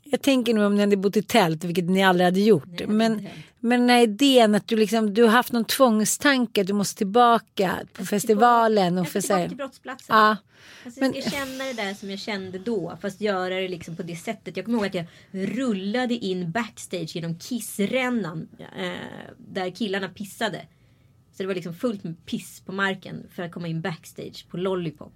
jag 0.04 0.22
tänker 0.22 0.54
nog 0.54 0.64
om 0.64 0.74
ni 0.74 0.80
hade 0.80 0.96
bott 0.96 1.16
i 1.16 1.22
tält, 1.22 1.64
vilket 1.64 1.84
ni 1.84 2.04
aldrig 2.04 2.24
hade 2.24 2.40
gjort. 2.40 2.78
Nej, 2.78 2.86
men, 2.86 3.28
men 3.64 3.80
den 3.80 3.90
här 3.90 4.02
idén 4.02 4.54
att 4.54 4.68
du, 4.68 4.76
liksom, 4.76 5.14
du 5.14 5.22
har 5.22 5.30
haft 5.30 5.52
någon 5.52 5.64
tvångstanke 5.64 6.62
du 6.62 6.72
måste 6.72 6.98
tillbaka 6.98 7.78
på 7.92 8.04
festivalen. 8.04 8.98
Och 8.98 9.08
för, 9.08 9.16
jag 9.16 9.24
tillbaka 9.24 9.48
till 9.48 9.56
brottsplatsen. 9.56 10.16
Ja. 10.16 10.36
Alltså, 10.84 11.00
jag 11.00 11.22
ska 11.22 11.30
men... 11.30 11.46
känna 11.46 11.64
det 11.64 11.72
där 11.72 11.94
som 11.94 12.10
jag 12.10 12.18
kände 12.18 12.58
då. 12.58 12.98
Fast 13.02 13.20
göra 13.20 13.54
det 13.54 13.68
liksom 13.68 13.96
på 13.96 14.02
det 14.02 14.16
sättet. 14.16 14.56
Jag 14.56 14.64
kommer 14.64 14.78
ihåg 14.78 14.86
att 14.86 14.94
jag 14.94 15.06
rullade 15.30 16.14
in 16.14 16.50
backstage 16.50 17.16
genom 17.16 17.38
kissrännan. 17.38 18.48
Eh, 18.76 18.92
där 19.38 19.70
killarna 19.70 20.08
pissade. 20.08 20.66
Så 21.32 21.42
det 21.42 21.46
var 21.46 21.54
liksom 21.54 21.74
fullt 21.74 22.04
med 22.04 22.26
piss 22.26 22.60
på 22.60 22.72
marken 22.72 23.26
för 23.34 23.42
att 23.42 23.52
komma 23.52 23.68
in 23.68 23.80
backstage 23.80 24.46
på 24.50 24.56
Lollipop. 24.56 25.14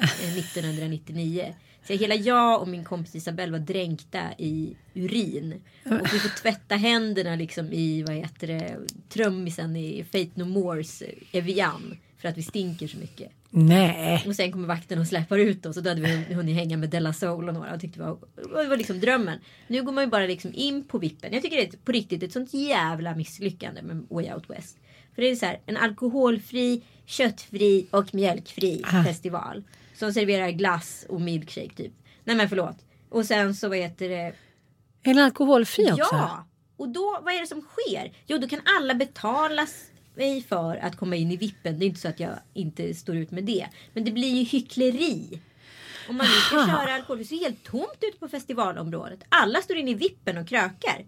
Eh, 0.00 0.38
1999. 0.38 1.54
Så 1.86 1.92
hela 1.92 2.14
jag 2.14 2.60
och 2.60 2.68
min 2.68 2.84
kompis 2.84 3.14
Isabelle 3.14 3.52
var 3.52 3.58
dränkta 3.58 4.20
i 4.38 4.76
urin. 4.94 5.62
Och 5.84 6.14
vi 6.14 6.18
får 6.18 6.40
tvätta 6.42 6.74
händerna 6.74 7.36
liksom 7.36 7.72
i 7.72 8.02
vad 8.02 8.16
heter 8.16 8.46
det, 8.46 8.78
trummisen 9.08 9.76
i 9.76 10.04
Fate 10.04 10.30
No 10.34 10.44
Mores 10.44 11.02
Evian. 11.32 11.96
För 12.18 12.28
att 12.28 12.38
vi 12.38 12.42
stinker 12.42 12.88
så 12.88 12.98
mycket. 12.98 13.30
Nej. 13.50 14.24
Och 14.26 14.36
sen 14.36 14.52
kommer 14.52 14.68
vakten 14.68 14.98
och 14.98 15.06
släpper 15.06 15.38
ut 15.38 15.66
oss 15.66 15.76
och 15.76 15.82
då 15.82 15.90
hade 15.90 16.00
vi 16.00 16.34
hunnit 16.34 16.56
hänga 16.56 16.76
med 16.76 16.90
Della 16.90 17.12
Soul 17.12 17.48
och 17.48 17.54
några 17.54 17.74
och 17.74 17.80
tyckte 17.80 17.98
det 18.00 18.04
var, 18.04 18.18
det 18.62 18.68
var 18.68 18.76
liksom 18.76 19.00
drömmen. 19.00 19.38
Nu 19.66 19.82
går 19.82 19.92
man 19.92 20.04
ju 20.04 20.10
bara 20.10 20.26
liksom 20.26 20.50
in 20.54 20.84
på 20.84 20.98
vippen. 20.98 21.32
Jag 21.32 21.42
tycker 21.42 21.56
det 21.56 21.62
är 21.62 21.76
på 21.84 21.92
riktigt 21.92 22.22
ett 22.22 22.32
sånt 22.32 22.54
jävla 22.54 23.14
misslyckande 23.14 23.82
med 23.82 24.06
Way 24.10 24.32
Out 24.32 24.50
West. 24.50 24.78
För 25.14 25.22
det 25.22 25.30
är 25.30 25.36
så 25.36 25.46
här 25.46 25.60
en 25.66 25.76
alkoholfri, 25.76 26.82
köttfri 27.06 27.86
och 27.90 28.14
mjölkfri 28.14 28.82
ah. 28.84 29.04
festival. 29.04 29.62
Som 29.94 30.12
serverar 30.12 30.50
glass 30.50 31.06
och 31.08 31.20
milkshake 31.20 31.74
typ. 31.76 31.92
Nej 32.24 32.36
men 32.36 32.48
förlåt. 32.48 32.76
Och 33.08 33.24
sen 33.24 33.54
så 33.54 33.68
vad 33.68 33.78
heter 33.78 34.08
det. 34.08 34.34
Är 35.02 35.14
den 35.14 35.18
alkoholfri 35.18 35.92
också? 35.92 36.08
Ja. 36.12 36.46
Och 36.76 36.88
då, 36.88 37.18
vad 37.22 37.34
är 37.34 37.40
det 37.40 37.46
som 37.46 37.60
sker? 37.60 38.12
Jo, 38.26 38.38
då 38.38 38.48
kan 38.48 38.60
alla 38.78 38.94
betala 38.94 39.66
mig 40.14 40.42
för 40.42 40.76
att 40.76 40.96
komma 40.96 41.16
in 41.16 41.30
i 41.30 41.36
vippen. 41.36 41.78
Det 41.78 41.84
är 41.84 41.86
inte 41.86 42.00
så 42.00 42.08
att 42.08 42.20
jag 42.20 42.38
inte 42.54 42.94
står 42.94 43.16
ut 43.16 43.30
med 43.30 43.44
det. 43.44 43.68
Men 43.92 44.04
det 44.04 44.10
blir 44.10 44.34
ju 44.34 44.44
hyckleri. 44.44 45.40
Om 46.08 46.16
man 46.16 46.26
nu 46.26 46.32
ska 46.32 46.66
köra 46.66 46.94
alkohol 46.94 47.24
så 47.24 47.34
är 47.34 47.38
det 47.38 47.44
helt 47.44 47.64
tomt 47.64 47.98
ute 48.00 48.18
på 48.18 48.28
festivalområdet. 48.28 49.20
Alla 49.28 49.62
står 49.62 49.76
inne 49.76 49.90
i 49.90 49.94
vippen 49.94 50.38
och 50.38 50.48
krökar. 50.48 51.04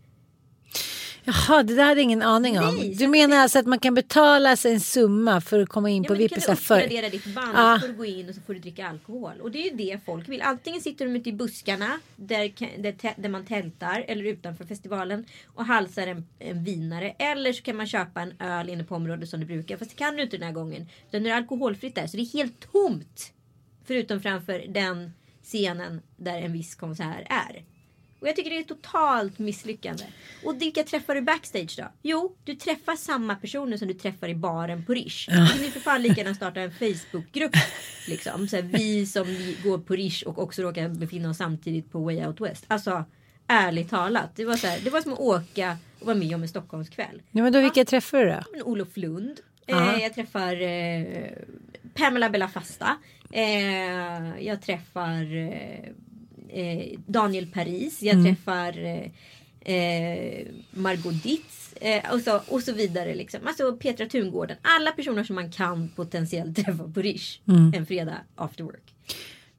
Jaha, 1.29 1.63
det 1.63 1.75
där 1.75 1.85
hade 1.85 2.01
jag 2.01 2.05
ingen 2.05 2.23
aning 2.23 2.59
om. 2.59 2.75
Nej, 2.77 2.95
du 2.95 3.07
menar 3.09 3.37
alltså 3.37 3.59
att 3.59 3.67
man 3.67 3.79
kan 3.79 3.95
betala 3.95 4.57
sig 4.57 4.73
en 4.75 4.81
summa 4.81 5.41
för 5.41 5.61
att 5.61 5.69
komma 5.69 5.91
in 5.91 6.03
Ja, 6.03 6.07
på 6.09 6.13
men 6.13 6.19
du 6.23 6.29
VIP? 6.29 6.43
så 6.43 6.47
kan 6.47 6.55
uppgradera 6.57 7.09
ditt 7.09 7.35
band 7.35 7.53
Ah. 7.57 7.75
och 7.75 7.81
så 7.81 7.87
får 7.87 7.93
du 7.93 7.99
gå 7.99 8.05
in 8.05 8.29
och 8.29 8.35
så 8.35 8.41
får 8.41 8.55
du 8.55 8.61
dricka 8.61 8.89
alkohol. 8.89 9.41
Och 9.41 9.51
det 9.51 9.59
är 9.59 9.71
ju 9.71 9.77
det 9.77 9.99
folk 10.05 10.29
vill. 10.29 10.43
Antingen 10.43 10.81
sitter 10.81 11.05
de 11.07 11.17
ute 11.17 11.29
i 11.29 11.33
buskarna 11.33 12.01
där, 12.17 12.53
där, 12.79 12.95
där 13.23 13.29
man 13.29 13.45
tältar 13.47 14.05
eller 14.09 14.25
utanför 14.25 14.65
festivalen 14.65 15.25
och 15.55 15.65
halsar 15.65 16.07
en, 16.07 16.27
en 16.39 16.65
vinare. 16.65 17.11
Eller 17.19 17.53
så 17.53 17.63
kan 17.63 17.77
man 17.77 17.87
köpa 17.87 18.21
en 18.21 18.33
öl 18.41 18.69
inne 18.69 18.85
på 18.85 18.95
området 18.95 19.29
som 19.29 19.41
du 19.41 19.47
brukar. 19.47 19.77
Fast 19.77 19.91
det 19.91 19.97
kan 19.97 20.17
du 20.17 20.23
inte 20.23 20.37
den 20.37 20.47
här 20.47 20.55
gången. 20.55 20.89
Utan 21.09 21.23
nu 21.23 21.29
är 21.29 21.33
det 21.33 21.37
alkoholfritt 21.39 21.95
där 21.95 22.07
så 22.07 22.17
det 22.17 22.23
är 22.23 22.33
helt 22.33 22.73
tomt. 22.73 23.33
Förutom 23.85 24.21
framför 24.21 24.65
den 24.69 25.13
scenen 25.43 26.01
där 26.17 26.43
en 26.43 26.53
viss 26.53 26.75
konsert 26.75 27.27
är. 27.29 27.63
Och 28.21 28.29
jag 28.29 28.37
tycker 28.37 28.51
det 28.51 28.57
är 28.57 28.61
ett 28.61 28.69
totalt 28.69 29.39
misslyckande. 29.39 30.05
Och 30.45 30.63
vilka 30.63 30.83
träffar 30.83 31.15
du 31.15 31.21
backstage 31.21 31.75
då? 31.79 31.85
Jo, 32.03 32.37
du 32.45 32.55
träffar 32.55 32.97
samma 32.97 33.35
personer 33.35 33.77
som 33.77 33.89
du 33.89 33.95
träffar 33.95 34.29
i 34.29 34.35
baren 34.35 34.85
på 34.85 34.95
Rish. 34.95 35.27
Du 35.29 35.35
kan 35.35 35.65
ju 35.65 35.71
för 35.71 35.81
fan 35.81 36.03
lika 36.03 36.21
gärna 36.21 36.35
starta 36.35 36.61
en 36.61 36.73
Facebookgrupp. 36.73 37.53
Liksom. 38.09 38.49
Så 38.49 38.57
här, 38.57 38.63
vi 38.63 39.07
som 39.07 39.27
går 39.65 39.79
på 39.79 39.95
Rish 39.95 40.23
och 40.27 40.39
också 40.39 40.63
råkar 40.63 40.89
befinna 40.89 41.31
oss 41.31 41.37
samtidigt 41.37 41.93
på 41.93 41.99
Way 41.99 42.27
Out 42.27 42.41
West. 42.41 42.65
Alltså, 42.69 43.05
ärligt 43.47 43.91
talat. 43.91 44.31
Det 44.37 44.45
var, 44.45 44.57
så 44.57 44.67
här, 44.67 44.81
det 44.85 44.91
var 44.91 45.01
som 45.01 45.13
att 45.13 45.21
åka 45.21 45.79
och 46.01 46.07
vara 46.07 46.17
med 46.17 46.35
om 46.35 46.43
en 46.43 46.49
Stockholmskväll. 46.49 47.23
Ja, 47.31 47.43
men 47.43 47.53
då 47.53 47.61
vilka 47.61 47.85
träffar 47.85 48.19
du 48.19 48.31
då? 48.31 48.65
Olof 48.65 48.97
Lund. 48.97 49.41
Ja. 49.67 49.95
Eh, 49.95 50.03
jag 50.03 50.15
träffar 50.15 50.63
eh, 50.63 51.29
Pamela 51.95 52.31
Bella 52.31 52.49
Fasta. 52.49 52.97
Eh, 53.33 54.45
jag 54.47 54.63
träffar 54.63 55.25
eh, 56.49 56.99
Daniel 57.07 57.47
Paris. 57.47 58.03
Jag 58.03 58.25
träffar 58.25 58.85
eh, 58.85 59.75
eh, 59.75 60.47
Margot 60.71 61.23
Ditz. 61.23 61.73
Eh, 61.81 62.13
och, 62.13 62.21
så, 62.21 62.41
och 62.49 62.63
så 62.63 62.73
vidare. 62.73 63.15
Liksom. 63.15 63.41
Alltså 63.45 63.77
Petra 63.77 64.07
Tungården. 64.07 64.57
Alla 64.63 64.91
personer 64.91 65.25
som 65.25 65.35
man 65.35 65.51
kan 65.51 65.89
potentiellt 65.89 66.57
träffa 66.65 66.89
på 66.95 67.03
Rish 67.03 67.41
en 67.75 67.87
fredag 67.87 68.17
after 68.35 68.65
work. 68.65 68.95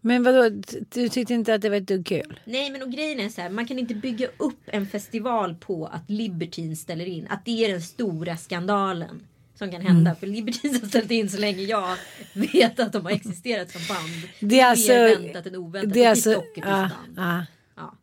Men 0.02 0.24
vadå, 0.24 0.50
du 0.94 1.10
tyckte 1.10 1.34
inte 1.34 1.54
att 1.54 1.62
det 1.62 1.70
var 1.70 1.78
ett 1.78 1.88
dugg 1.88 2.06
kul? 2.06 2.40
Nej 2.46 2.70
men 2.70 2.82
och 2.82 2.92
grejen 2.92 3.20
är 3.20 3.30
så 3.30 3.42
här, 3.42 3.50
man 3.50 3.68
kan 3.68 3.80
inte 3.80 3.96
bygga 3.96 4.28
upp 4.38 4.62
en 4.66 4.88
festival 4.88 5.56
på 5.56 5.86
att 5.86 6.10
Libertine 6.10 6.76
ställer 6.76 7.06
in. 7.06 7.28
Att 7.30 7.46
det 7.46 7.66
är 7.66 7.72
den 7.72 7.82
stora 7.82 8.38
skandalen 8.38 9.22
som 9.58 9.72
kan 9.72 9.82
hända. 9.82 10.16
För 10.16 10.28
Libertines 10.28 10.82
har 10.82 10.88
ställt 10.88 11.12
in 11.12 11.30
så 11.30 11.38
länge 11.38 11.64
jag 11.64 11.96
vet 12.34 12.80
att 12.80 12.94
de 12.94 13.06
har 13.06 13.12
existerat 13.12 13.72
som 13.72 13.82
band. 13.88 14.30
Det 14.40 14.60
är 14.60 14.66
alltså... 14.66 14.92
Mer 14.92 15.20
väntat 15.20 15.46
än 15.46 15.56
oväntat. 15.56 15.94
Det 15.94 16.04
är 16.04 16.10
alltså... 16.10 16.34
Socker 16.34 16.54
till 16.54 16.64
Ja, 16.66 16.90
ja. 17.16 17.46
Ja, 17.78 17.94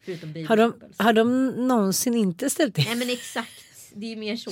Har, 0.48 0.56
de, 0.56 0.74
har 0.96 1.12
de 1.12 1.46
någonsin 1.68 2.14
inte 2.14 2.50
ställt 2.50 2.78
in? 2.78 2.84
Nej 2.88 2.96
men 2.96 3.10
exakt. 3.10 3.64
Det 3.94 4.12
är 4.12 4.16
mer 4.16 4.36
så. 4.36 4.50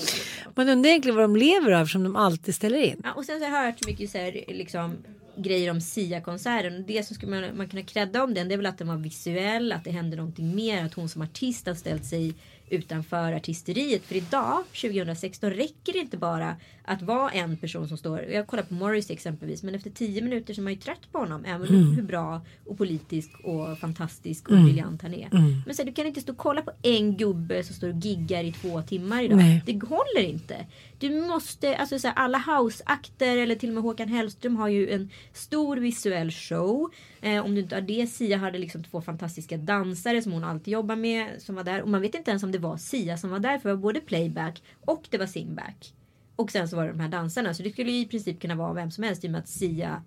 Man 0.55 0.69
undrar 0.69 0.91
egentligen 0.91 1.17
vad 1.17 1.25
de 1.25 1.37
lever 1.37 1.73
av 1.73 1.87
som 1.87 2.05
de 2.05 2.17
alltid 2.17 2.55
ställer 2.55 2.79
in. 2.79 3.01
Ja, 3.05 3.13
och 3.13 3.25
sen 3.25 3.41
så 3.41 3.47
har 3.47 3.59
jag 3.59 3.67
hört 3.67 3.79
så 3.83 3.89
mycket 3.89 4.11
så 4.11 4.19
här, 4.19 4.45
liksom, 4.49 4.97
grejer 5.37 5.71
om 5.71 5.81
Sia-konserten. 5.81 6.85
Det 6.87 7.07
som 7.07 7.17
skulle 7.17 7.41
man, 7.41 7.57
man 7.57 7.69
kunna 7.69 7.83
credda 7.83 8.23
om 8.23 8.35
den 8.35 8.49
det 8.49 8.55
är 8.55 8.57
väl 8.57 8.67
att 8.67 8.79
den 8.79 8.89
var 8.89 8.97
visuell, 8.97 9.73
att 9.73 9.85
det 9.85 9.91
hände 9.91 10.17
någonting 10.17 10.55
mer, 10.55 10.85
att 10.85 10.95
hon 10.95 11.09
som 11.09 11.23
artist 11.23 11.67
har 11.67 11.75
ställt 11.75 12.05
sig 12.05 12.35
utanför 12.69 13.33
artisteriet. 13.33 14.03
För 14.05 14.15
idag, 14.15 14.65
2016, 14.81 15.51
räcker 15.51 15.93
det 15.93 15.99
inte 15.99 16.17
bara 16.17 16.57
att 16.85 17.03
vara 17.03 17.31
en 17.31 17.57
person 17.57 17.89
som 17.89 17.97
står. 17.97 18.21
Jag 18.21 18.47
kollar 18.47 18.63
på 18.63 18.75
Morris 18.75 19.11
exempelvis, 19.11 19.63
men 19.63 19.75
efter 19.75 19.91
tio 19.91 20.23
minuter 20.23 20.55
så 20.55 20.61
är 20.61 20.63
man 20.63 20.73
ju 20.73 20.79
trött 20.79 21.13
på 21.13 21.19
honom. 21.19 21.45
Även 21.45 21.69
hur 21.69 22.03
bra 22.03 22.41
och 22.67 22.79
politisk 22.79 23.31
och 23.45 23.79
fantastisk 23.79 24.49
och 24.49 24.59
briljant 24.59 25.03
han 25.03 25.15
är. 25.15 25.29
Men 25.67 25.75
så 25.75 25.83
du 25.83 25.93
kan 25.93 26.07
inte 26.07 26.21
stå 26.21 26.33
och 26.33 26.39
kolla 26.39 26.63
på 26.63 26.73
en 26.83 27.17
gubbe 27.17 27.65
som 27.65 27.75
står 27.75 27.89
och 27.89 27.99
giggar 27.99 28.45
i 28.45 28.53
två 28.53 28.83
timmar 28.83 29.23
idag. 29.23 29.37
Nej. 29.37 29.63
Det 29.67 29.83
håller 29.83 30.23
inte. 30.23 30.57
Du 31.03 31.21
måste, 31.21 31.77
alltså 31.77 31.99
så 31.99 32.09
här, 32.09 32.15
alla 32.15 32.39
houseakter 32.39 33.37
eller 33.37 33.55
till 33.55 33.69
och 33.69 33.75
med 33.75 33.83
Håkan 33.83 34.09
Hellström 34.09 34.57
har 34.57 34.69
ju 34.69 34.91
en 34.91 35.11
stor 35.33 35.77
visuell 35.77 36.31
show. 36.31 36.93
Eh, 37.21 37.45
om 37.45 37.55
du 37.55 37.61
inte 37.61 37.75
har 37.75 37.83
det, 37.83 38.07
Sia 38.07 38.37
hade 38.37 38.59
liksom 38.59 38.85
två 38.85 39.01
fantastiska 39.01 39.57
dansare 39.57 40.23
som 40.23 40.33
hon 40.33 40.45
alltid 40.45 40.73
jobbar 40.73 40.97
med 40.97 41.43
som 41.43 41.55
var 41.55 41.65
där. 41.65 41.83
Och 41.83 41.89
man 41.89 42.01
vet 42.01 42.15
inte 42.15 42.31
ens 42.31 42.43
om 42.43 42.53
det 42.53 42.59
var 42.59 42.77
Sia 42.77 43.17
som 43.17 43.31
var 43.31 43.39
där 43.39 43.59
för 43.59 43.69
det 43.69 43.75
var 43.75 43.83
både 43.83 44.01
playback 44.01 44.63
och 44.81 45.07
det 45.11 45.19
var 45.19 45.27
singback. 45.27 45.95
Och 46.37 46.51
sen 46.51 46.69
så 46.69 46.77
var 46.77 46.85
det 46.85 46.93
de 46.93 47.01
här 47.01 47.09
dansarna. 47.09 47.55
Så 47.55 47.63
det 47.63 47.71
skulle 47.71 47.91
ju 47.91 48.01
i 48.01 48.07
princip 48.07 48.41
kunna 48.41 48.55
vara 48.55 48.73
vem 48.73 48.91
som 48.91 49.05
helst 49.05 49.25
i 49.25 49.27
och 49.27 49.33
med 49.33 49.39
att 49.39 49.49
Sia 49.49 50.03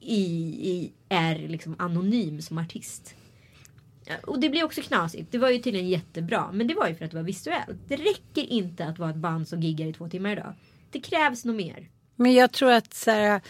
i, 0.00 0.24
i, 0.70 0.92
är 1.08 1.48
liksom 1.48 1.76
anonym 1.78 2.42
som 2.42 2.58
artist. 2.58 3.14
Och 4.22 4.40
det 4.40 4.48
blir 4.48 4.64
också 4.64 4.82
knasigt. 4.82 5.32
Det 5.32 5.38
var 5.38 5.50
ju 5.50 5.58
tydligen 5.58 5.88
jättebra. 5.88 6.50
Men 6.52 6.66
det 6.66 6.74
var 6.74 6.88
ju 6.88 6.94
för 6.94 7.04
att 7.04 7.10
det 7.10 7.16
var 7.16 7.24
visuellt. 7.24 7.78
Det 7.88 7.96
räcker 7.96 8.42
inte 8.42 8.84
att 8.84 8.98
vara 8.98 9.10
ett 9.10 9.16
band 9.16 9.48
som 9.48 9.62
giggar 9.62 9.86
i 9.86 9.92
två 9.92 10.08
timmar 10.08 10.32
idag. 10.32 10.54
Det 10.90 11.00
krävs 11.00 11.44
nog 11.44 11.56
mer. 11.56 11.88
Men 12.16 12.34
jag 12.34 12.52
tror 12.52 12.70
att 12.70 12.94
så 12.94 13.10
här, 13.10 13.40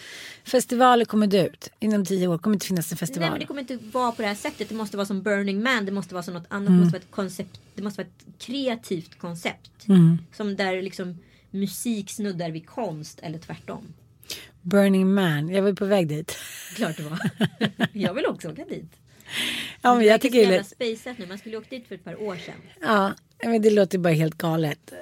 festivaler 0.45 1.05
kommer 1.05 1.27
dö 1.27 1.47
ut. 1.47 1.71
Inom 1.79 2.05
tio 2.05 2.29
år 2.29 2.39
kommer 2.39 2.57
inte 2.57 2.67
finnas 2.67 2.93
en 2.93 2.99
festival. 2.99 3.21
Nej 3.21 3.31
men 3.31 3.41
det 3.41 3.47
kommer 3.47 3.61
inte 3.61 3.77
vara 3.77 4.13
på 4.13 4.23
det 4.23 4.29
här 4.29 4.35
sättet. 4.35 4.69
Det 4.69 4.75
måste 4.75 4.97
vara 4.97 5.07
som 5.07 5.23
Burning 5.23 5.63
Man. 5.63 5.87
Det 5.87 5.93
måste 5.93 6.15
vara 6.15 6.23
som 6.23 6.35
något 6.35 6.47
annat. 6.49 6.69
Mm. 6.69 6.79
Det, 6.79 6.85
måste 6.85 6.99
vara 6.99 7.03
ett 7.03 7.11
koncept. 7.11 7.61
det 7.75 7.83
måste 7.83 8.03
vara 8.03 8.09
ett 8.09 8.43
kreativt 8.43 9.19
koncept. 9.19 9.89
Mm. 9.89 10.19
Som 10.33 10.57
där 10.57 10.83
liksom 10.83 11.19
musik 11.51 12.11
snuddar 12.11 12.51
vid 12.51 12.67
konst 12.67 13.21
eller 13.23 13.39
tvärtom. 13.39 13.85
Burning 14.63 15.15
Man, 15.15 15.49
jag 15.49 15.63
var 15.63 15.73
på 15.73 15.85
väg 15.85 16.09
dit. 16.09 16.39
Klart 16.77 16.97
det 16.97 17.03
var. 17.03 17.21
jag 17.93 18.15
vill 18.15 18.27
också 18.27 18.51
åka 18.51 18.65
dit. 18.65 18.93
Ja, 19.83 19.95
men 19.95 19.99
Det 19.99 20.05
jag 20.05 20.21
tycker 20.21 20.39
det 20.39 20.45
är 20.45 21.19
nu. 21.19 21.27
Man 21.27 21.39
skulle 21.39 21.57
åkt 21.57 21.71
dit 21.71 21.89
för 21.89 21.95
ett 21.95 22.05
par 22.05 22.23
år 22.23 22.37
sedan. 22.37 22.55
ja, 22.83 23.13
men 23.45 23.63
det 23.63 23.71
låter 23.71 23.99
bara 23.99 24.13
helt 24.13 24.39
galet. 24.39 24.93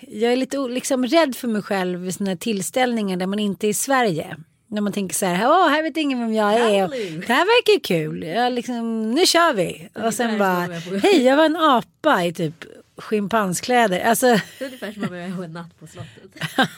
Jag 0.00 0.32
är 0.32 0.36
lite 0.36 0.58
liksom 0.58 1.06
rädd 1.06 1.36
för 1.36 1.48
mig 1.48 1.62
själv 1.62 2.00
vid 2.00 2.14
sådana 2.14 2.30
här 2.30 2.36
tillställningar 2.36 3.16
där 3.16 3.26
man 3.26 3.38
inte 3.38 3.66
är 3.66 3.68
i 3.68 3.74
Sverige. 3.74 4.36
När 4.68 4.80
man 4.80 4.92
tänker 4.92 5.14
så 5.14 5.26
här, 5.26 5.48
åh, 5.48 5.68
här 5.68 5.82
vet 5.82 5.96
ingen 5.96 6.20
vem 6.20 6.34
jag 6.34 6.54
är. 6.54 6.84
Och, 6.84 6.90
det 6.90 7.32
här 7.32 7.44
verkar 7.44 7.72
ju 7.72 7.80
kul. 7.80 8.22
Jag 8.22 8.52
liksom, 8.52 9.10
nu 9.10 9.26
kör 9.26 9.54
vi. 9.54 9.88
Och 9.94 10.14
sen 10.14 10.38
bara, 10.38 10.68
hej, 11.02 11.22
jag 11.22 11.36
var 11.36 11.44
en 11.44 11.56
apa 11.56 12.24
i 12.24 12.32
typ 12.32 12.64
schimpanskläder. 12.98 14.00
Alltså, 14.00 14.26
Det 14.26 14.40
är 14.60 14.64
ungefär 14.64 14.92
som 14.92 15.04
att 15.04 15.10
vara 15.10 15.20
en 15.20 15.52
natt 15.52 15.80
på 15.80 15.86
slottet. 15.86 16.70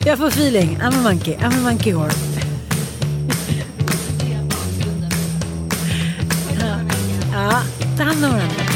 jag 0.06 0.18
får 0.18 0.28
feeling. 0.28 0.76
I'm 0.76 0.98
a 0.98 1.02
monkey. 1.02 1.34
I'm 1.34 1.58
a 1.58 1.60
monkey 1.62 1.92
whore. 1.92 2.45
Ja, 7.36 7.62
ta 7.96 8.04
hand 8.04 8.24
om 8.24 8.75